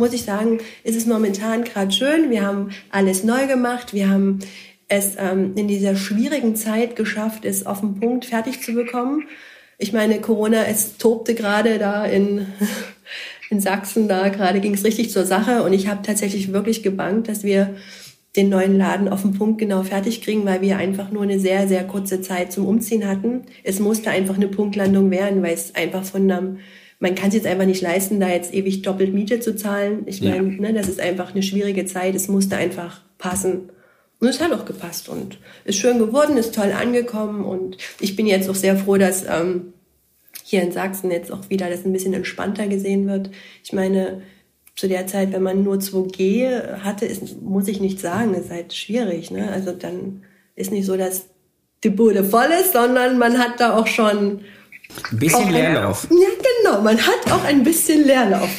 muss 0.00 0.14
ich 0.14 0.22
sagen, 0.22 0.58
ist 0.82 0.96
es 0.96 1.06
momentan 1.06 1.62
gerade 1.62 1.92
schön. 1.92 2.30
Wir 2.30 2.44
haben 2.44 2.70
alles 2.90 3.22
neu 3.22 3.46
gemacht. 3.46 3.92
Wir 3.94 4.08
haben 4.08 4.40
es 4.88 5.14
ähm, 5.18 5.52
in 5.54 5.68
dieser 5.68 5.94
schwierigen 5.94 6.56
Zeit 6.56 6.96
geschafft, 6.96 7.44
es 7.44 7.66
auf 7.66 7.80
den 7.80 8.00
Punkt 8.00 8.24
fertig 8.24 8.62
zu 8.62 8.72
bekommen. 8.72 9.28
Ich 9.78 9.92
meine, 9.92 10.20
Corona, 10.20 10.64
es 10.64 10.96
tobte 10.96 11.34
gerade 11.34 11.78
da 11.78 12.04
in, 12.04 12.46
in 13.50 13.60
Sachsen, 13.60 14.08
da 14.08 14.30
gerade 14.30 14.60
ging 14.60 14.74
es 14.74 14.84
richtig 14.84 15.10
zur 15.10 15.24
Sache 15.24 15.62
und 15.62 15.72
ich 15.72 15.86
habe 15.86 16.02
tatsächlich 16.02 16.52
wirklich 16.52 16.82
gebankt, 16.82 17.28
dass 17.28 17.44
wir 17.44 17.76
den 18.36 18.48
neuen 18.48 18.78
Laden 18.78 19.08
auf 19.08 19.22
den 19.22 19.34
Punkt 19.34 19.58
genau 19.58 19.82
fertig 19.82 20.22
kriegen, 20.22 20.44
weil 20.44 20.60
wir 20.60 20.78
einfach 20.78 21.10
nur 21.10 21.24
eine 21.24 21.38
sehr, 21.38 21.68
sehr 21.68 21.84
kurze 21.84 22.20
Zeit 22.20 22.52
zum 22.52 22.66
Umziehen 22.66 23.06
hatten. 23.06 23.42
Es 23.64 23.80
musste 23.80 24.10
einfach 24.10 24.36
eine 24.36 24.48
Punktlandung 24.48 25.10
werden, 25.10 25.42
weil 25.42 25.54
es 25.54 25.74
einfach 25.74 26.04
von 26.04 26.30
einem 26.30 26.58
man 27.00 27.14
kann 27.14 27.28
es 27.28 27.34
jetzt 27.34 27.46
einfach 27.46 27.64
nicht 27.64 27.80
leisten, 27.80 28.20
da 28.20 28.28
jetzt 28.28 28.54
ewig 28.54 28.82
doppelt 28.82 29.12
Miete 29.12 29.40
zu 29.40 29.56
zahlen. 29.56 30.02
Ich 30.06 30.20
meine, 30.20 30.52
ja. 30.52 30.60
ne, 30.60 30.72
das 30.74 30.86
ist 30.86 31.00
einfach 31.00 31.32
eine 31.32 31.42
schwierige 31.42 31.86
Zeit. 31.86 32.14
Es 32.14 32.28
musste 32.28 32.56
einfach 32.56 33.00
passen. 33.18 33.70
Und 34.20 34.28
es 34.28 34.38
hat 34.38 34.52
auch 34.52 34.66
gepasst 34.66 35.08
und 35.08 35.38
ist 35.64 35.78
schön 35.78 35.98
geworden, 35.98 36.36
ist 36.36 36.54
toll 36.54 36.72
angekommen 36.78 37.42
und 37.42 37.78
ich 38.00 38.16
bin 38.16 38.26
jetzt 38.26 38.50
auch 38.50 38.54
sehr 38.54 38.76
froh, 38.76 38.98
dass 38.98 39.24
ähm, 39.26 39.72
hier 40.44 40.62
in 40.62 40.72
Sachsen 40.72 41.10
jetzt 41.10 41.32
auch 41.32 41.48
wieder 41.48 41.70
das 41.70 41.86
ein 41.86 41.92
bisschen 41.94 42.12
entspannter 42.12 42.66
gesehen 42.66 43.08
wird. 43.08 43.30
Ich 43.64 43.72
meine, 43.72 44.20
zu 44.76 44.88
der 44.88 45.06
Zeit, 45.06 45.32
wenn 45.32 45.42
man 45.42 45.64
nur 45.64 45.76
2G 45.76 46.80
hatte, 46.80 47.06
ist, 47.06 47.40
muss 47.40 47.66
ich 47.66 47.80
nicht 47.80 47.98
sagen, 47.98 48.34
ist 48.34 48.50
halt 48.50 48.74
schwierig. 48.74 49.30
Ne? 49.30 49.50
Also 49.50 49.72
dann 49.72 50.22
ist 50.54 50.70
nicht 50.70 50.84
so, 50.84 50.98
dass 50.98 51.26
die 51.82 51.90
Bude 51.90 52.22
voll 52.24 52.48
ist, 52.60 52.74
sondern 52.74 53.18
man 53.18 53.38
hat 53.38 53.58
da 53.58 53.74
auch 53.74 53.86
schon 53.86 54.42
ein 55.12 55.18
bisschen 55.18 55.50
Leerlauf. 55.50 56.08
Ein, 56.10 56.16
ja, 56.18 56.28
genau. 56.62 56.82
Man 56.82 56.98
hat 56.98 57.32
auch 57.32 57.44
ein 57.44 57.62
bisschen 57.62 58.04
Leerlauf. 58.04 58.50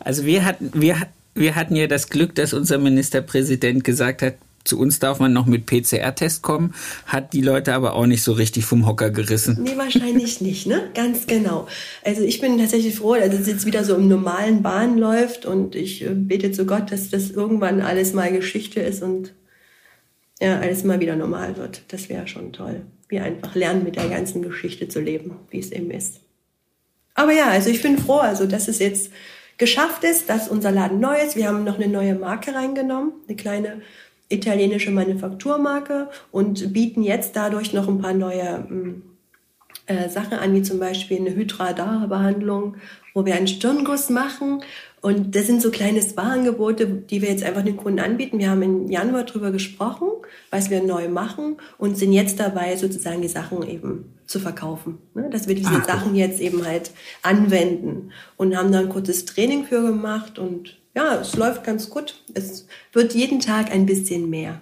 Also 0.00 0.24
wir 0.24 0.44
hatten, 0.44 0.70
wir, 0.74 0.96
wir 1.34 1.56
hatten 1.56 1.76
ja 1.76 1.86
das 1.86 2.08
Glück, 2.08 2.34
dass 2.34 2.52
unser 2.52 2.78
Ministerpräsident 2.78 3.84
gesagt 3.84 4.22
hat, 4.22 4.34
zu 4.64 4.78
uns 4.78 4.98
darf 4.98 5.20
man 5.20 5.32
noch 5.32 5.44
mit 5.44 5.66
PCR-Test 5.66 6.42
kommen, 6.42 6.74
hat 7.04 7.34
die 7.34 7.42
Leute 7.42 7.74
aber 7.74 7.92
auch 7.94 8.06
nicht 8.06 8.22
so 8.22 8.32
richtig 8.32 8.64
vom 8.64 8.86
Hocker 8.86 9.10
gerissen. 9.10 9.58
Nee, 9.62 9.76
wahrscheinlich 9.76 10.40
nicht, 10.40 10.66
ne? 10.66 10.90
Ganz 10.94 11.26
genau. 11.26 11.68
Also 12.02 12.22
ich 12.22 12.40
bin 12.40 12.58
tatsächlich 12.58 12.96
froh, 12.96 13.14
dass 13.14 13.34
es 13.34 13.46
jetzt 13.46 13.66
wieder 13.66 13.84
so 13.84 13.94
im 13.94 14.08
normalen 14.08 14.62
Bahn 14.62 14.96
läuft 14.96 15.44
und 15.44 15.74
ich 15.74 16.02
äh, 16.02 16.14
bete 16.14 16.50
zu 16.50 16.64
Gott, 16.64 16.90
dass 16.90 17.10
das 17.10 17.30
irgendwann 17.30 17.82
alles 17.82 18.14
mal 18.14 18.32
Geschichte 18.32 18.80
ist 18.80 19.02
und 19.02 19.34
ja, 20.40 20.58
alles 20.58 20.82
mal 20.82 20.98
wieder 20.98 21.14
normal 21.14 21.58
wird. 21.58 21.82
Das 21.88 22.08
wäre 22.08 22.26
schon 22.26 22.52
toll 22.52 22.86
wir 23.08 23.24
einfach 23.24 23.54
lernen, 23.54 23.84
mit 23.84 23.96
der 23.96 24.08
ganzen 24.08 24.42
Geschichte 24.42 24.88
zu 24.88 25.00
leben, 25.00 25.36
wie 25.50 25.58
es 25.58 25.72
eben 25.72 25.90
ist. 25.90 26.20
Aber 27.14 27.32
ja, 27.32 27.48
also 27.48 27.70
ich 27.70 27.82
bin 27.82 27.98
froh, 27.98 28.18
also 28.18 28.46
dass 28.46 28.68
es 28.68 28.78
jetzt 28.78 29.12
geschafft 29.58 30.04
ist, 30.04 30.28
dass 30.28 30.48
unser 30.48 30.72
Laden 30.72 31.00
neu 31.00 31.16
ist. 31.16 31.36
Wir 31.36 31.48
haben 31.48 31.64
noch 31.64 31.76
eine 31.76 31.88
neue 31.88 32.14
Marke 32.14 32.54
reingenommen, 32.54 33.12
eine 33.28 33.36
kleine 33.36 33.82
italienische 34.28 34.90
Manufakturmarke 34.90 36.08
und 36.32 36.72
bieten 36.72 37.02
jetzt 37.02 37.36
dadurch 37.36 37.72
noch 37.72 37.88
ein 37.88 38.00
paar 38.00 38.14
neue 38.14 38.66
hm, 38.68 39.02
äh, 39.86 40.08
Sachen 40.08 40.38
an, 40.38 40.52
wie 40.54 40.62
zum 40.62 40.78
Beispiel 40.78 41.18
eine 41.18 41.34
Hydradar-Behandlung, 41.34 42.76
wo 43.14 43.24
wir 43.24 43.34
einen 43.36 43.46
Stirnguss 43.46 44.10
machen. 44.10 44.62
Und 45.00 45.34
das 45.34 45.46
sind 45.46 45.62
so 45.62 45.70
kleine 45.70 46.02
Spa-Angebote, 46.02 46.86
die 46.86 47.22
wir 47.22 47.30
jetzt 47.30 47.44
einfach 47.44 47.62
den 47.62 47.76
Kunden 47.76 48.00
anbieten. 48.00 48.38
Wir 48.38 48.50
haben 48.50 48.62
im 48.62 48.90
Januar 48.90 49.24
drüber 49.24 49.50
gesprochen, 49.50 50.08
was 50.50 50.70
wir 50.70 50.82
neu 50.82 51.08
machen 51.08 51.56
und 51.78 51.96
sind 51.96 52.12
jetzt 52.12 52.40
dabei, 52.40 52.76
sozusagen 52.76 53.22
die 53.22 53.28
Sachen 53.28 53.66
eben 53.68 54.14
zu 54.26 54.40
verkaufen. 54.40 54.98
Ne? 55.14 55.30
Dass 55.30 55.46
wir 55.46 55.54
diese 55.54 55.70
ah, 55.70 55.84
Sachen 55.84 56.14
jetzt 56.14 56.40
eben 56.40 56.66
halt 56.66 56.90
anwenden 57.22 58.12
und 58.36 58.56
haben 58.56 58.72
da 58.72 58.80
ein 58.80 58.88
kurzes 58.88 59.24
Training 59.24 59.64
für 59.64 59.82
gemacht 59.82 60.38
und 60.38 60.76
ja, 60.94 61.16
es 61.16 61.36
läuft 61.36 61.64
ganz 61.64 61.90
gut. 61.90 62.22
Es 62.34 62.66
wird 62.92 63.14
jeden 63.14 63.40
Tag 63.40 63.70
ein 63.72 63.84
bisschen 63.84 64.30
mehr. 64.30 64.60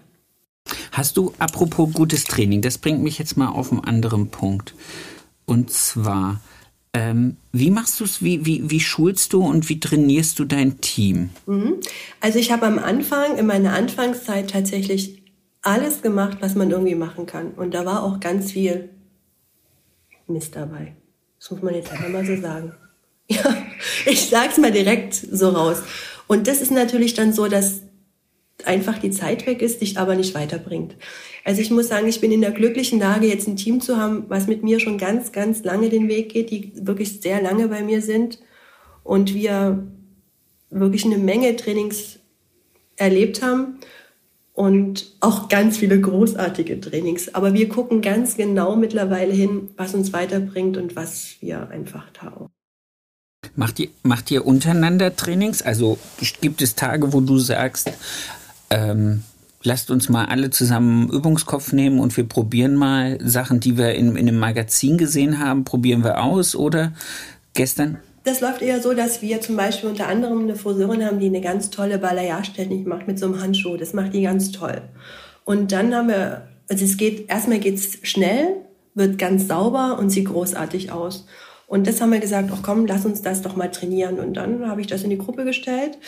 Hast 0.92 1.16
du, 1.16 1.32
apropos 1.38 1.92
gutes 1.92 2.24
Training, 2.24 2.62
das 2.62 2.78
bringt 2.78 3.02
mich 3.02 3.18
jetzt 3.18 3.36
mal 3.36 3.48
auf 3.48 3.70
einen 3.70 3.84
anderen 3.84 4.28
Punkt. 4.28 4.74
Und 5.44 5.70
zwar, 5.70 6.40
ähm, 6.94 7.36
wie 7.52 7.70
machst 7.70 8.00
du 8.00 8.04
es, 8.04 8.22
wie, 8.22 8.44
wie, 8.44 8.70
wie 8.70 8.80
schulst 8.80 9.32
du 9.32 9.44
und 9.44 9.68
wie 9.68 9.80
trainierst 9.80 10.38
du 10.38 10.44
dein 10.44 10.80
Team? 10.80 11.30
Mhm. 11.46 11.80
Also 12.20 12.38
ich 12.38 12.52
habe 12.52 12.66
am 12.66 12.78
Anfang, 12.78 13.38
in 13.38 13.46
meiner 13.46 13.72
Anfangszeit 13.72 14.50
tatsächlich 14.50 15.22
alles 15.62 16.02
gemacht, 16.02 16.38
was 16.40 16.54
man 16.54 16.70
irgendwie 16.70 16.94
machen 16.94 17.26
kann. 17.26 17.52
Und 17.52 17.72
da 17.72 17.86
war 17.86 18.02
auch 18.02 18.20
ganz 18.20 18.52
viel 18.52 18.90
Mist 20.26 20.54
dabei. 20.56 20.96
Das 21.38 21.50
muss 21.50 21.62
man 21.62 21.74
jetzt 21.74 21.90
einfach 21.90 22.08
mal 22.08 22.26
so 22.26 22.40
sagen. 22.40 22.74
Ja, 23.28 23.56
ich 24.04 24.28
sag's 24.28 24.58
mal 24.58 24.72
direkt 24.72 25.14
so 25.14 25.50
raus. 25.50 25.78
Und 26.26 26.48
das 26.48 26.60
ist 26.60 26.72
natürlich 26.72 27.14
dann 27.14 27.32
so, 27.32 27.46
dass 27.46 27.82
einfach 28.66 28.98
die 28.98 29.10
Zeit 29.10 29.46
weg 29.46 29.62
ist, 29.62 29.80
dich 29.80 29.98
aber 29.98 30.14
nicht 30.14 30.34
weiterbringt. 30.34 30.96
Also 31.44 31.60
ich 31.60 31.70
muss 31.70 31.88
sagen, 31.88 32.08
ich 32.08 32.20
bin 32.20 32.32
in 32.32 32.40
der 32.40 32.52
glücklichen 32.52 32.98
Lage, 32.98 33.26
jetzt 33.26 33.48
ein 33.48 33.56
Team 33.56 33.80
zu 33.80 33.96
haben, 33.96 34.24
was 34.28 34.46
mit 34.46 34.62
mir 34.62 34.80
schon 34.80 34.98
ganz, 34.98 35.32
ganz 35.32 35.64
lange 35.64 35.88
den 35.88 36.08
Weg 36.08 36.30
geht, 36.30 36.50
die 36.50 36.72
wirklich 36.76 37.20
sehr 37.20 37.42
lange 37.42 37.68
bei 37.68 37.82
mir 37.82 38.02
sind 38.02 38.38
und 39.04 39.34
wir 39.34 39.86
wirklich 40.70 41.04
eine 41.04 41.18
Menge 41.18 41.56
Trainings 41.56 42.18
erlebt 42.96 43.42
haben 43.42 43.78
und 44.52 45.12
auch 45.20 45.48
ganz 45.48 45.78
viele 45.78 46.00
großartige 46.00 46.80
Trainings. 46.80 47.34
Aber 47.34 47.54
wir 47.54 47.68
gucken 47.68 48.02
ganz 48.02 48.36
genau 48.36 48.76
mittlerweile 48.76 49.32
hin, 49.32 49.70
was 49.76 49.94
uns 49.94 50.12
weiterbringt 50.12 50.76
und 50.76 50.94
was 50.94 51.36
wir 51.40 51.68
einfach 51.70 52.10
taugen. 52.12 52.48
Macht 53.56 53.80
ihr, 53.80 53.88
macht 54.02 54.30
ihr 54.30 54.46
untereinander 54.46 55.16
Trainings? 55.16 55.62
Also 55.62 55.98
gibt 56.40 56.62
es 56.62 56.74
Tage, 56.74 57.12
wo 57.12 57.20
du 57.20 57.38
sagst, 57.38 57.90
ähm, 58.72 59.22
lasst 59.62 59.90
uns 59.90 60.08
mal 60.08 60.26
alle 60.26 60.50
zusammen 60.50 61.10
Übungskopf 61.10 61.72
nehmen 61.72 62.00
und 62.00 62.16
wir 62.16 62.24
probieren 62.24 62.74
mal 62.74 63.18
Sachen, 63.22 63.60
die 63.60 63.76
wir 63.76 63.94
in, 63.94 64.16
in 64.16 64.28
einem 64.28 64.38
Magazin 64.38 64.98
gesehen 64.98 65.38
haben, 65.38 65.64
probieren 65.64 66.02
wir 66.02 66.22
aus 66.22 66.56
oder 66.56 66.92
gestern? 67.54 67.98
Das 68.24 68.40
läuft 68.40 68.62
eher 68.62 68.80
so, 68.80 68.94
dass 68.94 69.20
wir 69.20 69.40
zum 69.40 69.56
Beispiel 69.56 69.90
unter 69.90 70.08
anderem 70.08 70.42
eine 70.42 70.56
Friseurin 70.56 71.04
haben, 71.04 71.18
die 71.18 71.26
eine 71.26 71.40
ganz 71.40 71.70
tolle 71.70 71.98
Balayage-Technik 71.98 72.86
macht 72.86 73.06
mit 73.06 73.18
so 73.18 73.26
einem 73.26 73.40
Handschuh. 73.40 73.76
Das 73.76 73.94
macht 73.94 74.14
die 74.14 74.22
ganz 74.22 74.52
toll. 74.52 74.80
Und 75.44 75.72
dann 75.72 75.94
haben 75.94 76.08
wir, 76.08 76.48
also 76.68 76.84
es 76.84 76.96
geht, 76.96 77.28
erstmal 77.28 77.58
geht's 77.58 77.98
schnell, 78.04 78.56
wird 78.94 79.18
ganz 79.18 79.48
sauber 79.48 79.98
und 79.98 80.10
sieht 80.10 80.26
großartig 80.26 80.92
aus. 80.92 81.26
Und 81.66 81.86
das 81.86 82.00
haben 82.00 82.12
wir 82.12 82.20
gesagt, 82.20 82.50
ach 82.52 82.60
komm, 82.62 82.86
lass 82.86 83.04
uns 83.04 83.22
das 83.22 83.42
doch 83.42 83.56
mal 83.56 83.70
trainieren. 83.70 84.20
Und 84.20 84.34
dann 84.34 84.68
habe 84.68 84.80
ich 84.80 84.86
das 84.86 85.02
in 85.02 85.10
die 85.10 85.18
Gruppe 85.18 85.44
gestellt 85.44 85.98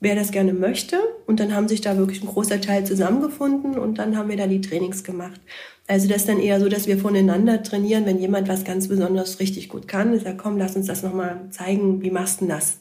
wer 0.00 0.14
das 0.14 0.30
gerne 0.30 0.52
möchte. 0.52 0.96
Und 1.26 1.40
dann 1.40 1.54
haben 1.54 1.68
sich 1.68 1.80
da 1.80 1.96
wirklich 1.96 2.22
ein 2.22 2.28
großer 2.28 2.60
Teil 2.60 2.84
zusammengefunden 2.84 3.78
und 3.78 3.98
dann 3.98 4.16
haben 4.16 4.28
wir 4.28 4.36
da 4.36 4.46
die 4.46 4.60
Trainings 4.60 5.04
gemacht. 5.04 5.40
Also 5.86 6.06
das 6.06 6.18
ist 6.18 6.28
dann 6.28 6.40
eher 6.40 6.60
so, 6.60 6.68
dass 6.68 6.86
wir 6.86 6.98
voneinander 6.98 7.62
trainieren, 7.62 8.04
wenn 8.04 8.20
jemand 8.20 8.48
was 8.48 8.64
ganz 8.64 8.88
besonders 8.88 9.40
richtig 9.40 9.68
gut 9.68 9.88
kann, 9.88 10.12
ist 10.12 10.26
ja 10.26 10.34
komm, 10.34 10.58
lass 10.58 10.76
uns 10.76 10.86
das 10.86 11.02
nochmal 11.02 11.46
zeigen, 11.50 12.02
wie 12.02 12.10
machst 12.10 12.42
du 12.42 12.46
das? 12.46 12.80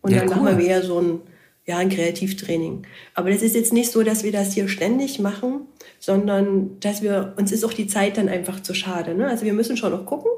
Und 0.00 0.12
ja, 0.12 0.20
dann 0.20 0.30
cool. 0.30 0.36
machen 0.36 0.58
wir 0.58 0.66
eher 0.66 0.82
so 0.82 0.98
ein, 0.98 1.20
ja, 1.66 1.76
ein 1.76 1.90
Kreativtraining. 1.90 2.86
Aber 3.14 3.30
das 3.30 3.42
ist 3.42 3.54
jetzt 3.54 3.72
nicht 3.72 3.92
so, 3.92 4.02
dass 4.02 4.24
wir 4.24 4.32
das 4.32 4.54
hier 4.54 4.68
ständig 4.68 5.18
machen, 5.18 5.66
sondern 6.00 6.80
dass 6.80 7.02
wir, 7.02 7.34
uns 7.36 7.52
ist 7.52 7.64
auch 7.64 7.74
die 7.74 7.86
Zeit 7.86 8.16
dann 8.16 8.28
einfach 8.28 8.60
zu 8.60 8.72
schade. 8.72 9.14
Ne? 9.14 9.28
Also 9.28 9.44
wir 9.44 9.52
müssen 9.52 9.76
schon 9.76 9.92
noch 9.92 10.06
gucken, 10.06 10.30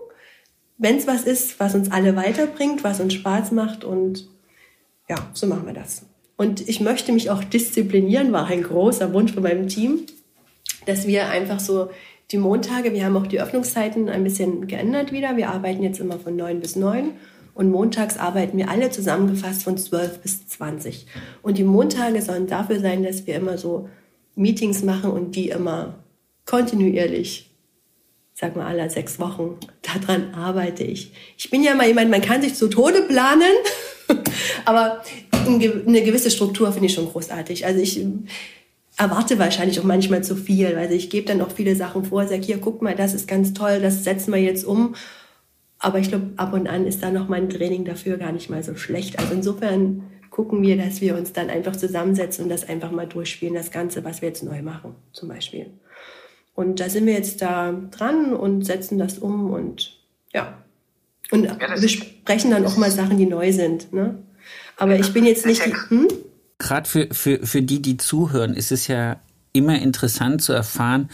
wenn 0.78 0.96
es 0.96 1.06
was 1.06 1.24
ist, 1.24 1.60
was 1.60 1.74
uns 1.74 1.92
alle 1.92 2.16
weiterbringt, 2.16 2.82
was 2.82 3.00
uns 3.00 3.14
Spaß 3.14 3.52
macht 3.52 3.84
und 3.84 4.28
ja, 5.08 5.16
so 5.32 5.46
machen 5.46 5.66
wir 5.66 5.74
das. 5.74 6.06
Und 6.40 6.68
ich 6.68 6.80
möchte 6.80 7.12
mich 7.12 7.28
auch 7.30 7.44
disziplinieren, 7.44 8.32
war 8.32 8.46
ein 8.46 8.62
großer 8.62 9.12
Wunsch 9.12 9.32
von 9.32 9.42
meinem 9.42 9.68
Team 9.68 10.06
dass 10.86 11.06
wir 11.06 11.28
einfach 11.28 11.60
so 11.60 11.90
die 12.30 12.38
Montage, 12.38 12.92
wir 12.92 13.04
haben 13.04 13.16
auch 13.16 13.26
die 13.26 13.40
Öffnungszeiten 13.40 14.08
ein 14.08 14.24
bisschen 14.24 14.66
geändert 14.66 15.12
wieder. 15.12 15.36
Wir 15.36 15.50
arbeiten 15.50 15.82
jetzt 15.82 16.00
immer 16.00 16.18
von 16.18 16.36
9 16.36 16.60
bis 16.60 16.76
9 16.76 17.12
und 17.54 17.70
montags 17.70 18.18
arbeiten 18.18 18.56
wir 18.56 18.70
alle 18.70 18.90
zusammengefasst 18.90 19.64
von 19.64 19.76
12 19.76 20.20
bis 20.20 20.46
20. 20.46 21.06
Und 21.42 21.58
die 21.58 21.64
Montage 21.64 22.22
sollen 22.22 22.46
dafür 22.46 22.78
sein, 22.78 23.02
dass 23.02 23.26
wir 23.26 23.34
immer 23.34 23.58
so 23.58 23.88
Meetings 24.36 24.82
machen 24.84 25.10
und 25.10 25.34
die 25.34 25.48
immer 25.48 25.98
kontinuierlich, 26.46 27.50
sag 28.34 28.56
mal 28.56 28.66
alle 28.66 28.88
sechs 28.88 29.18
Wochen, 29.18 29.56
daran 29.82 30.34
arbeite 30.34 30.84
ich. 30.84 31.12
Ich 31.36 31.50
bin 31.50 31.62
ja 31.62 31.74
mal 31.74 31.88
jemand, 31.88 32.10
man 32.10 32.22
kann 32.22 32.42
sich 32.42 32.54
zu 32.54 32.68
Tode 32.68 33.02
planen, 33.02 33.52
aber 34.64 35.02
eine 35.46 36.02
gewisse 36.02 36.30
Struktur 36.30 36.72
finde 36.72 36.86
ich 36.86 36.94
schon 36.94 37.08
großartig. 37.08 37.66
Also 37.66 37.80
ich 37.80 38.04
erwarte 38.96 39.38
wahrscheinlich 39.38 39.80
auch 39.80 39.84
manchmal 39.84 40.22
zu 40.22 40.36
viel. 40.36 40.76
Also 40.76 40.94
ich 40.94 41.10
gebe 41.10 41.26
dann 41.26 41.40
auch 41.40 41.50
viele 41.50 41.74
Sachen 41.76 42.04
vor, 42.04 42.26
sage 42.26 42.42
hier, 42.42 42.58
guck 42.58 42.82
mal, 42.82 42.94
das 42.94 43.14
ist 43.14 43.26
ganz 43.26 43.54
toll, 43.54 43.80
das 43.80 44.04
setzen 44.04 44.32
wir 44.32 44.40
jetzt 44.40 44.64
um. 44.64 44.94
Aber 45.78 45.98
ich 45.98 46.08
glaube, 46.08 46.30
ab 46.36 46.52
und 46.52 46.68
an 46.68 46.86
ist 46.86 47.02
da 47.02 47.10
noch 47.10 47.28
mein 47.28 47.48
Training 47.48 47.84
dafür 47.84 48.18
gar 48.18 48.32
nicht 48.32 48.50
mal 48.50 48.62
so 48.62 48.76
schlecht. 48.76 49.18
Also 49.18 49.32
insofern 49.32 50.02
gucken 50.28 50.62
wir, 50.62 50.76
dass 50.76 51.00
wir 51.00 51.16
uns 51.16 51.32
dann 51.32 51.48
einfach 51.50 51.74
zusammensetzen 51.74 52.44
und 52.44 52.50
das 52.50 52.68
einfach 52.68 52.90
mal 52.90 53.06
durchspielen, 53.06 53.54
das 53.54 53.70
Ganze, 53.70 54.04
was 54.04 54.20
wir 54.20 54.28
jetzt 54.28 54.42
neu 54.42 54.62
machen, 54.62 54.94
zum 55.12 55.28
Beispiel. 55.28 55.66
Und 56.54 56.80
da 56.80 56.90
sind 56.90 57.06
wir 57.06 57.14
jetzt 57.14 57.40
da 57.40 57.72
dran 57.90 58.34
und 58.34 58.64
setzen 58.64 58.98
das 58.98 59.18
um 59.18 59.50
und 59.50 59.98
ja. 60.32 60.62
Und 61.30 61.44
ja, 61.44 61.56
besprechen 61.80 62.50
dann 62.50 62.66
auch 62.66 62.76
mal 62.76 62.90
Sachen, 62.90 63.16
die 63.16 63.26
neu 63.26 63.52
sind. 63.52 63.92
Ne? 63.92 64.18
Aber 64.80 64.98
ich 64.98 65.12
bin 65.12 65.24
jetzt 65.24 65.46
nicht. 65.46 65.62
Hm? 65.88 66.08
gerade 66.60 66.88
für, 66.88 67.08
für, 67.10 67.44
für 67.44 67.62
die, 67.62 67.82
die 67.82 67.96
zuhören, 67.96 68.54
ist 68.54 68.70
es 68.70 68.86
ja 68.86 69.16
immer 69.52 69.80
interessant 69.80 70.42
zu 70.42 70.52
erfahren, 70.52 71.10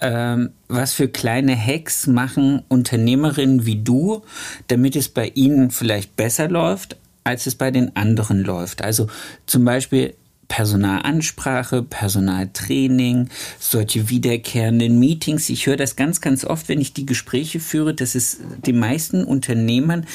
ähm, 0.00 0.50
was 0.66 0.92
für 0.94 1.06
kleine 1.06 1.56
Hacks 1.56 2.08
machen 2.08 2.62
Unternehmerinnen 2.68 3.64
wie 3.64 3.76
du, 3.82 4.22
damit 4.66 4.96
es 4.96 5.08
bei 5.08 5.30
ihnen 5.34 5.70
vielleicht 5.70 6.16
besser 6.16 6.48
läuft, 6.48 6.96
als 7.22 7.46
es 7.46 7.54
bei 7.54 7.70
den 7.70 7.94
anderen 7.94 8.42
läuft. 8.42 8.82
Also 8.82 9.06
zum 9.46 9.64
Beispiel 9.64 10.14
Personalansprache, 10.48 11.82
Personaltraining, 11.82 13.28
solche 13.58 14.08
wiederkehrenden 14.10 14.98
Meetings. 14.98 15.48
Ich 15.48 15.66
höre 15.66 15.76
das 15.76 15.96
ganz, 15.96 16.20
ganz 16.20 16.44
oft, 16.44 16.68
wenn 16.68 16.80
ich 16.80 16.92
die 16.92 17.06
Gespräche 17.06 17.60
führe, 17.60 17.94
dass 17.94 18.14
es 18.14 18.38
den 18.66 18.78
meisten 18.78 19.24
Unternehmern, 19.24 20.06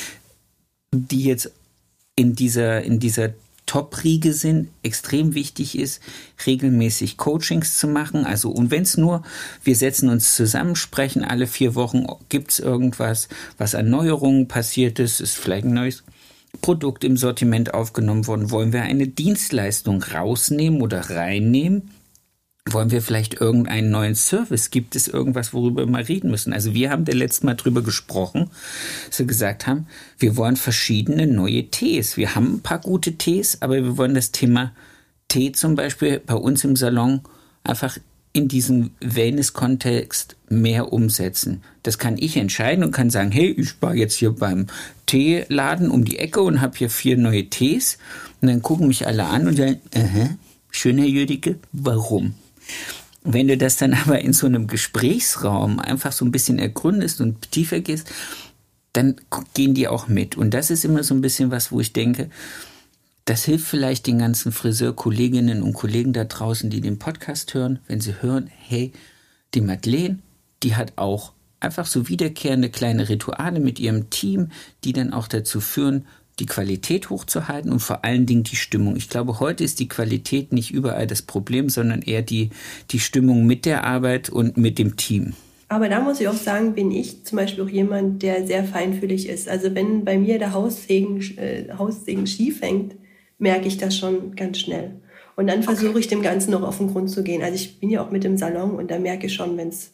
die 0.93 1.23
jetzt 1.23 1.51
in 2.21 2.35
dieser, 2.35 2.83
in 2.83 2.99
dieser 2.99 3.33
Top-Riege 3.65 4.33
sind, 4.33 4.69
extrem 4.83 5.33
wichtig 5.33 5.77
ist, 5.77 6.01
regelmäßig 6.45 7.17
Coachings 7.17 7.77
zu 7.77 7.87
machen. 7.87 8.25
Also, 8.25 8.51
und 8.51 8.69
wenn 8.69 8.83
es 8.83 8.97
nur, 8.97 9.23
wir 9.63 9.75
setzen 9.75 10.09
uns 10.09 10.35
zusammen, 10.35 10.75
sprechen 10.75 11.23
alle 11.23 11.47
vier 11.47 11.73
Wochen, 11.73 12.05
gibt 12.29 12.51
es 12.51 12.59
irgendwas, 12.59 13.27
was 13.57 13.73
an 13.73 13.89
Neuerungen 13.89 14.47
passiert 14.47 14.99
ist, 14.99 15.19
ist 15.19 15.37
vielleicht 15.37 15.65
ein 15.65 15.73
neues 15.73 16.03
Produkt 16.61 17.03
im 17.03 17.17
Sortiment 17.17 17.73
aufgenommen 17.73 18.27
worden, 18.27 18.51
wollen 18.51 18.73
wir 18.73 18.81
eine 18.83 19.07
Dienstleistung 19.07 20.03
rausnehmen 20.03 20.81
oder 20.81 21.09
reinnehmen? 21.09 21.91
Wollen 22.69 22.91
wir 22.91 23.01
vielleicht 23.01 23.41
irgendeinen 23.41 23.89
neuen 23.89 24.15
Service? 24.15 24.69
Gibt 24.69 24.95
es 24.95 25.07
irgendwas, 25.07 25.53
worüber 25.53 25.83
wir 25.83 25.91
mal 25.91 26.03
reden 26.03 26.29
müssen? 26.29 26.53
Also 26.53 26.73
wir 26.73 26.91
haben 26.91 27.05
der 27.05 27.15
letzte 27.15 27.45
Mal 27.47 27.55
drüber 27.55 27.81
gesprochen, 27.81 28.51
dass 29.07 29.19
wir 29.19 29.25
gesagt 29.25 29.65
haben, 29.65 29.87
wir 30.19 30.37
wollen 30.37 30.55
verschiedene 30.55 31.25
neue 31.25 31.69
Tees. 31.71 32.17
Wir 32.17 32.35
haben 32.35 32.55
ein 32.55 32.61
paar 32.61 32.79
gute 32.79 33.13
Tees, 33.13 33.61
aber 33.61 33.75
wir 33.75 33.97
wollen 33.97 34.13
das 34.13 34.31
Thema 34.31 34.73
Tee 35.27 35.51
zum 35.53 35.75
Beispiel 35.75 36.19
bei 36.19 36.35
uns 36.35 36.63
im 36.63 36.75
Salon 36.75 37.21
einfach 37.63 37.97
in 38.33 38.47
diesem 38.47 38.91
Wellness-Kontext 39.01 40.37
mehr 40.47 40.93
umsetzen. 40.93 41.63
Das 41.83 41.97
kann 41.97 42.17
ich 42.17 42.37
entscheiden 42.37 42.83
und 42.83 42.91
kann 42.91 43.09
sagen, 43.09 43.31
hey, 43.31 43.49
ich 43.49 43.81
war 43.81 43.95
jetzt 43.95 44.15
hier 44.15 44.31
beim 44.31 44.67
Teeladen 45.07 45.89
um 45.89 46.05
die 46.05 46.19
Ecke 46.19 46.41
und 46.41 46.61
habe 46.61 46.77
hier 46.77 46.89
vier 46.89 47.17
neue 47.17 47.49
Tees. 47.49 47.97
Und 48.39 48.49
dann 48.49 48.61
gucken 48.61 48.87
mich 48.87 49.07
alle 49.07 49.25
an 49.25 49.47
und 49.47 49.57
sagen, 49.57 49.81
äh, 49.91 50.27
schön, 50.69 50.97
Herr 50.99 51.07
Jüdicke, 51.07 51.57
warum? 51.71 52.35
Wenn 53.23 53.47
du 53.47 53.57
das 53.57 53.77
dann 53.77 53.93
aber 54.05 54.19
in 54.19 54.33
so 54.33 54.47
einem 54.47 54.67
Gesprächsraum 54.67 55.79
einfach 55.79 56.11
so 56.11 56.25
ein 56.25 56.31
bisschen 56.31 56.59
ergründest 56.59 57.21
und 57.21 57.51
tiefer 57.51 57.79
gehst, 57.79 58.11
dann 58.93 59.15
gehen 59.53 59.73
die 59.73 59.87
auch 59.87 60.07
mit. 60.07 60.35
Und 60.35 60.53
das 60.53 60.69
ist 60.69 60.83
immer 60.83 61.03
so 61.03 61.13
ein 61.13 61.21
bisschen 61.21 61.51
was, 61.51 61.71
wo 61.71 61.79
ich 61.79 61.93
denke, 61.93 62.29
das 63.25 63.45
hilft 63.45 63.67
vielleicht 63.67 64.07
den 64.07 64.19
ganzen 64.19 64.51
Friseurkolleginnen 64.51 65.61
und 65.61 65.73
Kollegen 65.73 66.11
da 66.11 66.25
draußen, 66.25 66.69
die 66.69 66.81
den 66.81 66.99
Podcast 66.99 67.53
hören, 67.53 67.79
wenn 67.87 68.01
sie 68.01 68.21
hören, 68.21 68.49
hey, 68.67 68.91
die 69.53 69.61
Madeleine, 69.61 70.19
die 70.63 70.75
hat 70.75 70.93
auch 70.97 71.31
einfach 71.59 71.85
so 71.85 72.09
wiederkehrende 72.09 72.69
kleine 72.69 73.07
Rituale 73.07 73.59
mit 73.59 73.79
ihrem 73.79 74.09
Team, 74.09 74.49
die 74.83 74.93
dann 74.93 75.13
auch 75.13 75.27
dazu 75.27 75.61
führen, 75.61 76.05
die 76.39 76.45
Qualität 76.45 77.09
hochzuhalten 77.09 77.71
und 77.71 77.79
vor 77.79 78.03
allen 78.03 78.25
Dingen 78.25 78.43
die 78.43 78.55
Stimmung. 78.55 78.95
Ich 78.95 79.09
glaube, 79.09 79.39
heute 79.39 79.63
ist 79.63 79.79
die 79.79 79.87
Qualität 79.87 80.53
nicht 80.53 80.71
überall 80.71 81.07
das 81.07 81.21
Problem, 81.21 81.69
sondern 81.69 82.01
eher 82.01 82.21
die, 82.21 82.49
die 82.91 82.99
Stimmung 82.99 83.45
mit 83.45 83.65
der 83.65 83.83
Arbeit 83.83 84.29
und 84.29 84.57
mit 84.57 84.79
dem 84.79 84.97
Team. 84.97 85.33
Aber 85.67 85.87
da 85.87 86.01
muss 86.01 86.19
ich 86.19 86.27
auch 86.27 86.33
sagen, 86.33 86.73
bin 86.73 86.91
ich 86.91 87.23
zum 87.23 87.37
Beispiel 87.37 87.63
auch 87.63 87.69
jemand, 87.69 88.23
der 88.23 88.45
sehr 88.45 88.63
feinfühlig 88.65 89.29
ist. 89.29 89.47
Also 89.47 89.73
wenn 89.73 90.03
bei 90.03 90.17
mir 90.17 90.37
der 90.37 90.53
Haussegen, 90.53 91.21
äh, 91.37 91.71
Haussegen 91.77 92.27
schief 92.27 92.61
hängt, 92.61 92.95
merke 93.37 93.67
ich 93.67 93.77
das 93.77 93.97
schon 93.97 94.35
ganz 94.35 94.59
schnell. 94.59 94.99
Und 95.37 95.47
dann 95.47 95.63
versuche 95.63 95.99
ich 95.99 96.07
dem 96.07 96.21
Ganzen 96.21 96.51
noch 96.51 96.63
auf 96.63 96.77
den 96.77 96.91
Grund 96.91 97.09
zu 97.09 97.23
gehen. 97.23 97.41
Also 97.41 97.55
ich 97.55 97.79
bin 97.79 97.89
ja 97.89 98.03
auch 98.03 98.11
mit 98.11 98.25
im 98.25 98.37
Salon 98.37 98.75
und 98.75 98.91
da 98.91 98.99
merke 98.99 99.27
ich 99.27 99.33
schon, 99.33 99.55
wenn 99.57 99.69
es 99.69 99.93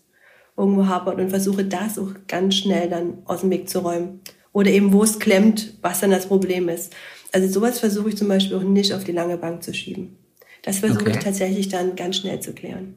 irgendwo 0.57 0.87
hapert 0.87 1.19
und 1.19 1.29
versuche 1.29 1.63
das 1.63 1.99
auch 1.99 2.09
ganz 2.27 2.55
schnell 2.55 2.89
dann 2.89 3.19
aus 3.25 3.41
dem 3.41 3.51
Weg 3.51 3.69
zu 3.69 3.79
räumen 3.79 4.21
oder 4.57 4.71
eben 4.71 4.91
wo 4.91 5.03
es 5.03 5.19
klemmt, 5.19 5.75
was 5.83 5.99
dann 5.99 6.09
das 6.09 6.25
Problem 6.25 6.67
ist. 6.67 6.91
Also 7.31 7.47
sowas 7.47 7.77
versuche 7.77 8.09
ich 8.09 8.17
zum 8.17 8.27
Beispiel 8.27 8.57
auch 8.57 8.63
nicht 8.63 8.91
auf 8.91 9.03
die 9.03 9.11
lange 9.11 9.37
Bank 9.37 9.61
zu 9.61 9.71
schieben. 9.71 10.17
Das 10.63 10.79
versuche 10.79 11.01
okay. 11.01 11.11
ich 11.11 11.19
tatsächlich 11.19 11.69
dann 11.69 11.95
ganz 11.95 12.17
schnell 12.17 12.39
zu 12.39 12.53
klären. 12.53 12.95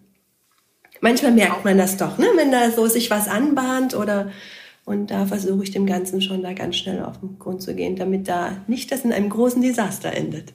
Manchmal 1.02 1.32
merkt 1.32 1.66
man 1.66 1.76
das 1.76 1.98
doch, 1.98 2.16
ne? 2.16 2.28
wenn 2.36 2.50
da 2.50 2.70
so 2.70 2.86
sich 2.86 3.10
was 3.10 3.28
anbahnt 3.28 3.94
oder 3.94 4.30
und 4.86 5.10
da 5.10 5.26
versuche 5.26 5.62
ich 5.62 5.70
dem 5.70 5.84
Ganzen 5.84 6.22
schon 6.22 6.42
da 6.42 6.54
ganz 6.54 6.76
schnell 6.76 7.04
auf 7.04 7.20
den 7.20 7.38
Grund 7.38 7.60
zu 7.60 7.74
gehen, 7.74 7.94
damit 7.94 8.26
da 8.26 8.56
nicht 8.66 8.90
das 8.90 9.04
in 9.04 9.12
einem 9.12 9.28
großen 9.28 9.60
Desaster 9.60 10.14
endet. 10.14 10.54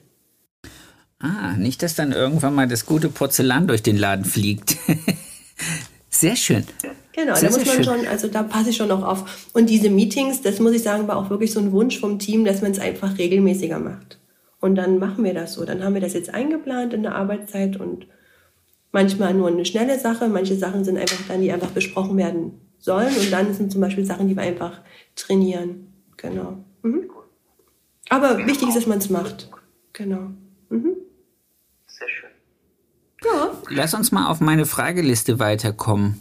Ah, 1.20 1.52
nicht, 1.56 1.84
dass 1.84 1.94
dann 1.94 2.10
irgendwann 2.10 2.52
mal 2.56 2.66
das 2.66 2.84
gute 2.84 3.10
Porzellan 3.10 3.68
durch 3.68 3.84
den 3.84 3.96
Laden 3.96 4.24
fliegt. 4.24 4.76
Sehr 6.10 6.34
schön. 6.34 6.64
Genau, 7.16 7.34
sehr, 7.34 7.48
da 7.48 7.56
muss 7.56 7.66
man 7.66 7.82
schon, 7.82 8.06
also 8.06 8.28
da 8.28 8.42
passe 8.42 8.70
ich 8.70 8.76
schon 8.76 8.88
noch 8.88 9.02
auf. 9.02 9.48
Und 9.54 9.70
diese 9.70 9.88
Meetings, 9.88 10.42
das 10.42 10.60
muss 10.60 10.74
ich 10.74 10.82
sagen, 10.82 11.08
war 11.08 11.16
auch 11.16 11.30
wirklich 11.30 11.50
so 11.50 11.60
ein 11.60 11.72
Wunsch 11.72 11.98
vom 11.98 12.18
Team, 12.18 12.44
dass 12.44 12.60
man 12.60 12.72
es 12.72 12.78
einfach 12.78 13.16
regelmäßiger 13.16 13.78
macht. 13.78 14.20
Und 14.60 14.74
dann 14.74 14.98
machen 14.98 15.24
wir 15.24 15.32
das 15.32 15.54
so. 15.54 15.64
Dann 15.64 15.82
haben 15.82 15.94
wir 15.94 16.02
das 16.02 16.12
jetzt 16.12 16.34
eingeplant 16.34 16.92
in 16.92 17.02
der 17.02 17.14
Arbeitszeit 17.14 17.78
und 17.78 18.06
manchmal 18.92 19.32
nur 19.32 19.48
eine 19.48 19.64
schnelle 19.64 19.98
Sache. 19.98 20.28
Manche 20.28 20.56
Sachen 20.56 20.84
sind 20.84 20.98
einfach 20.98 21.26
dann, 21.26 21.40
die 21.40 21.50
einfach 21.50 21.70
besprochen 21.70 22.18
werden 22.18 22.60
sollen. 22.78 23.16
Und 23.16 23.32
dann 23.32 23.54
sind 23.54 23.72
zum 23.72 23.80
Beispiel 23.80 24.04
Sachen, 24.04 24.28
die 24.28 24.36
wir 24.36 24.42
einfach 24.42 24.82
trainieren. 25.14 25.94
Genau. 26.18 26.58
Mhm. 26.82 27.08
Aber 28.10 28.36
wichtig 28.46 28.68
ist, 28.68 28.76
dass 28.76 28.86
man 28.86 28.98
es 28.98 29.08
macht. 29.08 29.50
Genau. 29.94 30.32
Mhm. 30.68 30.96
Sehr 31.86 32.08
schön. 32.10 32.30
Ja. 33.24 33.52
Lass 33.70 33.94
uns 33.94 34.12
mal 34.12 34.26
auf 34.28 34.40
meine 34.40 34.66
Frageliste 34.66 35.38
weiterkommen. 35.38 36.20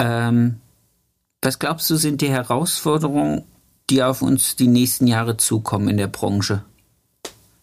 Ähm, 0.00 0.56
was 1.42 1.58
glaubst 1.58 1.88
du, 1.90 1.96
sind 1.96 2.20
die 2.20 2.30
Herausforderungen, 2.30 3.44
die 3.88 4.02
auf 4.02 4.22
uns 4.22 4.56
die 4.56 4.66
nächsten 4.66 5.06
Jahre 5.06 5.36
zukommen 5.36 5.88
in 5.88 5.96
der 5.96 6.08
Branche? 6.08 6.64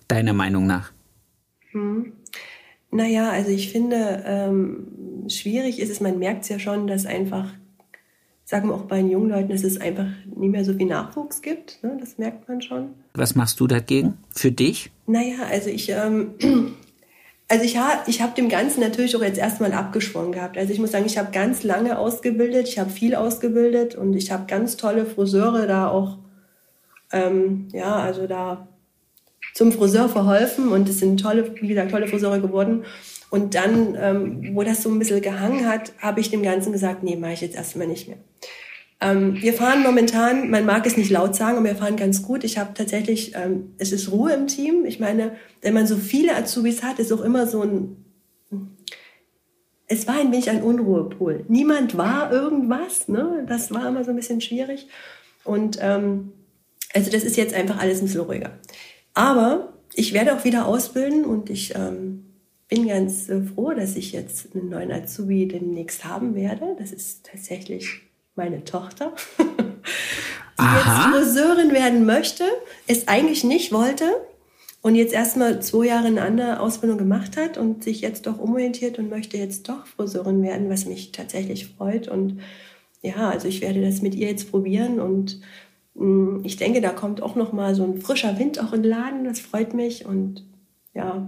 Deiner 0.07 0.33
Meinung 0.33 0.67
nach? 0.67 0.91
Hm. 1.71 2.13
Naja, 2.91 3.29
also 3.31 3.49
ich 3.49 3.71
finde, 3.71 4.23
ähm, 4.25 5.27
schwierig 5.27 5.79
ist 5.79 5.89
es, 5.89 5.99
man 5.99 6.19
merkt 6.19 6.43
es 6.43 6.49
ja 6.49 6.59
schon, 6.59 6.87
dass 6.87 7.05
einfach 7.05 7.51
sagen 8.47 8.69
wir 8.69 8.75
auch 8.75 8.85
bei 8.85 9.01
den 9.01 9.11
jungen 9.11 9.29
Leuten, 9.29 9.49
dass 9.49 9.65
es 9.65 9.79
einfach 9.79 10.07
nicht 10.33 10.51
mehr 10.51 10.63
so 10.63 10.73
viel 10.73 10.85
Nachwuchs 10.87 11.41
gibt. 11.41 11.83
Ne? 11.83 11.97
Das 11.99 12.17
merkt 12.17 12.47
man 12.47 12.61
schon. 12.61 12.91
Was 13.13 13.35
machst 13.35 13.59
du 13.59 13.67
dagegen 13.67 14.17
für 14.29 14.53
dich? 14.53 14.89
Naja, 15.05 15.43
also 15.49 15.69
ich, 15.69 15.89
ähm, 15.89 16.35
also 17.49 17.63
ich, 17.63 17.77
ha, 17.77 18.03
ich 18.07 18.21
habe 18.21 18.33
dem 18.35 18.49
Ganzen 18.49 18.81
natürlich 18.81 19.15
auch 19.15 19.21
jetzt 19.21 19.37
erstmal 19.37 19.71
abgeschwungen 19.71 20.33
gehabt. 20.33 20.57
Also 20.57 20.73
ich 20.73 20.79
muss 20.79 20.91
sagen, 20.91 21.05
ich 21.05 21.17
habe 21.17 21.31
ganz 21.31 21.63
lange 21.63 21.97
ausgebildet, 21.97 22.67
ich 22.67 22.77
habe 22.77 22.89
viel 22.89 23.15
ausgebildet 23.15 23.95
und 23.95 24.13
ich 24.15 24.31
habe 24.31 24.45
ganz 24.47 24.75
tolle 24.75 25.05
Friseure 25.05 25.65
da 25.65 25.89
auch, 25.89 26.17
ähm, 27.11 27.69
ja, 27.71 27.95
also 27.95 28.27
da 28.27 28.67
zum 29.53 29.71
Friseur 29.71 30.09
verholfen 30.09 30.69
und 30.69 30.89
es 30.89 30.99
sind 30.99 31.21
tolle, 31.21 31.55
wie 31.61 31.67
gesagt, 31.67 31.91
tolle 31.91 32.07
Friseure 32.07 32.39
geworden. 32.39 32.83
Und 33.29 33.55
dann, 33.55 33.97
ähm, 33.99 34.55
wo 34.55 34.63
das 34.63 34.83
so 34.83 34.89
ein 34.89 34.99
bisschen 34.99 35.21
gehangen 35.21 35.67
hat, 35.67 35.93
habe 35.99 36.19
ich 36.19 36.29
dem 36.29 36.43
Ganzen 36.43 36.71
gesagt, 36.73 37.03
nee, 37.03 37.15
mache 37.15 37.33
ich 37.33 37.41
jetzt 37.41 37.55
erstmal 37.55 37.87
nicht 37.87 38.07
mehr. 38.07 38.17
Ähm, 38.99 39.39
wir 39.41 39.53
fahren 39.53 39.83
momentan, 39.83 40.49
man 40.49 40.65
mag 40.65 40.85
es 40.87 40.97
nicht 40.97 41.11
laut 41.11 41.35
sagen, 41.35 41.57
aber 41.57 41.67
wir 41.67 41.75
fahren 41.75 41.97
ganz 41.97 42.23
gut. 42.23 42.43
Ich 42.43 42.57
habe 42.57 42.73
tatsächlich, 42.73 43.35
ähm, 43.35 43.73
es 43.77 43.91
ist 43.91 44.11
Ruhe 44.11 44.33
im 44.33 44.47
Team. 44.47 44.85
Ich 44.85 44.99
meine, 44.99 45.35
wenn 45.61 45.73
man 45.73 45.85
so 45.85 45.97
viele 45.97 46.35
Azubis 46.35 46.81
hat, 46.81 46.97
ist 46.97 47.13
auch 47.13 47.21
immer 47.21 47.45
so 47.45 47.61
ein, 47.61 48.05
es 49.87 50.07
war 50.07 50.15
ein 50.15 50.31
wenig 50.31 50.49
ein 50.49 50.63
Unruhepol. 50.63 51.45
Niemand 51.47 51.95
war 51.97 52.31
irgendwas, 52.31 53.07
ne? 53.07 53.45
Das 53.47 53.71
war 53.71 53.87
immer 53.87 54.03
so 54.03 54.09
ein 54.09 54.15
bisschen 54.15 54.41
schwierig. 54.41 54.87
Und 55.43 55.77
ähm, 55.79 56.33
also 56.93 57.11
das 57.11 57.23
ist 57.23 57.37
jetzt 57.37 57.53
einfach 57.53 57.79
alles 57.79 58.01
ein 58.01 58.05
bisschen 58.05 58.21
ruhiger. 58.21 58.59
Aber 59.13 59.73
ich 59.93 60.13
werde 60.13 60.35
auch 60.35 60.43
wieder 60.43 60.65
ausbilden 60.65 61.23
und 61.23 61.49
ich 61.49 61.73
ähm, 61.75 62.25
bin 62.67 62.87
ganz 62.87 63.29
äh, 63.29 63.41
froh, 63.41 63.73
dass 63.73 63.95
ich 63.95 64.11
jetzt 64.11 64.55
einen 64.55 64.69
neuen 64.69 64.91
Azubi 64.91 65.47
demnächst 65.47 66.03
haben 66.03 66.35
werde. 66.35 66.75
Das 66.77 66.91
ist 66.91 67.25
tatsächlich 67.25 68.06
meine 68.37 68.63
Tochter, 68.63 69.13
die 69.37 69.43
Aha. 70.57 71.11
jetzt 71.11 71.35
Friseurin 71.35 71.71
werden 71.71 72.05
möchte, 72.05 72.43
es 72.87 73.07
eigentlich 73.07 73.43
nicht 73.43 73.71
wollte 73.71 74.05
und 74.81 74.95
jetzt 74.95 75.13
erstmal 75.13 75.61
zwei 75.61 75.87
Jahre 75.87 76.07
eine 76.07 76.21
andere 76.21 76.59
Ausbildung 76.59 76.97
gemacht 76.97 77.35
hat 77.35 77.57
und 77.57 77.83
sich 77.83 78.01
jetzt 78.01 78.27
doch 78.27 78.39
umorientiert 78.39 78.99
und 78.99 79.09
möchte 79.09 79.37
jetzt 79.37 79.67
doch 79.67 79.85
Friseurin 79.85 80.41
werden, 80.43 80.69
was 80.69 80.85
mich 80.85 81.11
tatsächlich 81.11 81.67
freut. 81.67 82.07
Und 82.07 82.39
ja, 83.01 83.29
also 83.29 83.47
ich 83.47 83.61
werde 83.61 83.81
das 83.81 84.01
mit 84.01 84.15
ihr 84.15 84.29
jetzt 84.29 84.49
probieren 84.49 84.99
und 84.99 85.41
mh, 85.95 86.05
mm, 86.05 86.45
ich 86.45 86.57
denke, 86.57 86.79
da 86.81 86.91
kommt 86.91 87.21
auch 87.21 87.35
noch 87.35 87.51
mal 87.53 87.75
so 87.75 87.83
ein 87.83 88.01
frischer 88.01 88.39
Wind 88.39 88.63
auch 88.63 88.71
in 88.71 88.83
den 88.83 88.91
Laden. 88.91 89.25
Das 89.25 89.39
freut 89.39 89.73
mich 89.73 90.05
und 90.05 90.45
ja, 90.93 91.27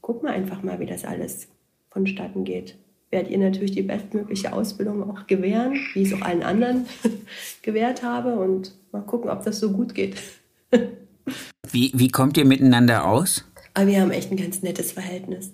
gucken 0.00 0.28
wir 0.28 0.34
einfach 0.34 0.62
mal, 0.62 0.78
wie 0.78 0.86
das 0.86 1.04
alles 1.04 1.48
vonstatten 1.90 2.44
geht 2.44 2.76
werde 3.14 3.30
ihr 3.30 3.38
natürlich 3.38 3.70
die 3.70 3.82
bestmögliche 3.82 4.52
Ausbildung 4.52 5.08
auch 5.08 5.26
gewähren, 5.28 5.74
wie 5.94 6.02
ich 6.02 6.12
es 6.12 6.14
auch 6.14 6.22
allen 6.22 6.42
anderen 6.42 6.86
gewährt 7.62 8.02
habe. 8.02 8.34
Und 8.34 8.74
mal 8.90 9.02
gucken, 9.02 9.30
ob 9.30 9.44
das 9.44 9.60
so 9.60 9.70
gut 9.70 9.94
geht. 9.94 10.16
wie, 11.70 11.92
wie 11.94 12.08
kommt 12.08 12.36
ihr 12.36 12.44
miteinander 12.44 13.06
aus? 13.06 13.44
Aber 13.72 13.86
wir 13.86 14.00
haben 14.00 14.10
echt 14.10 14.32
ein 14.32 14.36
ganz 14.36 14.62
nettes 14.62 14.92
Verhältnis. 14.92 15.52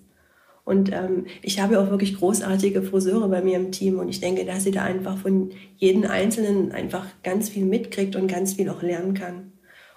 Und 0.64 0.90
ähm, 0.92 1.26
ich 1.42 1.60
habe 1.60 1.80
auch 1.80 1.90
wirklich 1.90 2.16
großartige 2.16 2.82
Friseure 2.82 3.28
bei 3.28 3.42
mir 3.42 3.56
im 3.56 3.72
Team 3.72 3.98
und 3.98 4.08
ich 4.08 4.20
denke, 4.20 4.44
dass 4.44 4.64
sie 4.64 4.70
da 4.70 4.84
einfach 4.84 5.18
von 5.18 5.50
jedem 5.76 6.04
Einzelnen 6.04 6.72
einfach 6.72 7.06
ganz 7.22 7.48
viel 7.48 7.64
mitkriegt 7.64 8.14
und 8.16 8.26
ganz 8.26 8.54
viel 8.54 8.68
auch 8.68 8.82
lernen 8.82 9.14
kann. 9.14 9.52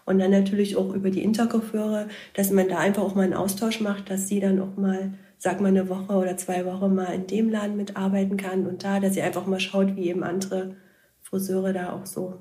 Und 0.05 0.19
dann 0.19 0.31
natürlich 0.31 0.75
auch 0.75 0.93
über 0.93 1.11
die 1.11 1.23
Intercoiffeure, 1.23 2.07
dass 2.33 2.51
man 2.51 2.67
da 2.67 2.79
einfach 2.79 3.03
auch 3.03 3.15
mal 3.15 3.23
einen 3.23 3.35
Austausch 3.35 3.79
macht, 3.79 4.09
dass 4.09 4.27
sie 4.27 4.39
dann 4.41 4.59
auch 4.59 4.75
mal 4.75 5.13
sag 5.43 5.59
mal, 5.59 5.67
eine 5.67 5.89
Woche 5.89 6.13
oder 6.13 6.37
zwei 6.37 6.65
Wochen 6.65 6.95
mal 6.95 7.13
in 7.13 7.27
dem 7.27 7.49
Laden 7.49 7.75
mitarbeiten 7.75 8.37
kann 8.37 8.65
und 8.65 8.85
da, 8.85 9.01
dass 9.01 9.13
sie 9.13 9.21
einfach 9.21 9.45
mal 9.45 9.59
schaut, 9.59 9.97
wie 9.97 10.07
eben 10.07 10.23
andere 10.23 10.77
Friseure 11.21 11.73
da 11.73 11.91
auch 11.91 12.05
so 12.05 12.35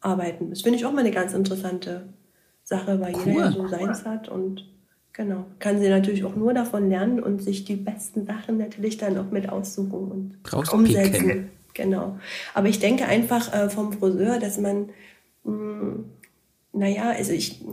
arbeiten. 0.00 0.50
Das 0.50 0.62
finde 0.62 0.78
ich 0.78 0.86
auch 0.86 0.92
mal 0.92 1.00
eine 1.00 1.10
ganz 1.10 1.34
interessante 1.34 2.06
Sache, 2.62 3.00
weil 3.00 3.12
cool. 3.16 3.22
jeder 3.26 3.40
ja 3.46 3.50
so 3.50 3.66
seins 3.66 4.04
hat 4.04 4.28
und 4.28 4.68
genau, 5.12 5.46
kann 5.58 5.80
sie 5.80 5.88
natürlich 5.88 6.24
auch 6.24 6.36
nur 6.36 6.54
davon 6.54 6.88
lernen 6.90 7.20
und 7.20 7.42
sich 7.42 7.64
die 7.64 7.74
besten 7.74 8.24
Sachen 8.24 8.58
natürlich 8.58 8.98
dann 8.98 9.18
auch 9.18 9.32
mit 9.32 9.48
aussuchen 9.48 10.38
und 10.44 10.72
umsetzen. 10.72 11.50
Genau. 11.74 12.20
Aber 12.54 12.68
ich 12.68 12.78
denke 12.78 13.06
einfach 13.06 13.52
äh, 13.52 13.68
vom 13.68 13.92
Friseur, 13.92 14.38
dass 14.38 14.58
man, 14.58 14.90
mh, 15.42 15.80
hm, 15.80 16.04
naja, 16.72 17.10
also 17.10 17.32
ich, 17.32 17.64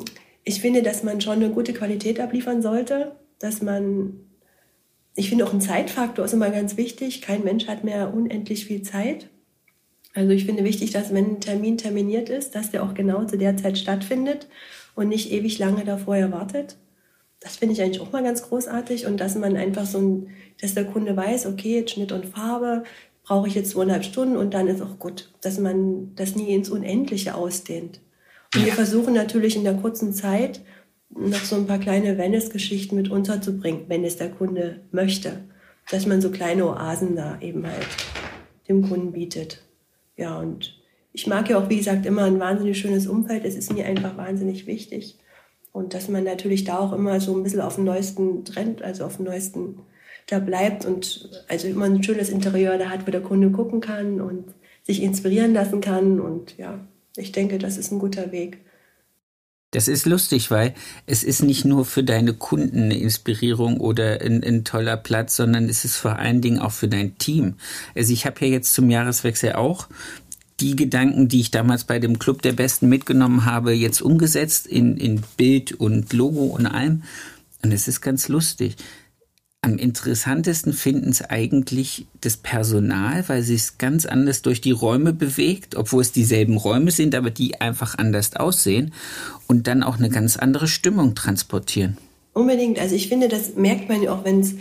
ich 0.44 0.60
finde, 0.60 0.82
dass 0.82 1.04
man 1.04 1.22
schon 1.22 1.36
eine 1.36 1.52
gute 1.52 1.74
Qualität 1.74 2.20
abliefern 2.20 2.64
sollte 2.64 3.12
dass 3.44 3.62
man, 3.62 4.22
ich 5.16 5.30
finde 5.30 5.46
auch 5.46 5.54
ein 5.54 5.60
Zeitfaktor 5.60 6.24
ist 6.24 6.34
immer 6.34 6.50
ganz 6.50 6.78
wichtig. 6.78 7.22
Kein 7.22 7.44
Mensch 7.44 7.68
hat 7.68 7.84
mehr 7.84 8.14
unendlich 8.14 8.66
viel 8.66 8.84
Zeit. 8.84 9.30
Also 10.14 10.30
ich 10.32 10.46
finde 10.46 10.64
wichtig, 10.64 10.92
dass 10.92 11.14
wenn 11.14 11.26
ein 11.26 11.42
Termin 11.42 11.78
terminiert 11.78 12.30
ist, 12.30 12.56
dass 12.56 12.72
der 12.72 12.84
auch 12.84 12.94
genau 12.94 13.26
zu 13.26 13.38
der 13.38 13.58
Zeit 13.58 13.78
stattfindet 13.78 14.48
und 14.96 15.10
nicht 15.10 15.32
ewig 15.32 15.60
lange 15.60 15.84
davor 15.84 16.16
erwartet. 16.16 16.78
Das 17.42 17.58
finde 17.58 17.74
ich 17.74 17.82
eigentlich 17.82 18.00
auch 18.00 18.14
mal 18.14 18.24
ganz 18.24 18.44
großartig 18.44 19.06
und 19.06 19.20
dass 19.20 19.36
man 19.36 19.58
einfach 19.58 19.86
so 19.86 19.98
ein, 19.98 20.28
dass 20.62 20.74
der 20.74 20.86
Kunde 20.86 21.18
weiß, 21.18 21.48
okay, 21.48 21.80
jetzt 21.80 21.92
Schnitt 21.92 22.14
und 22.14 22.28
Farbe 22.28 22.84
brauche 23.24 23.50
ich 23.50 23.56
jetzt 23.56 23.72
zweieinhalb 23.72 24.06
Stunden 24.06 24.38
und 24.38 24.54
dann 24.54 24.68
ist 24.68 24.82
auch 24.82 25.00
gut, 25.00 25.34
dass 25.42 25.60
man 25.60 26.16
das 26.16 26.36
nie 26.36 26.54
ins 26.54 26.70
Unendliche 26.70 27.36
ausdehnt. 27.36 28.00
Und 28.56 28.66
wir 28.66 28.72
versuchen 28.72 29.14
natürlich 29.14 29.58
in 29.58 29.66
der 29.66 29.74
kurzen 29.74 30.14
Zeit 30.14 30.62
noch 31.16 31.44
so 31.44 31.56
ein 31.56 31.68
paar 31.68 31.80
kleine 31.80 32.18
Wellness-Geschichten 32.18 32.96
mit 32.96 33.10
unterzubringen, 33.10 33.86
wenn 33.88 34.04
es 34.04 34.18
der 34.18 34.30
Kunde 34.30 34.82
möchte. 34.92 35.42
Dass 35.92 36.06
man 36.06 36.22
so 36.22 36.32
kleine 36.32 36.66
Oasen 36.68 37.16
da 37.16 37.40
eben 37.42 37.66
halt 37.68 37.88
dem 38.70 38.88
Kunden 38.88 39.12
bietet. 39.12 39.62
Ja, 40.16 40.40
und 40.40 40.80
ich 41.12 41.28
mag 41.28 41.50
ja 41.50 41.58
auch, 41.58 41.70
wie 41.70 41.78
gesagt, 41.78 42.06
immer 42.06 42.24
ein 42.24 42.40
wahnsinnig 42.40 42.80
schönes 42.80 43.08
Umfeld. 43.08 43.46
Es 43.46 43.56
ist 43.56 43.74
mir 43.74 43.86
einfach 43.86 44.18
wahnsinnig 44.18 44.66
wichtig. 44.66 45.20
Und 45.72 45.94
dass 45.94 46.08
man 46.08 46.24
natürlich 46.24 46.64
da 46.64 46.80
auch 46.80 46.94
immer 46.94 47.20
so 47.20 47.36
ein 47.36 47.44
bisschen 47.44 47.62
auf 47.62 47.76
dem 47.76 47.84
neuesten 47.84 48.46
Trend, 48.46 48.82
also 48.82 49.06
auf 49.06 49.18
dem 49.18 49.26
neuesten 49.26 49.80
da 50.28 50.40
bleibt 50.40 50.86
und 50.86 51.44
also 51.50 51.68
immer 51.68 51.86
ein 51.86 52.04
schönes 52.04 52.30
Interieur 52.30 52.78
da 52.78 52.90
hat, 52.90 53.06
wo 53.06 53.12
der 53.12 53.22
Kunde 53.22 53.52
gucken 53.52 53.82
kann 53.82 54.22
und 54.22 54.46
sich 54.84 55.02
inspirieren 55.02 55.54
lassen 55.54 55.82
kann. 55.82 56.22
Und 56.22 56.58
ja, 56.58 56.80
ich 57.18 57.32
denke, 57.32 57.58
das 57.58 57.78
ist 57.78 57.92
ein 57.92 58.00
guter 58.00 58.32
Weg. 58.32 58.60
Das 59.74 59.88
ist 59.88 60.06
lustig, 60.06 60.52
weil 60.52 60.76
es 61.08 61.24
ist 61.24 61.42
nicht 61.42 61.66
nur 61.66 61.84
für 61.84 62.04
deine 62.04 62.34
Kunden 62.34 62.84
eine 62.84 62.98
Inspirierung 63.00 63.78
oder 63.78 64.22
ein, 64.22 64.44
ein 64.44 64.64
toller 64.64 64.98
Platz, 64.98 65.36
sondern 65.36 65.68
es 65.68 65.84
ist 65.84 65.98
vor 65.98 66.20
allen 66.20 66.42
Dingen 66.42 66.60
auch 66.60 66.72
für 66.72 66.88
dein 66.88 67.18
Team. 67.18 67.56
Also 67.96 68.14
ich 68.14 68.28
habe 68.28 68.46
ja 68.46 68.52
jetzt 68.52 68.76
zum 68.76 68.92
Jahreswechsel 68.92 69.54
auch 69.54 69.88
die 70.60 70.76
Gedanken, 70.76 71.28
die 71.28 71.42
ich 71.42 71.50
damals 71.50 71.86
bei 71.86 71.98
dem 71.98 72.20
Club 72.20 72.44
der 72.44 72.54
Besten 72.54 72.88
mitgenommen 72.88 73.46
habe, 73.46 73.74
jetzt 73.74 74.04
umgesetzt 74.04 74.68
in, 74.68 74.96
in 74.96 75.24
Bild 75.38 75.72
und 75.74 76.14
Logo 76.14 76.44
und 76.44 76.68
allem. 76.68 77.02
Und 77.64 77.72
es 77.72 77.88
ist 77.88 78.02
ganz 78.02 78.28
lustig. 78.28 78.76
Am 79.66 79.78
interessantesten 79.78 80.74
finden 80.74 81.12
es 81.12 81.22
eigentlich 81.22 82.06
das 82.20 82.36
Personal, 82.36 83.24
weil 83.30 83.44
sie 83.44 83.56
es 83.56 83.78
ganz 83.78 84.06
anders 84.06 84.42
durch 84.42 84.60
die 84.60 84.72
Räume 84.72 85.14
bewegt, 85.14 85.78
obwohl 85.78 86.02
es 86.02 86.12
dieselben 86.12 86.58
Räume 86.58 86.92
sind, 86.92 87.16
aber 87.16 87.30
die 87.30 87.62
einfach 87.62 87.98
anders 87.98 88.36
aussehen 88.36 88.94
und 89.48 89.68
dann 89.68 89.82
auch 89.82 89.98
eine 89.98 90.10
ganz 90.10 90.36
andere 90.36 90.68
Stimmung 90.68 91.16
transportieren. 91.16 91.98
Unbedingt. 92.34 92.78
Also 92.78 92.94
ich 92.96 93.08
finde, 93.08 93.30
das 93.30 93.56
merkt 93.56 93.88
man 93.88 94.04
ja 94.04 94.14
auch, 94.14 94.26
wenn 94.26 94.42
es, 94.42 94.56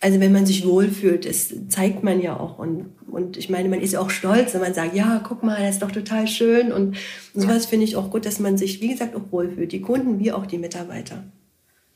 also 0.00 0.18
wenn 0.18 0.32
man 0.32 0.46
sich 0.46 0.66
wohlfühlt, 0.66 1.26
das 1.26 1.54
zeigt 1.68 2.02
man 2.02 2.20
ja 2.20 2.36
auch. 2.36 2.58
Und, 2.58 2.86
und 3.08 3.36
ich 3.36 3.50
meine, 3.50 3.68
man 3.68 3.80
ist 3.80 3.92
ja 3.92 4.00
auch 4.00 4.10
stolz, 4.10 4.52
wenn 4.52 4.62
man 4.62 4.74
sagt, 4.74 4.96
ja, 4.96 5.22
guck 5.24 5.44
mal, 5.44 5.62
das 5.62 5.76
ist 5.76 5.82
doch 5.82 5.92
total 5.92 6.26
schön. 6.26 6.72
Und, 6.72 6.96
und 7.34 7.40
sowas 7.40 7.66
finde 7.66 7.84
ich 7.84 7.94
auch 7.94 8.10
gut, 8.10 8.26
dass 8.26 8.40
man 8.40 8.58
sich, 8.58 8.80
wie 8.80 8.88
gesagt, 8.88 9.14
auch 9.14 9.30
wohlfühlt. 9.30 9.70
Die 9.70 9.80
Kunden 9.80 10.18
wie 10.18 10.32
auch 10.32 10.46
die 10.46 10.58
Mitarbeiter. 10.58 11.22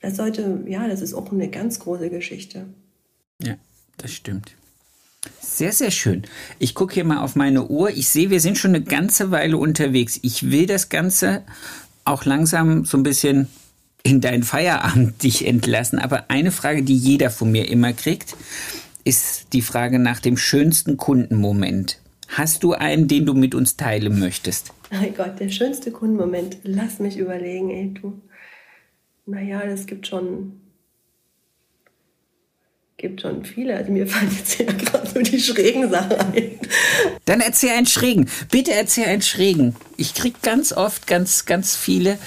Das 0.04 0.16
sollte, 0.16 0.60
ja, 0.66 0.86
das 0.86 1.00
ist 1.00 1.14
auch 1.14 1.32
eine 1.32 1.48
ganz 1.48 1.78
große 1.78 2.10
Geschichte. 2.10 2.66
Ja, 3.42 3.54
das 3.96 4.12
stimmt. 4.12 4.52
Sehr, 5.40 5.72
sehr 5.72 5.90
schön. 5.90 6.24
Ich 6.58 6.74
gucke 6.74 6.92
hier 6.92 7.04
mal 7.04 7.22
auf 7.22 7.36
meine 7.36 7.68
Uhr. 7.68 7.88
Ich 7.88 8.10
sehe, 8.10 8.28
wir 8.28 8.40
sind 8.40 8.58
schon 8.58 8.74
eine 8.74 8.84
ganze 8.84 9.30
Weile 9.30 9.56
unterwegs. 9.56 10.20
Ich 10.20 10.50
will 10.50 10.66
das 10.66 10.90
Ganze 10.90 11.42
auch 12.04 12.26
langsam 12.26 12.84
so 12.84 12.98
ein 12.98 13.02
bisschen 13.02 13.48
in 14.02 14.20
deinen 14.20 14.42
Feierabend 14.42 15.22
dich 15.22 15.46
entlassen. 15.46 15.98
Aber 15.98 16.24
eine 16.28 16.52
Frage, 16.52 16.82
die 16.82 16.98
jeder 16.98 17.30
von 17.30 17.50
mir 17.50 17.70
immer 17.70 17.94
kriegt, 17.94 18.36
ist 19.04 19.54
die 19.54 19.62
Frage 19.62 19.98
nach 19.98 20.20
dem 20.20 20.36
schönsten 20.36 20.98
Kundenmoment. 20.98 21.98
Hast 22.28 22.62
du 22.62 22.74
einen, 22.74 23.08
den 23.08 23.24
du 23.24 23.32
mit 23.32 23.54
uns 23.54 23.78
teilen 23.78 24.18
möchtest? 24.18 24.74
Mein 24.90 25.14
Gott, 25.14 25.40
der 25.40 25.48
schönste 25.48 25.92
Kundenmoment. 25.92 26.58
Lass 26.62 26.98
mich 26.98 27.16
überlegen, 27.16 27.70
ey, 27.70 27.94
du. 27.94 28.20
Naja, 29.26 29.62
es 29.62 29.86
gibt 29.86 30.06
schon, 30.06 30.60
gibt 32.96 33.22
schon 33.22 33.44
viele. 33.44 33.76
Also 33.76 33.90
mir 33.90 34.06
fallen 34.08 34.30
jetzt 34.36 34.58
ja 34.58 34.66
gerade 34.66 35.08
so 35.08 35.20
die 35.20 35.40
schrägen 35.40 35.90
Sachen 35.90 36.18
ein. 36.18 36.58
Dann 37.24 37.40
erzähl 37.40 37.70
einen 37.70 37.86
schrägen. 37.86 38.28
Bitte 38.50 38.72
erzähl 38.72 39.06
einen 39.06 39.22
schrägen. 39.22 39.76
Ich 39.96 40.14
krieg 40.14 40.42
ganz 40.42 40.72
oft 40.72 41.06
ganz, 41.06 41.46
ganz 41.46 41.74
viele, 41.74 42.18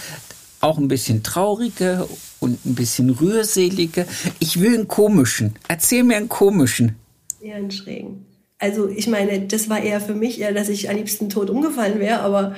auch 0.60 0.78
ein 0.78 0.88
bisschen 0.88 1.24
traurige 1.24 2.08
und 2.40 2.66
ein 2.66 2.76
bisschen 2.76 3.12
rührselige. 3.12 4.08
Ich 4.40 4.60
will 4.60 4.74
einen 4.74 4.88
komischen. 4.88 5.56
Erzähl 5.68 6.04
mir 6.04 6.18
einen 6.18 6.30
komischen. 6.30 6.96
Ja, 7.42 7.56
einen 7.56 7.72
schrägen. 7.72 8.26
Also 8.60 8.90
ich 8.90 9.08
meine, 9.08 9.42
das 9.42 9.70
war 9.70 9.82
eher 9.82 10.02
für 10.02 10.16
mich 10.16 10.40
eher, 10.40 10.52
dass 10.52 10.70
ich 10.70 10.90
am 10.90 10.96
liebsten 10.96 11.30
tot 11.30 11.52
umgefallen 11.52 12.00
wäre, 12.00 12.22
aber 12.22 12.56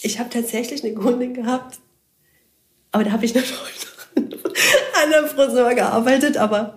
ich 0.00 0.20
habe 0.20 0.30
tatsächlich 0.30 0.84
eine 0.84 0.94
Kundin 0.94 1.34
gehabt, 1.34 1.80
aber 2.94 3.02
da 3.02 3.10
habe 3.10 3.24
ich 3.24 3.34
natürlich 3.34 3.86
an 4.14 5.10
der 5.10 5.26
Friseur 5.26 5.74
gearbeitet, 5.74 6.36
aber 6.36 6.76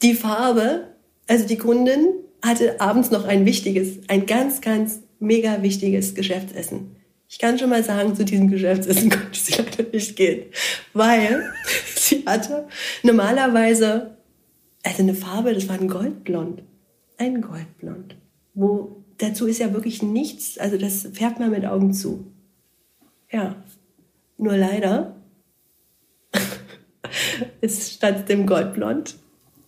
die 0.00 0.14
Farbe, 0.14 0.88
also 1.28 1.46
die 1.46 1.58
Kundin 1.58 2.08
hatte 2.40 2.80
abends 2.80 3.10
noch 3.10 3.26
ein 3.26 3.44
wichtiges, 3.44 3.98
ein 4.08 4.24
ganz, 4.24 4.62
ganz 4.62 5.00
mega 5.20 5.62
wichtiges 5.62 6.14
Geschäftsessen. 6.14 6.96
Ich 7.28 7.38
kann 7.38 7.58
schon 7.58 7.68
mal 7.68 7.84
sagen, 7.84 8.16
zu 8.16 8.24
diesem 8.24 8.50
Geschäftsessen 8.50 9.10
konnte 9.10 9.38
sie 9.38 9.52
leider 9.52 9.90
nicht 9.92 10.16
gehen, 10.16 10.46
weil 10.94 11.52
sie 11.94 12.24
hatte 12.24 12.66
normalerweise, 13.02 14.16
also 14.82 15.02
eine 15.02 15.14
Farbe, 15.14 15.52
das 15.52 15.68
war 15.68 15.78
ein 15.78 15.88
Goldblond, 15.88 16.62
ein 17.18 17.42
Goldblond, 17.42 18.16
wo 18.54 19.04
dazu 19.18 19.46
ist 19.46 19.58
ja 19.58 19.74
wirklich 19.74 20.02
nichts, 20.02 20.56
also 20.56 20.78
das 20.78 21.06
färbt 21.12 21.38
man 21.38 21.50
mit 21.50 21.66
Augen 21.66 21.92
zu. 21.92 22.32
Ja, 23.30 23.56
nur 24.38 24.56
leider 24.56 25.13
ist 27.60 27.92
statt 27.92 28.28
dem 28.28 28.46
Goldblond 28.46 29.16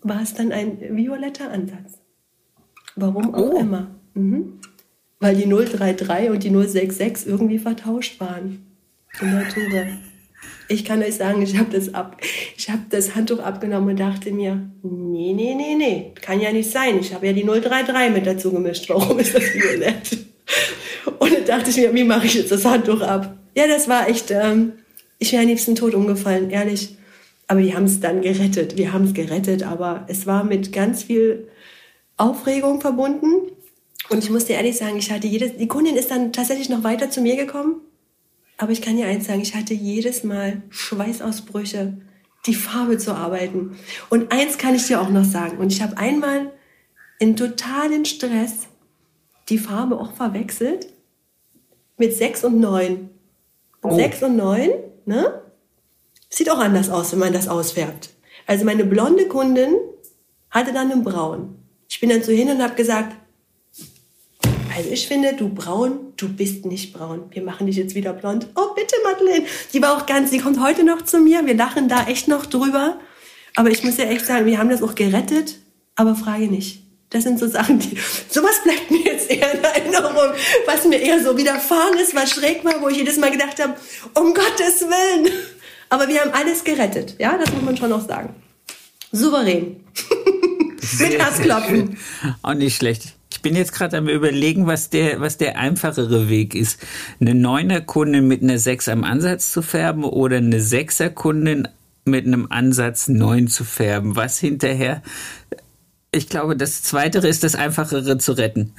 war 0.03 0.23
es 0.23 0.35
dann 0.35 0.53
ein 0.53 0.79
violetter 0.97 1.51
Ansatz. 1.51 1.99
Warum 2.95 3.35
auch 3.35 3.55
oh. 3.55 3.59
immer. 3.59 3.89
Mhm. 4.15 4.61
Weil 5.19 5.37
die 5.37 5.49
033 5.49 6.31
und 6.31 6.43
die 6.43 6.51
066 6.51 7.27
irgendwie 7.27 7.59
vertauscht 7.59 8.21
waren 8.21 8.67
in 9.21 9.31
der 9.31 9.49
Tour. 9.49 9.87
Ich 10.69 10.85
kann 10.85 11.03
euch 11.03 11.15
sagen, 11.15 11.43
ich 11.43 11.57
habe 11.59 11.71
das, 11.71 11.95
ab, 11.95 12.21
ich 12.57 12.69
hab 12.71 12.91
das 12.91 13.15
Handtuch 13.15 13.39
abgenommen 13.39 13.91
und 13.91 14.01
dachte 14.01 14.33
mir, 14.33 14.69
nee, 14.83 15.33
nee, 15.33 15.55
nee, 15.55 15.75
nee, 15.75 16.13
kann 16.21 16.41
ja 16.41 16.53
nicht 16.53 16.71
sein. 16.71 16.99
Ich 16.99 17.15
habe 17.15 17.27
ja 17.27 17.33
die 17.33 17.45
033 17.45 18.13
mit 18.13 18.27
dazu 18.27 18.53
gemischt. 18.53 18.89
Warum 18.89 19.19
ist 19.19 19.35
das 19.35 19.43
violett? 19.43 20.19
Und 21.19 21.33
dann 21.33 21.45
dachte 21.45 21.71
ich 21.71 21.77
mir, 21.77 21.95
wie 21.95 22.05
mache 22.05 22.27
ich 22.27 22.35
jetzt 22.35 22.53
das 22.53 22.65
Handtuch 22.65 23.01
ab? 23.01 23.37
Ja, 23.57 23.67
das 23.67 23.89
war 23.89 24.09
echt, 24.09 24.31
ähm, 24.31 24.73
ich 25.19 25.33
wäre 25.33 25.43
am 25.43 25.49
liebsten 25.49 25.75
tot 25.77 25.95
umgefallen, 25.95 26.51
ehrlich. 26.51 26.97
Aber 27.49 27.61
wir 27.61 27.75
haben 27.75 27.85
es 27.85 28.01
dann 28.01 28.23
gerettet. 28.23 28.77
Wir 28.77 28.93
haben 28.93 29.05
es 29.05 29.15
gerettet, 29.15 29.63
aber 29.63 30.05
es 30.09 30.27
war 30.27 30.45
mit 30.45 30.73
ganz 30.73 31.05
viel 31.05 31.49
Aufregung 32.17 32.81
verbunden. 32.81 33.53
Und 34.09 34.23
ich 34.23 34.31
muss 34.31 34.47
dir 34.47 34.57
ehrlich 34.57 34.77
sagen, 34.77 34.97
ich 34.97 35.11
hatte 35.11 35.27
jedes, 35.27 35.57
die 35.57 35.69
Kundin 35.69 35.97
ist 35.97 36.11
dann 36.11 36.33
tatsächlich 36.33 36.69
noch 36.69 36.85
weiter 36.85 37.11
zu 37.11 37.21
mir 37.21 37.37
gekommen. 37.37 37.81
Aber 38.59 38.73
ich 38.73 38.81
kann 38.81 38.97
dir 38.97 39.07
eins 39.07 39.27
sagen, 39.27 39.41
ich 39.41 39.55
hatte 39.55 39.75
jedes 39.75 40.25
Mal 40.25 40.63
Schweißausbrüche, 40.71 41.99
die 42.47 42.55
Farbe 42.55 42.99
zu 42.99 43.15
arbeiten. 43.15 43.77
Und 44.09 44.33
eins 44.33 44.59
kann 44.59 44.75
ich 44.75 44.87
dir 44.87 45.01
auch 45.01 45.11
noch 45.11 45.25
sagen. 45.25 45.59
Und 45.59 45.73
ich 45.73 45.83
habe 45.83 45.99
einmal 45.99 46.53
in 47.19 47.37
totalen 47.37 48.05
Stress 48.05 48.69
die 49.49 49.59
Farbe 49.59 50.01
auch 50.01 50.13
verwechselt 50.13 50.89
mit 51.97 52.15
6 52.15 52.45
und 52.45 52.61
9. 52.61 53.11
Oh. 53.83 53.95
6 53.95 54.23
und 54.25 54.37
9, 54.37 54.71
ne? 55.05 55.43
Sieht 56.37 56.51
auch 56.51 56.59
anders 56.59 56.91
aus, 56.91 57.13
wenn 57.13 57.21
man 57.21 57.33
das 57.33 57.49
ausfärbt. 57.49 58.11
Also 58.47 58.67
meine 58.67 58.85
blonde 58.85 59.27
Kundin 59.27 59.75
hatte 60.51 60.75
dann 60.75 60.93
einen 60.93 61.03
Braun. 61.03 61.57
Ich 61.89 61.99
bin 61.99 62.11
dann 62.11 62.23
so 62.23 62.31
hin 62.31 62.51
und 62.51 62.63
habe 62.63 62.75
gesagt, 62.75 63.17
also 64.77 64.91
ich 64.91 65.09
finde, 65.09 65.33
du 65.33 65.49
braun, 65.49 66.13
du 66.19 66.29
bist 66.29 66.67
nicht 66.67 66.93
braun. 66.93 67.23
Wir 67.31 67.41
machen 67.41 67.67
dich 67.67 67.77
jetzt 67.77 67.95
wieder 67.95 68.13
blond. 68.13 68.49
Oh, 68.55 68.75
bitte, 68.75 68.97
Madeleine. 69.03 69.47
Die 69.73 69.81
war 69.81 69.97
auch 69.97 70.05
ganz, 70.05 70.29
die 70.31 70.37
kommt 70.37 70.61
heute 70.61 70.85
noch 70.85 71.01
zu 71.01 71.21
mir. 71.21 71.47
Wir 71.47 71.55
lachen 71.55 71.89
da 71.89 72.07
echt 72.07 72.29
noch 72.29 72.45
drüber. 72.45 73.01
Aber 73.55 73.71
ich 73.71 73.83
muss 73.83 73.97
ja 73.97 74.05
echt 74.05 74.27
sagen, 74.27 74.45
wir 74.45 74.59
haben 74.59 74.69
das 74.69 74.83
auch 74.83 74.95
gerettet. 74.95 75.57
Aber 75.95 76.17
frage 76.17 76.49
nicht. 76.49 76.83
Das 77.09 77.23
sind 77.23 77.39
so 77.39 77.49
Sachen, 77.49 77.79
die, 77.79 77.97
sowas 78.29 78.63
bleibt 78.63 78.91
mir 78.91 79.01
jetzt 79.01 79.31
eher 79.31 79.55
in 79.55 79.65
Erinnerung, 79.65 80.35
was 80.67 80.85
mir 80.85 81.01
eher 81.01 81.23
so 81.25 81.39
widerfahren 81.39 81.97
ist, 81.99 82.15
was 82.15 82.33
schräg 82.33 82.63
war, 82.63 82.83
wo 82.83 82.89
ich 82.89 82.99
jedes 82.99 83.17
Mal 83.17 83.31
gedacht 83.31 83.59
habe, 83.59 83.75
um 84.13 84.35
Gottes 84.35 84.83
Willen. 84.83 85.33
Aber 85.97 86.09
wir 86.09 86.21
haben 86.21 86.33
alles 86.35 86.63
gerettet. 86.63 87.15
Ja, 87.19 87.39
das 87.39 87.51
muss 87.55 87.63
man 87.63 87.75
schon 87.75 87.89
noch 87.89 88.07
sagen. 88.07 88.35
Souverän. 89.13 89.77
Mit 90.99 91.19
Herzklopfen. 91.19 91.97
Auch 92.43 92.53
nicht 92.53 92.77
schlecht. 92.77 93.15
Ich 93.33 93.41
bin 93.41 93.57
jetzt 93.57 93.73
gerade 93.73 93.97
am 93.97 94.07
überlegen, 94.07 94.67
was 94.67 94.91
der, 94.91 95.23
was 95.23 95.39
der 95.39 95.59
einfachere 95.59 96.29
Weg 96.29 96.55
ist. 96.55 96.81
Eine 97.19 97.35
Neuner-Kundin 97.35 98.29
mit 98.29 98.43
einer 98.43 98.59
Sechs 98.59 98.91
am 98.91 99.05
Ansatz 99.05 99.51
zu 99.51 99.63
färben 99.63 100.05
oder 100.05 100.37
eine 100.37 100.61
Sechser-Kundin 100.61 101.67
mit 102.05 102.27
einem 102.27 102.47
Ansatz 102.51 103.09
neun 103.09 103.49
zu 103.49 103.65
färben. 103.65 104.17
Was 104.17 104.39
hinterher 104.39 105.01
ich 106.13 106.29
glaube, 106.29 106.57
das 106.57 106.83
Zweite 106.83 107.19
ist 107.27 107.43
das 107.43 107.55
Einfachere 107.55 108.19
zu 108.19 108.33
retten. 108.33 108.73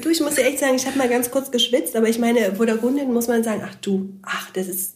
Du, 0.00 0.08
ich 0.08 0.20
muss 0.20 0.34
dir 0.34 0.44
echt 0.44 0.58
sagen, 0.58 0.74
ich 0.74 0.86
habe 0.86 0.98
mal 0.98 1.08
ganz 1.08 1.30
kurz 1.30 1.50
geschwitzt, 1.50 1.94
aber 1.94 2.08
ich 2.08 2.18
meine, 2.18 2.54
vor 2.56 2.66
der 2.66 2.78
Kundin 2.78 3.12
muss 3.12 3.28
man 3.28 3.44
sagen, 3.44 3.62
ach 3.64 3.74
du, 3.76 4.08
ach, 4.22 4.50
das 4.50 4.66
ist 4.66 4.94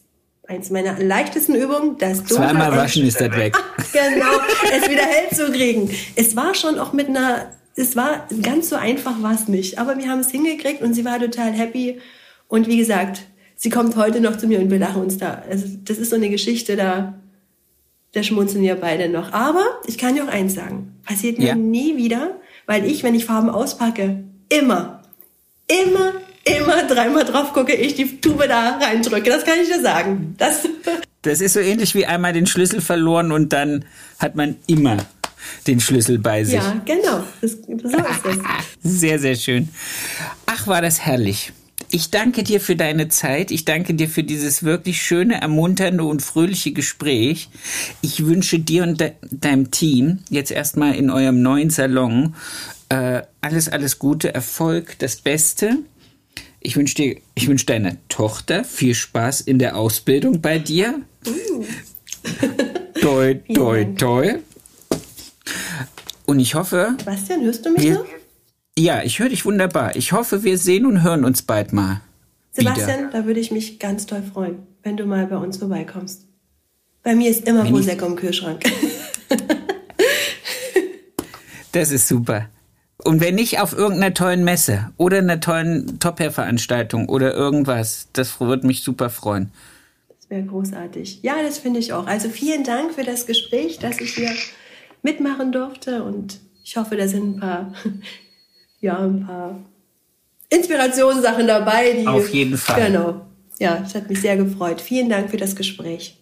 eins 0.49 0.71
meiner 0.71 0.97
leichtesten 0.99 1.53
Übungen, 1.53 1.97
das 1.99 2.25
Zweimal 2.25 2.71
waschen 2.71 3.05
ist 3.05 3.21
das 3.21 3.31
weg. 3.37 3.55
genau, 3.93 4.31
es 4.75 4.89
wieder 4.89 5.03
hell 5.03 5.29
zu 5.31 5.51
kriegen. 5.51 5.89
Es 6.15 6.35
war 6.35 6.55
schon 6.55 6.79
auch 6.79 6.91
mit 6.91 7.07
einer, 7.07 7.51
es 7.75 7.95
war 7.95 8.27
ganz 8.41 8.69
so 8.69 8.75
einfach 8.75 9.21
war 9.21 9.35
es 9.35 9.47
nicht, 9.47 9.77
aber 9.77 9.97
wir 9.97 10.09
haben 10.09 10.19
es 10.19 10.31
hingekriegt 10.31 10.81
und 10.81 10.95
sie 10.95 11.05
war 11.05 11.19
total 11.19 11.51
happy 11.51 12.01
und 12.47 12.67
wie 12.67 12.77
gesagt, 12.77 13.21
sie 13.55 13.69
kommt 13.69 13.95
heute 13.95 14.21
noch 14.21 14.37
zu 14.37 14.47
mir 14.47 14.59
und 14.59 14.71
wir 14.71 14.79
lachen 14.79 15.03
uns 15.03 15.19
da. 15.19 15.43
Also 15.47 15.67
das 15.85 15.99
ist 15.99 16.09
so 16.09 16.15
eine 16.15 16.31
Geschichte, 16.31 16.75
da, 16.75 17.13
da 18.13 18.23
schmunzeln 18.23 18.63
wir 18.63 18.75
beide 18.75 19.07
noch. 19.07 19.31
Aber 19.33 19.63
ich 19.85 19.99
kann 19.99 20.15
dir 20.15 20.23
auch 20.23 20.33
eins 20.33 20.55
sagen, 20.55 20.99
passiert 21.05 21.37
mir 21.37 21.49
ja. 21.49 21.55
nie 21.55 21.95
wieder, 21.95 22.37
weil 22.65 22.85
ich, 22.85 23.03
wenn 23.03 23.13
ich 23.13 23.25
Farben 23.25 23.51
auspacke, 23.51 24.23
immer, 24.49 25.03
immer 25.67 26.13
immer 26.57 26.83
dreimal 26.83 27.25
drauf 27.25 27.53
gucke, 27.53 27.73
ich 27.73 27.95
die 27.95 28.21
Tube 28.21 28.47
da 28.47 28.79
reindrücke. 28.81 29.29
Das 29.29 29.43
kann 29.45 29.55
ich 29.61 29.69
dir 29.69 29.81
sagen. 29.81 30.35
Das, 30.37 30.67
das 31.21 31.41
ist 31.41 31.53
so 31.53 31.59
ähnlich 31.59 31.95
wie 31.95 32.05
einmal 32.05 32.33
den 32.33 32.47
Schlüssel 32.47 32.81
verloren 32.81 33.31
und 33.31 33.53
dann 33.53 33.85
hat 34.19 34.35
man 34.35 34.55
immer 34.67 34.97
den 35.67 35.79
Schlüssel 35.79 36.19
bei 36.19 36.43
sich. 36.43 36.55
Ja, 36.55 36.81
genau. 36.85 37.23
Das, 37.41 37.51
so 37.51 37.97
ist 37.97 38.23
das. 38.23 38.37
Sehr, 38.83 39.19
sehr 39.19 39.35
schön. 39.35 39.69
Ach, 40.45 40.67
war 40.67 40.81
das 40.81 40.99
herrlich. 40.99 41.53
Ich 41.91 42.11
danke 42.11 42.43
dir 42.43 42.61
für 42.61 42.75
deine 42.75 43.07
Zeit. 43.07 43.51
Ich 43.51 43.65
danke 43.65 43.93
dir 43.93 44.09
für 44.09 44.23
dieses 44.23 44.63
wirklich 44.63 45.01
schöne, 45.01 45.41
ermunternde 45.41 46.03
und 46.03 46.21
fröhliche 46.21 46.71
Gespräch. 46.71 47.49
Ich 48.01 48.25
wünsche 48.25 48.59
dir 48.59 48.83
und 48.83 48.99
de 49.01 49.13
deinem 49.31 49.71
Team 49.71 50.19
jetzt 50.29 50.51
erstmal 50.51 50.95
in 50.95 51.09
eurem 51.09 51.41
neuen 51.41 51.69
Salon 51.71 52.35
äh, 52.89 53.21
alles, 53.41 53.69
alles 53.69 53.99
Gute, 53.99 54.33
Erfolg, 54.33 54.97
das 54.99 55.17
Beste. 55.17 55.77
Ich 56.61 56.75
wünsche 56.75 56.95
dir, 56.95 57.17
ich 57.35 57.47
wünsche 57.47 57.65
deiner 57.65 57.95
Tochter 58.09 58.63
viel 58.63 58.93
Spaß 58.93 59.41
in 59.41 59.59
der 59.59 59.77
Ausbildung 59.77 60.41
bei 60.41 60.59
dir. 60.59 61.01
Uh. 61.25 61.65
toi, 62.99 63.33
toi, 63.53 63.85
toi. 63.97 64.35
Und 66.25 66.39
ich 66.39 66.55
hoffe. 66.55 66.95
Sebastian, 66.99 67.41
hörst 67.41 67.65
du 67.65 67.71
mich 67.71 67.83
wir, 67.83 67.93
noch? 67.95 68.05
Ja, 68.77 69.03
ich 69.03 69.19
höre 69.19 69.29
dich 69.29 69.45
wunderbar. 69.45 69.95
Ich 69.95 70.11
hoffe, 70.11 70.43
wir 70.43 70.57
sehen 70.57 70.85
und 70.85 71.01
hören 71.01 71.23
uns 71.23 71.41
bald 71.41 71.73
mal. 71.73 72.01
Sebastian, 72.51 72.99
wieder. 72.99 73.09
da 73.11 73.25
würde 73.25 73.39
ich 73.39 73.51
mich 73.51 73.79
ganz 73.79 74.05
toll 74.05 74.21
freuen, 74.21 74.67
wenn 74.83 74.97
du 74.97 75.05
mal 75.05 75.25
bei 75.27 75.37
uns 75.37 75.57
vorbeikommst. 75.57 76.25
Bei 77.03 77.15
mir 77.15 77.29
ist 77.29 77.47
immer 77.47 77.63
Prosecco 77.63 78.05
im 78.05 78.15
Kühlschrank. 78.15 78.63
das 81.71 81.91
ist 81.91 82.07
super. 82.07 82.49
Und 83.03 83.21
wenn 83.21 83.35
nicht 83.35 83.59
auf 83.59 83.73
irgendeiner 83.73 84.13
tollen 84.13 84.43
Messe 84.43 84.91
oder 84.97 85.19
einer 85.19 85.39
tollen 85.39 85.99
Top-Hair-Veranstaltung 85.99 87.07
oder 87.07 87.33
irgendwas, 87.33 88.09
das 88.13 88.39
würde 88.41 88.67
mich 88.67 88.83
super 88.83 89.09
freuen. 89.09 89.51
Das 90.09 90.29
wäre 90.29 90.43
großartig. 90.43 91.19
Ja, 91.21 91.35
das 91.41 91.59
finde 91.59 91.79
ich 91.79 91.93
auch. 91.93 92.07
Also 92.07 92.29
vielen 92.29 92.63
Dank 92.63 92.93
für 92.93 93.03
das 93.03 93.25
Gespräch, 93.25 93.79
dass 93.79 94.01
ich 94.01 94.15
hier 94.15 94.31
mitmachen 95.01 95.51
durfte 95.53 96.03
und 96.03 96.39
ich 96.63 96.75
hoffe, 96.75 96.97
da 96.97 97.07
sind 97.07 97.37
ein 97.37 97.39
paar, 97.39 97.73
ja, 98.81 98.99
ein 98.99 99.25
paar 99.25 99.59
Inspirationssachen 100.49 101.47
dabei. 101.47 101.93
Die, 101.93 102.07
Auf 102.07 102.29
jeden 102.29 102.57
Fall. 102.57 102.91
Genau. 102.91 103.25
Ja, 103.59 103.83
es 103.85 103.95
hat 103.95 104.09
mich 104.09 104.21
sehr 104.21 104.37
gefreut. 104.37 104.81
Vielen 104.81 105.09
Dank 105.09 105.31
für 105.31 105.37
das 105.37 105.55
Gespräch. 105.55 106.17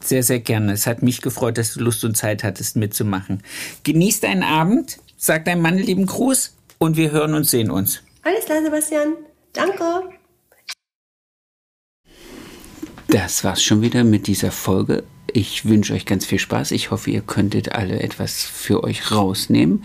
Sehr, 0.00 0.22
sehr 0.22 0.40
gerne. 0.40 0.72
Es 0.72 0.86
hat 0.86 1.02
mich 1.02 1.22
gefreut, 1.22 1.58
dass 1.58 1.74
du 1.74 1.80
Lust 1.80 2.04
und 2.04 2.16
Zeit 2.16 2.42
hattest, 2.42 2.76
mitzumachen. 2.76 3.42
Genieß 3.84 4.20
deinen 4.20 4.42
Abend. 4.42 4.98
Sag 5.24 5.44
deinem 5.44 5.62
Mann 5.62 5.78
lieben 5.78 6.06
Gruß 6.06 6.56
und 6.78 6.96
wir 6.96 7.12
hören 7.12 7.34
und 7.34 7.44
sehen 7.44 7.70
uns. 7.70 8.02
Alles 8.24 8.44
klar, 8.44 8.60
Sebastian. 8.60 9.14
Danke. 9.52 9.84
Das 13.06 13.44
war's 13.44 13.62
schon 13.62 13.82
wieder 13.82 14.02
mit 14.02 14.26
dieser 14.26 14.50
Folge. 14.50 15.04
Ich 15.32 15.64
wünsche 15.64 15.94
euch 15.94 16.06
ganz 16.06 16.26
viel 16.26 16.40
Spaß. 16.40 16.72
Ich 16.72 16.90
hoffe, 16.90 17.12
ihr 17.12 17.20
könntet 17.20 17.70
alle 17.70 18.00
etwas 18.00 18.42
für 18.42 18.82
euch 18.82 19.12
rausnehmen. 19.12 19.84